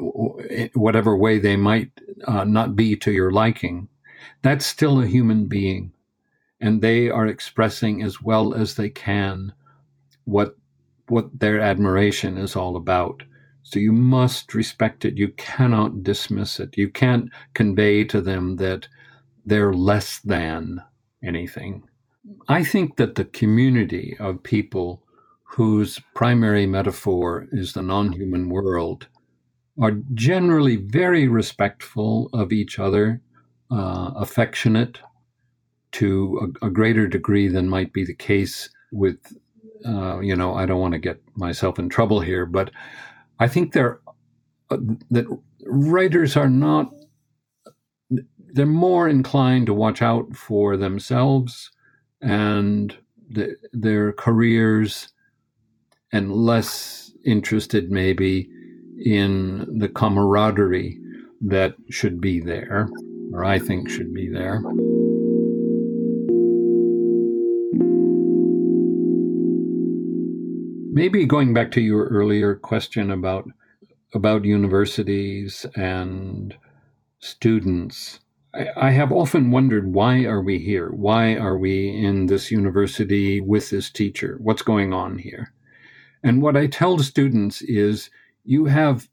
whatever 0.75 1.17
way 1.17 1.39
they 1.39 1.57
might 1.57 1.91
uh, 2.27 2.45
not 2.45 2.77
be 2.77 2.95
to 2.97 3.11
your 3.11 3.31
liking, 3.31 3.89
that's 4.43 4.65
still 4.65 5.01
a 5.01 5.07
human 5.07 5.47
being 5.47 5.91
and 6.61 6.81
they 6.81 7.09
are 7.09 7.27
expressing 7.27 8.03
as 8.03 8.21
well 8.21 8.53
as 8.53 8.75
they 8.75 8.89
can 8.89 9.53
what 10.25 10.55
what 11.09 11.39
their 11.39 11.59
admiration 11.59 12.37
is 12.37 12.55
all 12.55 12.77
about. 12.77 13.23
So 13.63 13.79
you 13.79 13.91
must 13.91 14.53
respect 14.53 15.05
it. 15.05 15.17
You 15.17 15.29
cannot 15.29 16.03
dismiss 16.03 16.59
it. 16.59 16.77
You 16.77 16.89
can't 16.89 17.29
convey 17.53 18.05
to 18.05 18.21
them 18.21 18.57
that 18.57 18.87
they're 19.45 19.73
less 19.73 20.19
than 20.19 20.81
anything. 21.23 21.83
I 22.47 22.63
think 22.63 22.97
that 22.97 23.15
the 23.15 23.25
community 23.25 24.15
of 24.19 24.43
people 24.43 25.03
whose 25.43 25.99
primary 26.13 26.65
metaphor 26.65 27.47
is 27.51 27.73
the 27.73 27.81
non 27.81 28.11
human 28.11 28.49
world 28.49 29.07
are 29.81 29.97
generally 30.13 30.75
very 30.75 31.27
respectful 31.27 32.29
of 32.33 32.51
each 32.51 32.77
other, 32.77 33.21
uh, 33.71 34.11
affectionate, 34.15 34.99
to 35.93 36.55
a, 36.61 36.67
a 36.67 36.69
greater 36.69 37.07
degree 37.07 37.47
than 37.47 37.67
might 37.67 37.91
be 37.91 38.05
the 38.05 38.13
case 38.13 38.69
with, 38.91 39.17
uh, 39.85 40.19
you 40.19 40.35
know, 40.35 40.53
I 40.53 40.65
don't 40.65 40.79
want 40.79 40.93
to 40.93 40.99
get 40.99 41.21
myself 41.35 41.79
in 41.79 41.89
trouble 41.89 42.21
here, 42.21 42.45
but 42.45 42.71
I 43.39 43.47
think 43.47 43.73
there 43.73 43.99
uh, 44.69 44.77
that 45.09 45.25
writers 45.65 46.37
are 46.37 46.49
not 46.49 46.91
they're 48.53 48.65
more 48.65 49.07
inclined 49.07 49.65
to 49.65 49.73
watch 49.73 50.01
out 50.01 50.35
for 50.35 50.75
themselves 50.77 51.71
and 52.21 52.95
the, 53.29 53.55
their 53.73 54.13
careers 54.13 55.09
and 56.11 56.31
less 56.31 57.11
interested 57.23 57.91
maybe 57.91 58.49
in 59.03 59.65
the 59.79 59.89
camaraderie 59.89 60.99
that 61.41 61.75
should 61.89 62.21
be 62.21 62.39
there 62.39 62.89
or 63.33 63.45
I 63.45 63.59
think 63.59 63.89
should 63.89 64.13
be 64.13 64.29
there. 64.29 64.61
Maybe 70.93 71.25
going 71.25 71.53
back 71.53 71.71
to 71.71 71.81
your 71.81 72.07
earlier 72.07 72.55
question 72.55 73.11
about 73.11 73.49
about 74.13 74.43
universities 74.43 75.65
and 75.75 76.53
students, 77.19 78.19
I, 78.53 78.67
I 78.75 78.91
have 78.91 79.11
often 79.11 79.51
wondered 79.51 79.93
why 79.93 80.23
are 80.23 80.41
we 80.41 80.59
here? 80.59 80.91
Why 80.91 81.35
are 81.35 81.57
we 81.57 81.89
in 81.89 82.27
this 82.27 82.51
university 82.51 83.41
with 83.41 83.69
this 83.69 83.89
teacher? 83.89 84.37
What's 84.41 84.61
going 84.61 84.93
on 84.93 85.17
here? 85.17 85.53
And 86.23 86.41
what 86.41 86.57
I 86.57 86.67
tell 86.67 86.99
students 86.99 87.61
is 87.61 88.09
you 88.43 88.65
have 88.65 89.07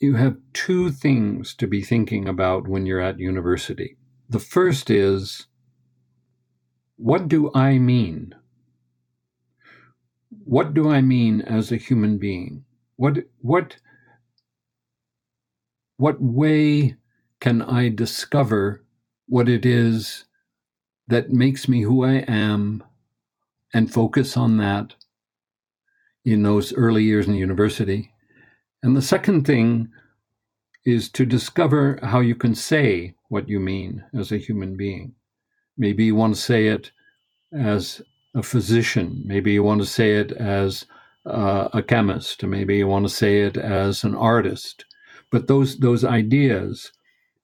you 0.00 0.14
have 0.14 0.36
two 0.52 0.90
things 0.90 1.54
to 1.54 1.66
be 1.66 1.82
thinking 1.82 2.28
about 2.28 2.68
when 2.68 2.86
you're 2.86 3.00
at 3.00 3.18
university. 3.18 3.96
The 4.28 4.38
first 4.38 4.90
is 4.90 5.46
what 6.96 7.28
do 7.28 7.50
I 7.54 7.78
mean? 7.78 8.34
what 10.48 10.72
do 10.72 10.90
I 10.90 11.02
mean 11.02 11.42
as 11.42 11.70
a 11.70 11.76
human 11.76 12.16
being? 12.16 12.64
What 12.96 13.18
what 13.40 13.76
what 15.98 16.20
way 16.20 16.96
can 17.40 17.62
I 17.62 17.88
discover 17.88 18.84
what 19.26 19.48
it 19.48 19.64
is 19.64 20.24
that 21.06 21.30
makes 21.30 21.68
me 21.68 21.82
who 21.82 22.04
I 22.04 22.24
am 22.28 22.82
and 23.72 23.92
focus 23.92 24.36
on 24.36 24.56
that 24.58 24.94
in 26.24 26.42
those 26.42 26.72
early 26.74 27.04
years 27.04 27.28
in 27.28 27.34
university? 27.34 28.12
And 28.82 28.96
the 28.96 29.02
second 29.02 29.46
thing 29.46 29.90
is 30.84 31.10
to 31.10 31.26
discover 31.26 31.98
how 32.02 32.20
you 32.20 32.34
can 32.34 32.54
say 32.54 33.14
what 33.28 33.48
you 33.48 33.60
mean 33.60 34.04
as 34.14 34.32
a 34.32 34.38
human 34.38 34.76
being. 34.76 35.14
Maybe 35.76 36.04
you 36.04 36.14
want 36.14 36.34
to 36.34 36.40
say 36.40 36.68
it 36.68 36.90
as 37.52 38.00
a 38.34 38.42
physician. 38.42 39.22
Maybe 39.26 39.52
you 39.52 39.62
want 39.62 39.80
to 39.80 39.86
say 39.86 40.16
it 40.16 40.32
as 40.32 40.86
uh, 41.26 41.68
a 41.72 41.82
chemist. 41.82 42.42
Maybe 42.44 42.78
you 42.78 42.86
want 42.86 43.06
to 43.06 43.14
say 43.14 43.42
it 43.42 43.56
as 43.56 44.04
an 44.04 44.14
artist. 44.14 44.84
But 45.30 45.46
those 45.46 45.78
those 45.78 46.04
ideas, 46.04 46.92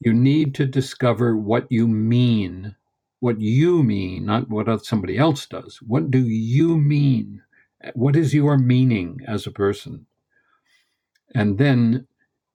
you 0.01 0.13
need 0.13 0.55
to 0.57 0.67
discover 0.67 1.37
what 1.37 1.67
you 1.71 1.87
mean, 1.89 2.77
what 3.21 3.41
you 3.41 3.83
mean, 3.83 4.27
not 4.27 4.51
what 4.51 4.85
somebody 4.85 5.17
else 5.17 5.47
does. 5.47 5.79
What 5.87 6.11
do 6.11 6.21
you 6.21 6.79
mean? 6.79 7.43
What 7.95 8.17
is 8.17 8.35
your 8.35 8.59
meaning 8.59 9.21
as 9.27 9.47
a 9.47 9.51
person? 9.51 10.07
And 11.35 11.59
then 11.59 12.07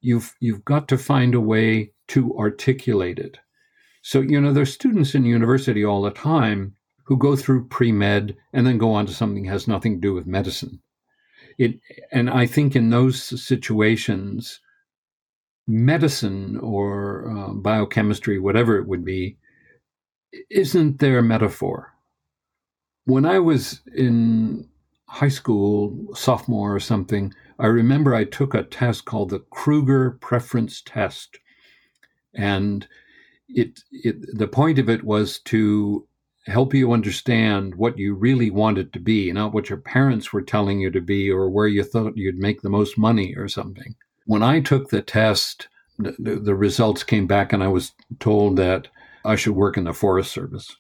you've 0.02 0.36
you've 0.40 0.66
got 0.66 0.88
to 0.90 0.98
find 0.98 1.36
a 1.36 1.42
way 1.42 1.92
to 2.10 2.38
articulate 2.38 3.20
it. 3.20 3.40
So 4.02 4.22
you 4.22 4.40
know, 4.40 4.54
there's 4.54 4.74
students 4.74 5.16
in 5.16 5.26
university 5.26 5.84
all 5.84 6.02
the 6.02 6.12
time 6.12 6.76
who 7.04 7.18
go 7.18 7.36
through 7.36 7.68
pre 7.68 7.92
med 7.92 8.36
and 8.54 8.66
then 8.66 8.78
go 8.78 8.94
on 8.94 9.06
to 9.08 9.14
something 9.14 9.44
that 9.44 9.52
has 9.52 9.68
nothing 9.68 9.96
to 9.96 10.02
do 10.02 10.14
with 10.14 10.28
medicine. 10.28 10.80
It, 11.58 11.80
and 12.12 12.30
I 12.30 12.46
think 12.46 12.76
in 12.76 12.90
those 12.90 13.22
situations, 13.44 14.60
medicine 15.70 16.58
or 16.58 17.30
uh, 17.30 17.54
biochemistry, 17.54 18.40
whatever 18.40 18.78
it 18.78 18.88
would 18.88 19.06
be, 19.06 19.38
isn't 20.50 21.00
there 21.00 21.20
a 21.20 21.24
metaphor? 21.24 21.94
When 23.06 23.26
I 23.26 23.40
was 23.40 23.82
in 23.96 24.68
high 25.08 25.30
school, 25.30 25.96
sophomore 26.16 26.76
or 26.76 26.80
something, 26.80 27.34
I 27.60 27.68
remember 27.68 28.16
I 28.16 28.24
took 28.24 28.54
a 28.54 28.64
test 28.64 29.06
called 29.06 29.30
the 29.30 29.40
Kruger 29.52 30.18
Preference 30.22 30.82
Test. 30.82 31.40
And 32.34 32.88
it, 33.48 33.82
it 33.92 34.38
the 34.38 34.48
point 34.48 34.80
of 34.80 34.90
it 34.90 35.04
was 35.04 35.40
to 35.46 36.08
help 36.46 36.74
you 36.74 36.94
understand 36.94 37.76
what 37.76 37.98
you 37.98 38.16
really 38.16 38.50
wanted 38.50 38.92
to 38.94 39.00
be, 39.00 39.32
not 39.32 39.54
what 39.54 39.70
your 39.70 39.80
parents 39.80 40.34
were 40.34 40.42
telling 40.42 40.80
you 40.80 40.90
to 40.90 41.02
be 41.02 41.30
or 41.30 41.50
where 41.50 41.68
you 41.68 41.84
thought 41.84 42.18
you'd 42.18 42.38
make 42.38 42.62
the 42.62 42.70
most 42.70 42.98
money 42.98 43.36
or 43.36 43.48
something. 43.48 43.96
When 44.30 44.44
I 44.44 44.60
took 44.60 44.90
the 44.90 45.02
test, 45.02 45.70
the, 45.98 46.40
the 46.40 46.54
results 46.54 47.04
came 47.04 47.26
back 47.26 47.52
and 47.52 47.64
I 47.64 47.68
was 47.68 47.94
told 48.20 48.58
that 48.58 48.88
I 49.26 49.36
should 49.36 49.56
work 49.56 49.76
in 49.76 49.86
the 49.86 49.94
Forest 49.94 50.32
Service. 50.32 50.76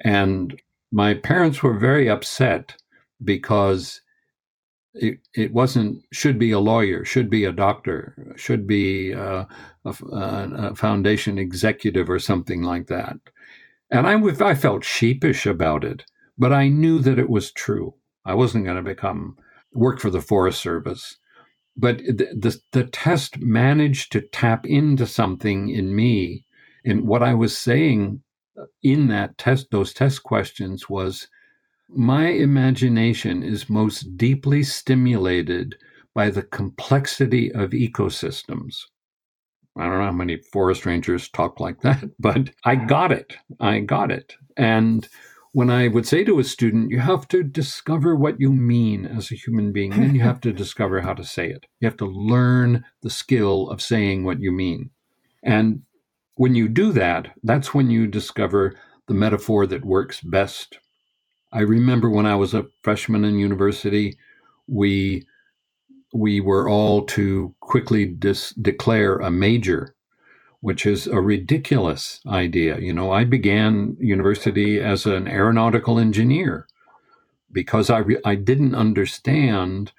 And 0.00 0.60
my 0.90 1.14
parents 1.14 1.62
were 1.62 1.78
very 1.78 2.10
upset 2.10 2.74
because 3.22 4.00
it, 4.94 5.20
it 5.36 5.52
wasn't 5.52 6.02
should 6.12 6.36
be 6.36 6.50
a 6.50 6.58
lawyer, 6.58 7.04
should 7.04 7.30
be 7.30 7.44
a 7.44 7.52
doctor, 7.52 8.34
should 8.34 8.66
be 8.66 9.14
uh, 9.14 9.44
a, 9.84 9.94
a, 10.12 10.74
foundation 10.74 11.38
executive 11.38 12.10
or 12.10 12.18
something 12.18 12.64
like 12.64 12.88
that. 12.88 13.18
And 13.92 14.04
I, 14.04 14.20
I 14.44 14.56
felt 14.56 14.82
sheepish 14.82 15.46
about 15.46 15.84
it, 15.84 16.04
but 16.36 16.52
I 16.52 16.66
knew 16.66 16.98
that 16.98 17.20
it 17.20 17.30
was 17.30 17.52
true. 17.52 17.94
I 18.24 18.34
wasn't 18.34 18.64
going 18.64 18.78
to 18.78 18.82
become 18.82 19.38
work 19.72 20.00
for 20.00 20.10
the 20.10 20.20
Forest 20.20 20.60
Service. 20.60 21.18
But 21.76 21.98
the, 21.98 22.28
the, 22.34 22.58
the 22.72 22.84
test 22.84 23.38
managed 23.38 24.12
to 24.12 24.20
tap 24.20 24.66
into 24.66 25.06
something 25.06 25.68
in 25.68 25.94
me. 25.94 26.44
And 26.84 27.06
what 27.06 27.22
I 27.22 27.34
was 27.34 27.56
saying 27.56 28.22
in 28.82 29.08
that 29.08 29.36
test, 29.38 29.70
those 29.70 29.92
test 29.92 30.22
questions 30.22 30.88
was 30.88 31.28
my 31.88 32.28
imagination 32.28 33.42
is 33.42 33.68
most 33.68 34.16
deeply 34.16 34.62
stimulated 34.62 35.76
by 36.14 36.30
the 36.30 36.42
complexity 36.42 37.52
of 37.52 37.70
ecosystems. 37.70 38.76
I 39.76 39.84
don't 39.84 39.98
know 39.98 40.04
how 40.04 40.12
many 40.12 40.38
forest 40.38 40.86
rangers 40.86 41.28
talk 41.28 41.60
like 41.60 41.82
that, 41.82 42.04
but 42.18 42.50
I 42.64 42.76
got 42.76 43.12
it. 43.12 43.36
I 43.60 43.80
got 43.80 44.10
it. 44.10 44.34
And 44.56 45.06
when 45.56 45.70
I 45.70 45.88
would 45.88 46.06
say 46.06 46.22
to 46.24 46.38
a 46.38 46.44
student, 46.44 46.90
you 46.90 46.98
have 46.98 47.26
to 47.28 47.42
discover 47.42 48.14
what 48.14 48.38
you 48.38 48.52
mean 48.52 49.06
as 49.06 49.32
a 49.32 49.36
human 49.36 49.72
being, 49.72 49.90
then 49.90 50.14
you 50.14 50.20
have 50.20 50.40
to 50.42 50.52
discover 50.62 51.00
how 51.00 51.14
to 51.14 51.24
say 51.24 51.48
it. 51.48 51.64
You 51.80 51.86
have 51.86 51.96
to 51.96 52.06
learn 52.06 52.84
the 53.02 53.10
skill 53.10 53.70
of 53.70 53.80
saying 53.80 54.24
what 54.24 54.40
you 54.40 54.52
mean. 54.52 54.90
And 55.42 55.82
when 56.34 56.54
you 56.54 56.68
do 56.68 56.92
that, 56.92 57.32
that's 57.42 57.72
when 57.72 57.90
you 57.90 58.06
discover 58.06 58.76
the 59.08 59.14
metaphor 59.14 59.66
that 59.66 59.84
works 59.84 60.20
best 60.20 60.78
I 61.56 61.60
remember 61.60 62.10
when 62.10 62.26
I 62.26 62.36
was 62.36 62.52
a 62.52 62.66
freshman 62.82 63.24
in 63.24 63.38
university, 63.38 64.18
we 64.66 65.24
we 66.12 66.40
were 66.40 66.68
all 66.68 67.06
to 67.06 67.54
quickly 67.60 68.04
dis- 68.04 68.54
declare 68.60 69.16
a 69.16 69.30
major, 69.30 69.95
which 70.60 70.86
is 70.86 71.06
a 71.06 71.20
ridiculous 71.20 72.20
idea. 72.26 72.78
You 72.78 72.92
know, 72.92 73.12
I 73.12 73.24
began 73.24 73.96
university 74.00 74.80
as 74.80 75.06
an 75.06 75.28
aeronautical 75.28 75.98
engineer 75.98 76.66
because 77.52 77.90
I 77.90 77.98
re- 77.98 78.20
I 78.24 78.34
didn't 78.36 78.74
understand 78.74 79.92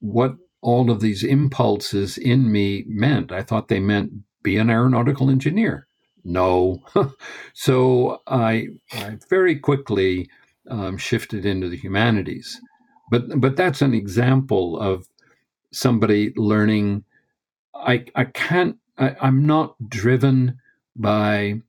what 0.00 0.36
all 0.62 0.90
of 0.90 1.00
these 1.00 1.24
impulses 1.24 2.18
in 2.18 2.52
me 2.52 2.84
meant. 2.88 3.32
I 3.32 3.42
thought 3.42 3.68
they 3.68 3.80
meant 3.80 4.12
be 4.42 4.56
an 4.56 4.70
aeronautical 4.70 5.30
engineer. 5.30 5.86
No, 6.24 6.82
so 7.54 8.22
I 8.26 8.68
I 8.92 9.18
very 9.30 9.58
quickly 9.58 10.28
um, 10.70 10.98
shifted 10.98 11.46
into 11.46 11.68
the 11.68 11.76
humanities. 11.76 12.60
But 13.10 13.40
but 13.40 13.56
that's 13.56 13.82
an 13.82 13.94
example 13.94 14.78
of 14.80 15.08
somebody 15.72 16.32
learning. 16.36 17.04
I 17.74 18.06
I 18.16 18.24
can't. 18.26 18.78
I, 19.00 19.16
I'm 19.20 19.46
not 19.46 19.88
driven 19.88 20.58
by 20.94 21.62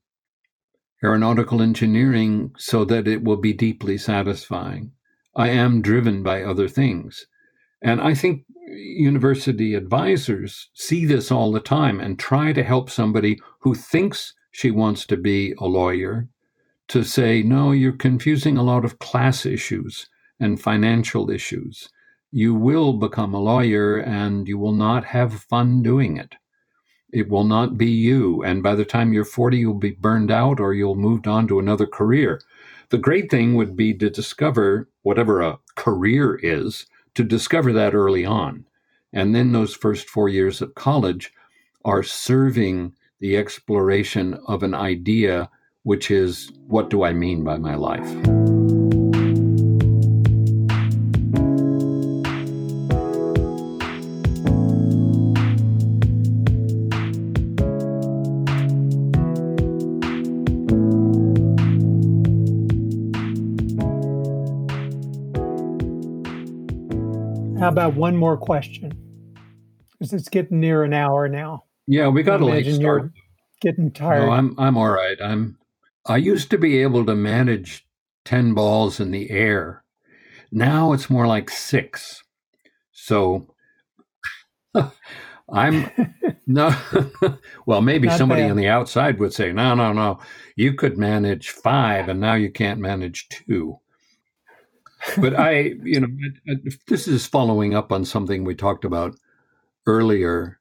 aeronautical 1.02 1.62
engineering 1.62 2.52
so 2.58 2.84
that 2.84 3.08
it 3.08 3.24
will 3.24 3.38
be 3.38 3.52
deeply 3.52 3.98
satisfying. 3.98 4.92
I 5.34 5.48
am 5.48 5.82
driven 5.82 6.22
by 6.22 6.42
other 6.42 6.68
things. 6.68 7.26
And 7.82 8.00
I 8.00 8.14
think 8.14 8.44
university 8.68 9.74
advisors 9.74 10.68
see 10.74 11.04
this 11.04 11.32
all 11.32 11.50
the 11.50 11.60
time 11.60 12.00
and 12.00 12.18
try 12.18 12.52
to 12.52 12.62
help 12.62 12.90
somebody 12.90 13.40
who 13.60 13.74
thinks 13.74 14.34
she 14.50 14.70
wants 14.70 15.06
to 15.06 15.16
be 15.16 15.54
a 15.58 15.64
lawyer 15.64 16.28
to 16.88 17.02
say, 17.02 17.42
no, 17.42 17.72
you're 17.72 17.92
confusing 17.92 18.56
a 18.56 18.62
lot 18.62 18.84
of 18.84 18.98
class 18.98 19.46
issues 19.46 20.08
and 20.38 20.60
financial 20.60 21.30
issues. 21.30 21.88
You 22.30 22.54
will 22.54 22.92
become 22.92 23.34
a 23.34 23.40
lawyer 23.40 23.96
and 23.96 24.46
you 24.46 24.58
will 24.58 24.72
not 24.72 25.06
have 25.06 25.32
fun 25.32 25.82
doing 25.82 26.16
it. 26.16 26.34
It 27.12 27.28
will 27.28 27.44
not 27.44 27.76
be 27.76 27.90
you. 27.90 28.42
And 28.42 28.62
by 28.62 28.74
the 28.74 28.84
time 28.84 29.12
you're 29.12 29.24
40, 29.24 29.58
you'll 29.58 29.74
be 29.74 29.90
burned 29.90 30.30
out 30.30 30.58
or 30.58 30.72
you'll 30.72 30.94
moved 30.94 31.28
on 31.28 31.46
to 31.48 31.58
another 31.58 31.86
career. 31.86 32.40
The 32.88 32.98
great 32.98 33.30
thing 33.30 33.54
would 33.54 33.76
be 33.76 33.94
to 33.94 34.10
discover 34.10 34.88
whatever 35.02 35.40
a 35.40 35.58
career 35.76 36.38
is, 36.42 36.86
to 37.14 37.22
discover 37.22 37.72
that 37.74 37.94
early 37.94 38.24
on. 38.24 38.64
And 39.12 39.34
then 39.34 39.52
those 39.52 39.74
first 39.74 40.08
four 40.08 40.28
years 40.28 40.62
of 40.62 40.74
college 40.74 41.32
are 41.84 42.02
serving 42.02 42.94
the 43.20 43.36
exploration 43.36 44.38
of 44.48 44.62
an 44.62 44.74
idea 44.74 45.50
which 45.84 46.10
is 46.10 46.50
what 46.66 46.90
do 46.90 47.02
I 47.02 47.12
mean 47.12 47.44
by 47.44 47.58
my 47.58 47.74
life? 47.74 48.41
How 67.62 67.68
about 67.68 67.94
one 67.94 68.16
more 68.16 68.36
question? 68.36 68.92
Because 69.92 70.12
it's 70.12 70.28
getting 70.28 70.58
near 70.58 70.82
an 70.82 70.92
hour 70.92 71.28
now. 71.28 71.62
Yeah, 71.86 72.08
we 72.08 72.24
got 72.24 72.40
a 72.40 72.44
late 72.44 72.66
start. 72.74 73.02
You're 73.02 73.12
getting 73.60 73.92
tired. 73.92 74.26
No, 74.26 74.32
I'm 74.32 74.58
I'm 74.58 74.76
all 74.76 74.88
right. 74.88 75.16
I'm 75.22 75.58
I 76.04 76.16
used 76.16 76.50
to 76.50 76.58
be 76.58 76.82
able 76.82 77.06
to 77.06 77.14
manage 77.14 77.86
10 78.24 78.54
balls 78.54 78.98
in 78.98 79.12
the 79.12 79.30
air. 79.30 79.84
Now 80.50 80.92
it's 80.92 81.08
more 81.08 81.28
like 81.28 81.50
six. 81.50 82.24
So 82.90 83.54
I'm 85.52 85.88
no, 86.48 86.74
well, 87.66 87.80
maybe 87.80 88.08
Not 88.08 88.18
somebody 88.18 88.42
bad. 88.42 88.50
on 88.50 88.56
the 88.56 88.66
outside 88.66 89.20
would 89.20 89.34
say, 89.34 89.52
no, 89.52 89.76
no, 89.76 89.92
no, 89.92 90.18
you 90.56 90.74
could 90.74 90.98
manage 90.98 91.50
five 91.50 92.08
and 92.08 92.18
now 92.18 92.34
you 92.34 92.50
can't 92.50 92.80
manage 92.80 93.28
two. 93.28 93.78
But 95.18 95.38
I, 95.38 95.74
you 95.84 96.00
know, 96.00 96.08
this 96.88 97.08
is 97.08 97.26
following 97.26 97.74
up 97.74 97.92
on 97.92 98.04
something 98.04 98.44
we 98.44 98.54
talked 98.54 98.84
about 98.84 99.14
earlier. 99.86 100.60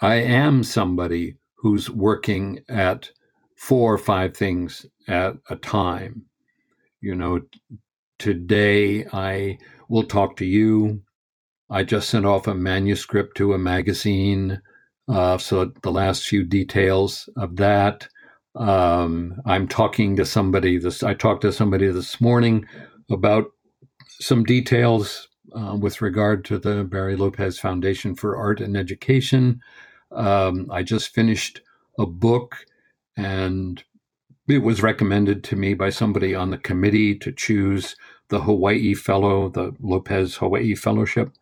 I 0.00 0.16
am 0.16 0.64
somebody 0.64 1.36
who's 1.56 1.90
working 1.90 2.60
at 2.68 3.10
four 3.56 3.92
or 3.94 3.98
five 3.98 4.36
things 4.36 4.86
at 5.08 5.34
a 5.50 5.56
time. 5.56 6.24
You 7.00 7.14
know, 7.14 7.40
today 8.18 9.06
I 9.12 9.58
will 9.88 10.04
talk 10.04 10.36
to 10.38 10.46
you. 10.46 11.02
I 11.70 11.84
just 11.84 12.10
sent 12.10 12.26
off 12.26 12.46
a 12.46 12.54
manuscript 12.54 13.36
to 13.38 13.54
a 13.54 13.58
magazine. 13.58 14.60
Uh, 15.08 15.38
so 15.38 15.72
the 15.82 15.92
last 15.92 16.24
few 16.24 16.44
details 16.44 17.28
of 17.36 17.56
that. 17.56 18.08
Um, 18.54 19.40
I'm 19.46 19.68
talking 19.68 20.16
to 20.16 20.24
somebody 20.26 20.78
this. 20.78 21.02
I 21.02 21.14
talked 21.14 21.42
to 21.42 21.52
somebody 21.52 21.88
this 21.90 22.20
morning 22.20 22.66
about 23.10 23.46
some 24.08 24.44
details 24.44 25.28
uh, 25.54 25.76
with 25.78 26.00
regard 26.00 26.44
to 26.46 26.58
the 26.58 26.84
Barry 26.84 27.16
Lopez 27.16 27.58
Foundation 27.58 28.14
for 28.14 28.36
Art 28.36 28.60
and 28.60 28.76
Education. 28.76 29.60
Um, 30.10 30.68
I 30.70 30.82
just 30.82 31.14
finished 31.14 31.60
a 31.98 32.06
book 32.06 32.66
and 33.16 33.82
it 34.48 34.58
was 34.58 34.82
recommended 34.82 35.44
to 35.44 35.56
me 35.56 35.74
by 35.74 35.90
somebody 35.90 36.34
on 36.34 36.50
the 36.50 36.58
committee 36.58 37.16
to 37.18 37.32
choose 37.32 37.96
the 38.28 38.40
Hawaii 38.40 38.94
Fellow, 38.94 39.48
the 39.48 39.74
Lopez 39.80 40.36
Hawaii 40.36 40.74
Fellowship. 40.74 41.32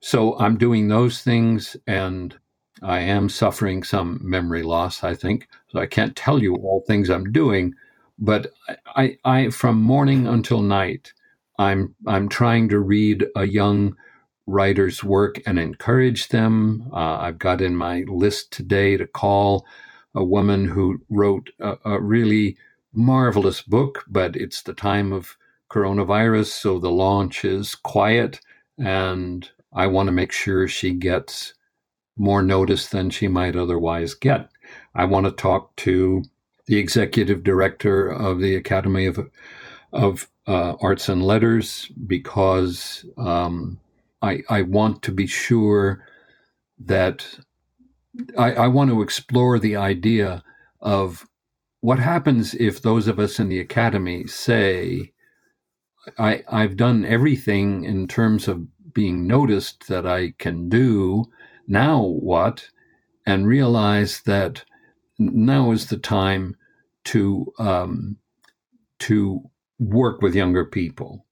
So 0.00 0.38
I'm 0.38 0.58
doing 0.58 0.88
those 0.88 1.22
things 1.22 1.76
and 1.86 2.36
I 2.82 3.00
am 3.00 3.28
suffering 3.28 3.82
some 3.82 4.20
memory 4.22 4.62
loss, 4.62 5.02
I 5.02 5.14
think. 5.14 5.48
So 5.68 5.78
I 5.78 5.86
can't 5.86 6.14
tell 6.14 6.42
you 6.42 6.56
all 6.56 6.84
things 6.86 7.08
I'm 7.08 7.32
doing, 7.32 7.74
but 8.18 8.52
I, 8.94 9.18
I 9.24 9.50
from 9.50 9.80
morning 9.82 10.26
until 10.26 10.62
night, 10.62 11.12
I'm 11.58 11.94
I'm 12.06 12.28
trying 12.28 12.68
to 12.70 12.78
read 12.78 13.26
a 13.34 13.46
young 13.46 13.96
writers' 14.46 15.02
work 15.02 15.40
and 15.46 15.58
encourage 15.58 16.28
them. 16.28 16.88
Uh, 16.92 17.18
I've 17.18 17.38
got 17.38 17.60
in 17.60 17.76
my 17.76 18.04
list 18.06 18.52
today 18.52 18.96
to 18.96 19.06
call 19.06 19.66
a 20.14 20.24
woman 20.24 20.66
who 20.68 20.98
wrote 21.10 21.50
a, 21.60 21.76
a 21.84 22.00
really 22.00 22.56
marvelous 22.92 23.60
book, 23.60 24.04
but 24.08 24.36
it's 24.36 24.62
the 24.62 24.72
time 24.72 25.12
of 25.12 25.36
coronavirus, 25.70 26.46
so 26.46 26.78
the 26.78 26.90
launch 26.90 27.44
is 27.44 27.74
quiet, 27.74 28.40
and 28.78 29.50
I 29.72 29.88
want 29.88 30.06
to 30.06 30.12
make 30.12 30.32
sure 30.32 30.68
she 30.68 30.92
gets 30.92 31.52
more 32.16 32.42
notice 32.42 32.88
than 32.88 33.10
she 33.10 33.28
might 33.28 33.56
otherwise 33.56 34.14
get. 34.14 34.48
I 34.94 35.04
want 35.04 35.26
to 35.26 35.32
talk 35.32 35.76
to 35.76 36.22
the 36.66 36.78
executive 36.78 37.42
director 37.42 38.08
of 38.08 38.40
the 38.40 38.56
Academy 38.56 39.06
of 39.06 39.30
of 39.92 40.28
uh, 40.46 40.74
Arts 40.80 41.08
and 41.08 41.24
Letters 41.24 41.90
because 42.06 43.04
um, 43.16 43.80
I, 44.22 44.42
I 44.48 44.62
want 44.62 45.02
to 45.02 45.12
be 45.12 45.26
sure 45.26 46.04
that 46.78 47.26
I, 48.38 48.52
I 48.52 48.68
want 48.68 48.90
to 48.90 49.02
explore 49.02 49.58
the 49.58 49.76
idea 49.76 50.42
of 50.80 51.26
what 51.80 51.98
happens 51.98 52.54
if 52.54 52.82
those 52.82 53.08
of 53.08 53.18
us 53.18 53.38
in 53.38 53.48
the 53.48 53.60
academy 53.60 54.26
say, 54.26 55.12
I, 56.18 56.42
I've 56.50 56.76
done 56.76 57.04
everything 57.04 57.84
in 57.84 58.08
terms 58.08 58.48
of 58.48 58.66
being 58.92 59.26
noticed 59.26 59.88
that 59.88 60.06
I 60.06 60.32
can 60.38 60.68
do. 60.68 61.26
Now 61.66 62.02
what? 62.02 62.68
And 63.26 63.46
realize 63.46 64.22
that 64.22 64.64
now 65.18 65.70
is 65.70 65.86
the 65.86 65.98
time 65.98 66.56
to 67.04 67.52
um, 67.58 68.16
to 69.00 69.42
work 69.78 70.22
with 70.22 70.34
younger 70.34 70.64
people, 70.64 71.26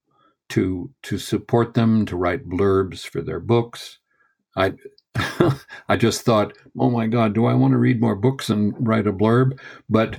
to 0.51 0.91
to 1.03 1.18
support 1.18 1.74
them, 1.74 2.07
to 2.07 2.16
write 2.16 2.49
blurbs 2.49 3.07
for 3.07 3.22
their 3.22 3.41
books. 3.41 3.99
I 4.57 4.74
I 5.89 5.97
just 5.97 6.22
thought, 6.22 6.57
oh 6.78 6.91
my 6.91 7.07
God, 7.07 7.35
do 7.35 7.47
I 7.47 7.55
want 7.55 7.72
to 7.72 7.78
read 7.78 8.01
more 8.01 8.16
books 8.16 8.51
and 8.51 8.74
write 8.78 9.07
a 9.07 9.12
blurb? 9.12 9.59
But 9.89 10.18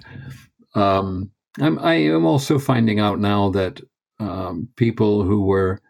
um, 0.73 1.31
I'm, 1.59 1.79
I 1.79 1.95
am 1.95 2.25
also 2.25 2.59
finding 2.59 2.99
out 2.99 3.19
now 3.19 3.49
that 3.51 3.81
um, 4.19 4.69
people 4.75 5.23
who 5.23 5.45
were 5.45 5.81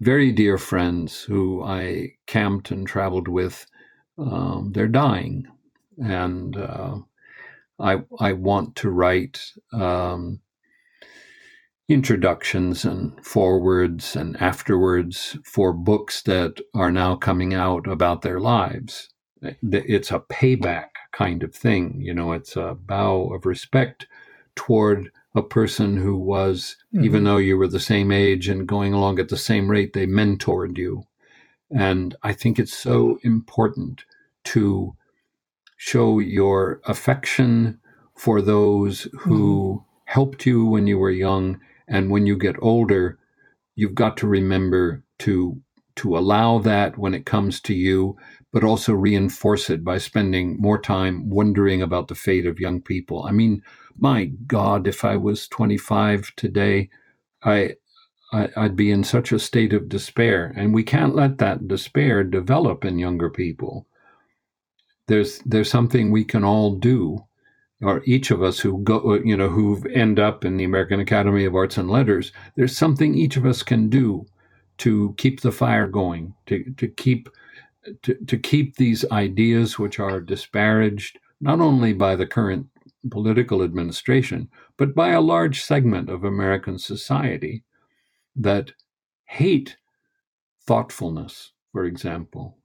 very 0.00 0.32
dear 0.32 0.58
friends 0.58 1.22
who 1.22 1.62
I 1.62 2.12
camped 2.26 2.70
and 2.70 2.86
traveled 2.86 3.28
with, 3.28 3.66
um, 4.18 4.72
they're 4.72 4.88
dying, 4.88 5.46
and 5.98 6.56
uh, 6.56 6.98
I 7.78 8.02
I 8.18 8.32
want 8.32 8.76
to 8.76 8.90
write 8.90 9.52
um, 9.72 10.40
introductions 11.88 12.84
and 12.84 13.24
forewords 13.24 14.16
and 14.16 14.36
afterwards 14.40 15.36
for 15.44 15.72
books 15.72 16.22
that 16.22 16.60
are 16.74 16.92
now 16.92 17.16
coming 17.16 17.54
out 17.54 17.86
about 17.86 18.22
their 18.22 18.40
lives. 18.40 19.08
It's 19.42 20.12
a 20.12 20.20
payback 20.20 20.90
kind 21.12 21.42
of 21.42 21.54
thing. 21.54 22.00
You 22.00 22.14
know, 22.14 22.32
it's 22.32 22.56
a 22.56 22.74
bow 22.74 23.34
of 23.34 23.44
respect 23.44 24.06
toward 24.54 25.10
a 25.34 25.42
person 25.42 25.96
who 25.96 26.16
was, 26.16 26.76
mm-hmm. 26.94 27.04
even 27.04 27.24
though 27.24 27.38
you 27.38 27.56
were 27.56 27.68
the 27.68 27.80
same 27.80 28.12
age 28.12 28.48
and 28.48 28.68
going 28.68 28.92
along 28.92 29.18
at 29.18 29.28
the 29.28 29.36
same 29.36 29.70
rate, 29.70 29.92
they 29.92 30.06
mentored 30.06 30.78
you. 30.78 31.04
And 31.70 32.14
I 32.22 32.32
think 32.32 32.58
it's 32.58 32.76
so 32.76 33.18
important 33.22 34.04
to 34.44 34.94
show 35.84 36.20
your 36.20 36.80
affection 36.84 37.76
for 38.14 38.40
those 38.40 39.08
who 39.18 39.80
mm-hmm. 39.80 39.84
helped 40.04 40.46
you 40.46 40.64
when 40.64 40.86
you 40.86 40.96
were 40.96 41.10
young 41.10 41.58
and 41.88 42.08
when 42.08 42.24
you 42.24 42.38
get 42.38 42.54
older, 42.62 43.18
you've 43.74 43.96
got 43.96 44.16
to 44.16 44.28
remember 44.28 45.02
to 45.18 45.60
to 45.96 46.16
allow 46.16 46.60
that 46.60 46.96
when 46.96 47.14
it 47.14 47.26
comes 47.26 47.60
to 47.60 47.74
you, 47.74 48.16
but 48.52 48.62
also 48.62 48.92
reinforce 48.92 49.68
it 49.70 49.82
by 49.82 49.98
spending 49.98 50.56
more 50.60 50.80
time 50.80 51.28
wondering 51.28 51.82
about 51.82 52.06
the 52.06 52.14
fate 52.14 52.46
of 52.46 52.60
young 52.60 52.80
people. 52.80 53.24
I 53.24 53.32
mean, 53.32 53.60
my 53.98 54.26
God, 54.46 54.86
if 54.86 55.04
I 55.04 55.16
was 55.16 55.48
25 55.48 56.32
today, 56.36 56.90
I, 57.42 57.74
I 58.32 58.50
I'd 58.56 58.76
be 58.76 58.92
in 58.92 59.02
such 59.02 59.32
a 59.32 59.38
state 59.40 59.72
of 59.72 59.88
despair, 59.88 60.54
and 60.56 60.72
we 60.72 60.84
can't 60.84 61.16
let 61.16 61.38
that 61.38 61.66
despair 61.66 62.22
develop 62.22 62.84
in 62.84 63.00
younger 63.00 63.28
people. 63.28 63.88
There's 65.12 65.38
there's 65.40 65.70
something 65.70 66.10
we 66.10 66.24
can 66.24 66.42
all 66.42 66.74
do 66.74 67.22
or 67.82 68.02
each 68.04 68.30
of 68.30 68.42
us 68.42 68.60
who 68.60 68.78
go, 68.82 68.98
uh, 68.98 69.20
you 69.24 69.36
know, 69.36 69.48
who 69.48 69.84
end 69.92 70.18
up 70.18 70.44
in 70.44 70.56
the 70.56 70.64
American 70.64 71.00
Academy 71.00 71.44
of 71.44 71.54
Arts 71.54 71.76
and 71.76 71.90
Letters, 71.90 72.32
there's 72.56 72.76
something 72.76 73.14
each 73.14 73.36
of 73.36 73.44
us 73.44 73.62
can 73.62 73.88
do 73.88 74.24
to 74.78 75.14
keep 75.18 75.40
the 75.40 75.52
fire 75.52 75.88
going, 75.88 76.32
to, 76.46 76.64
to 76.76 76.88
keep 76.88 77.28
to, 78.04 78.14
to 78.14 78.38
keep 78.38 78.76
these 78.76 79.04
ideas 79.10 79.76
which 79.76 79.98
are 79.98 80.20
disparaged 80.20 81.18
not 81.40 81.60
only 81.60 81.92
by 81.92 82.14
the 82.14 82.26
current 82.26 82.64
political 83.10 83.62
administration, 83.64 84.48
but 84.76 84.94
by 84.94 85.10
a 85.10 85.20
large 85.20 85.64
segment 85.64 86.08
of 86.08 86.22
American 86.22 86.78
society 86.78 87.64
that 88.36 88.70
hate 89.24 89.76
thoughtfulness, 90.64 91.50
for 91.72 91.84
example. 91.84 92.56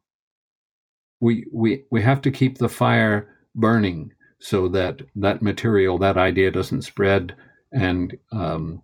We, 1.20 1.46
we, 1.52 1.84
we 1.90 2.02
have 2.02 2.22
to 2.22 2.32
keep 2.32 2.58
the 2.58 2.70
fire 2.70 3.36
burning 3.56 4.14
so 4.40 4.68
that 4.70 5.02
that 5.16 5.42
material, 5.42 5.98
that 5.98 6.18
idea 6.18 6.52
doesn't 6.52 6.84
spread 6.84 7.36
and 7.72 8.18
um, 8.32 8.82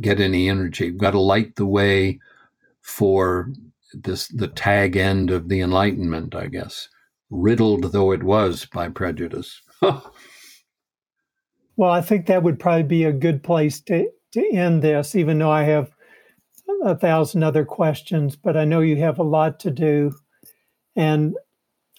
get 0.00 0.20
any 0.20 0.48
energy. 0.48 0.90
We've 0.90 1.00
got 1.00 1.12
to 1.12 1.20
light 1.20 1.56
the 1.56 1.66
way 1.66 2.20
for 2.80 3.50
this 3.92 4.28
the 4.28 4.48
tag 4.48 4.96
end 4.96 5.30
of 5.30 5.48
the 5.48 5.60
Enlightenment, 5.60 6.34
I 6.34 6.46
guess, 6.46 6.88
riddled 7.30 7.92
though 7.92 8.12
it 8.12 8.22
was 8.22 8.66
by 8.66 8.88
prejudice. 8.88 9.60
well, 9.82 10.02
I 11.80 12.00
think 12.00 12.26
that 12.26 12.42
would 12.42 12.58
probably 12.58 12.82
be 12.84 13.04
a 13.04 13.12
good 13.12 13.42
place 13.42 13.80
to, 13.82 14.08
to 14.32 14.50
end 14.52 14.82
this, 14.82 15.14
even 15.14 15.38
though 15.38 15.50
I 15.50 15.64
have 15.64 15.90
a 16.82 16.96
thousand 16.96 17.42
other 17.42 17.64
questions, 17.64 18.36
but 18.36 18.56
I 18.56 18.64
know 18.64 18.80
you 18.80 18.96
have 18.96 19.18
a 19.18 19.24
lot 19.24 19.60
to 19.60 19.70
do. 19.70 20.12
And 20.96 21.34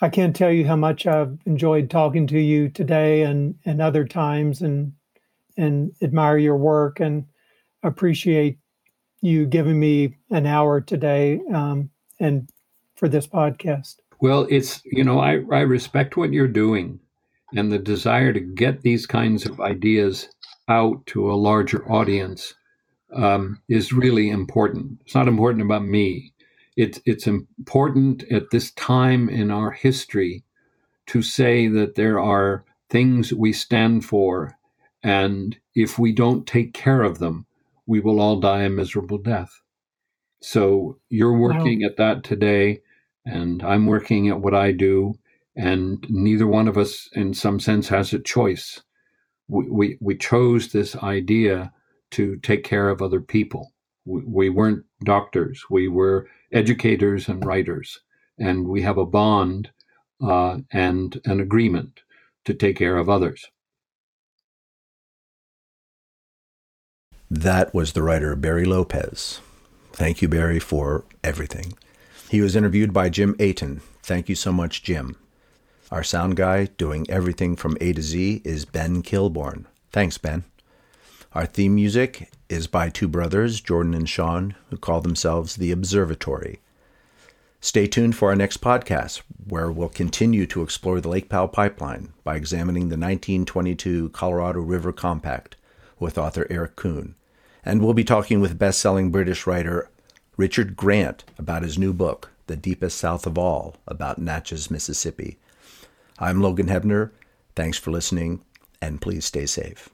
I 0.02 0.10
can't 0.10 0.36
tell 0.36 0.52
you 0.52 0.68
how 0.68 0.76
much 0.76 1.08
I've 1.08 1.38
enjoyed 1.46 1.90
talking 1.90 2.28
to 2.28 2.40
you 2.40 2.70
today 2.70 3.24
and, 3.24 3.56
and 3.66 3.82
other 3.82 4.06
times 4.06 4.62
and 4.62 4.94
and 5.58 5.94
admire 6.02 6.38
your 6.38 6.58
work 6.58 7.00
and 7.00 7.26
appreciate 7.82 8.58
you 9.22 9.46
giving 9.46 9.80
me 9.80 10.18
an 10.30 10.46
hour 10.46 10.82
today 10.82 11.40
um, 11.54 11.90
and 12.20 12.50
for 12.96 13.08
this 13.08 13.26
podcast. 13.26 13.96
Well, 14.20 14.48
it's 14.50 14.82
you 14.86 15.04
know 15.04 15.20
I, 15.20 15.42
I 15.52 15.62
respect 15.62 16.18
what 16.18 16.34
you're 16.34 16.48
doing 16.48 17.00
and 17.56 17.72
the 17.72 17.80
desire 17.80 18.34
to 18.34 18.40
get 18.40 18.82
these 18.82 19.06
kinds 19.06 19.46
of 19.46 19.62
ideas 19.62 20.28
out 20.68 21.06
to 21.08 21.32
a 21.32 21.36
larger 21.36 21.90
audience 21.92 22.54
um, 23.16 23.62
is 23.70 23.94
really 23.94 24.30
important. 24.30 25.00
It's 25.06 25.16
not 25.16 25.28
important 25.28 25.64
about 25.64 25.86
me 25.86 26.34
it's 26.76 27.00
it's 27.06 27.28
important 27.28 28.24
at 28.32 28.52
this 28.52 28.72
time 28.72 29.30
in 29.30 29.52
our 29.52 29.72
history 29.72 30.44
to 31.08 31.22
say 31.22 31.68
that 31.68 31.96
there 31.96 32.20
are 32.20 32.66
things 32.90 33.34
we 33.34 33.54
stand 33.54 34.06
for, 34.06 34.58
and 35.04 35.58
if 35.74 36.00
we 36.00 36.12
don't 36.12 36.48
take 36.48 36.74
care 36.74 37.04
of 37.04 37.20
them, 37.20 37.46
we 37.86 38.00
will 38.00 38.20
all 38.20 38.40
die 38.40 38.64
a 38.64 38.70
miserable 38.70 39.18
death. 39.18 39.62
So 40.42 41.00
you're 41.10 41.38
working 41.38 41.82
wow. 41.82 41.88
at 41.88 41.98
that 41.98 42.24
today, 42.24 42.82
and 43.26 43.64
I'm 43.64 43.86
working 43.86 44.30
at 44.30 44.42
what 44.42 44.54
I 44.54 44.72
do, 44.72 45.16
and 45.56 46.06
neither 46.10 46.48
one 46.48 46.68
of 46.68 46.78
us, 46.78 47.10
in 47.14 47.34
some 47.34 47.60
sense, 47.60 47.88
has 47.90 48.14
a 48.14 48.20
choice. 48.20 48.82
We, 49.48 49.70
we, 49.70 49.98
we 50.02 50.18
chose 50.18 50.72
this 50.72 50.96
idea 50.98 51.72
to 52.12 52.38
take 52.38 52.64
care 52.64 52.90
of 52.90 53.02
other 53.02 53.22
people. 53.22 53.72
We, 54.06 54.22
we 54.22 54.50
weren't 54.50 54.86
doctors. 55.04 55.64
We 55.70 55.88
were 55.88 56.28
educators 56.52 57.28
and 57.28 57.46
writers, 57.46 58.00
and 58.40 58.68
we 58.68 58.82
have 58.82 58.98
a 58.98 59.06
bond 59.06 59.72
uh, 60.22 60.60
and 60.72 61.20
an 61.26 61.40
agreement 61.40 62.02
to 62.46 62.54
take 62.54 62.78
care 62.78 62.98
of 62.98 63.10
others. 63.10 63.46
That 67.30 67.74
was 67.74 67.94
the 67.94 68.04
writer 68.04 68.36
Barry 68.36 68.66
Lopez. 68.66 69.42
Thank 69.92 70.22
you, 70.22 70.28
Barry, 70.28 70.60
for 70.60 71.06
everything. 71.24 71.74
He 72.30 72.42
was 72.42 72.56
interviewed 72.56 72.94
by 72.94 73.10
Jim 73.10 73.36
Aton. 73.40 73.82
Thank 74.04 74.30
you 74.30 74.36
so 74.36 74.52
much, 74.52 74.84
Jim. 74.84 75.16
Our 75.92 76.04
sound 76.04 76.36
guy 76.36 76.66
doing 76.66 77.06
everything 77.10 77.56
from 77.56 77.78
A 77.82 77.94
to 77.94 78.02
Z 78.02 78.42
is 78.44 78.66
Ben 78.66 79.04
Kilborn. 79.04 79.66
Thanks, 79.92 80.18
Ben. 80.18 80.44
Our 81.36 81.46
theme 81.46 81.76
music 81.76 82.32
is 82.48 82.66
by 82.66 82.88
two 82.88 83.10
brothers, 83.10 83.60
Jordan 83.60 83.94
and 83.94 84.08
Sean, 84.08 84.56
who 84.70 84.78
call 84.78 85.02
themselves 85.02 85.58
The 85.58 85.70
Observatory. 85.70 86.62
Stay 87.60 87.88
tuned 87.88 88.16
for 88.16 88.30
our 88.30 88.38
next 88.38 88.62
podcast, 88.62 89.22
where 89.46 89.70
we'll 89.70 89.90
continue 89.90 90.46
to 90.46 90.64
explore 90.64 91.02
the 91.02 91.10
Lake 91.10 91.28
Powell 91.28 91.50
Pipeline 91.50 92.14
by 92.24 92.38
examining 92.38 92.84
the 92.84 92.96
1922 92.96 94.12
Colorado 94.12 94.62
River 94.62 94.94
Compact 94.94 95.58
with 96.00 96.18
author 96.18 96.48
Eric 96.50 96.78
Kuhn. 96.78 97.16
And 97.66 97.82
we'll 97.82 97.94
be 97.94 98.06
talking 98.06 98.40
with 98.40 98.58
best 98.58 98.80
selling 98.80 99.12
British 99.12 99.46
writer 99.46 99.90
Richard 100.38 100.78
Grant 100.78 101.26
about 101.38 101.64
his 101.64 101.78
new 101.78 101.92
book, 101.92 102.32
The 102.48 102.56
Deepest 102.56 102.98
South 102.98 103.28
of 103.28 103.38
All, 103.38 103.76
about 103.90 104.20
Natchez, 104.20 104.72
Mississippi. 104.72 105.38
I'm 106.18 106.42
Logan 106.42 106.68
Hebner. 106.68 107.12
Thanks 107.58 107.78
for 107.78 107.92
listening, 107.92 108.40
and 108.82 109.02
please 109.02 109.26
stay 109.26 109.46
safe. 109.46 109.90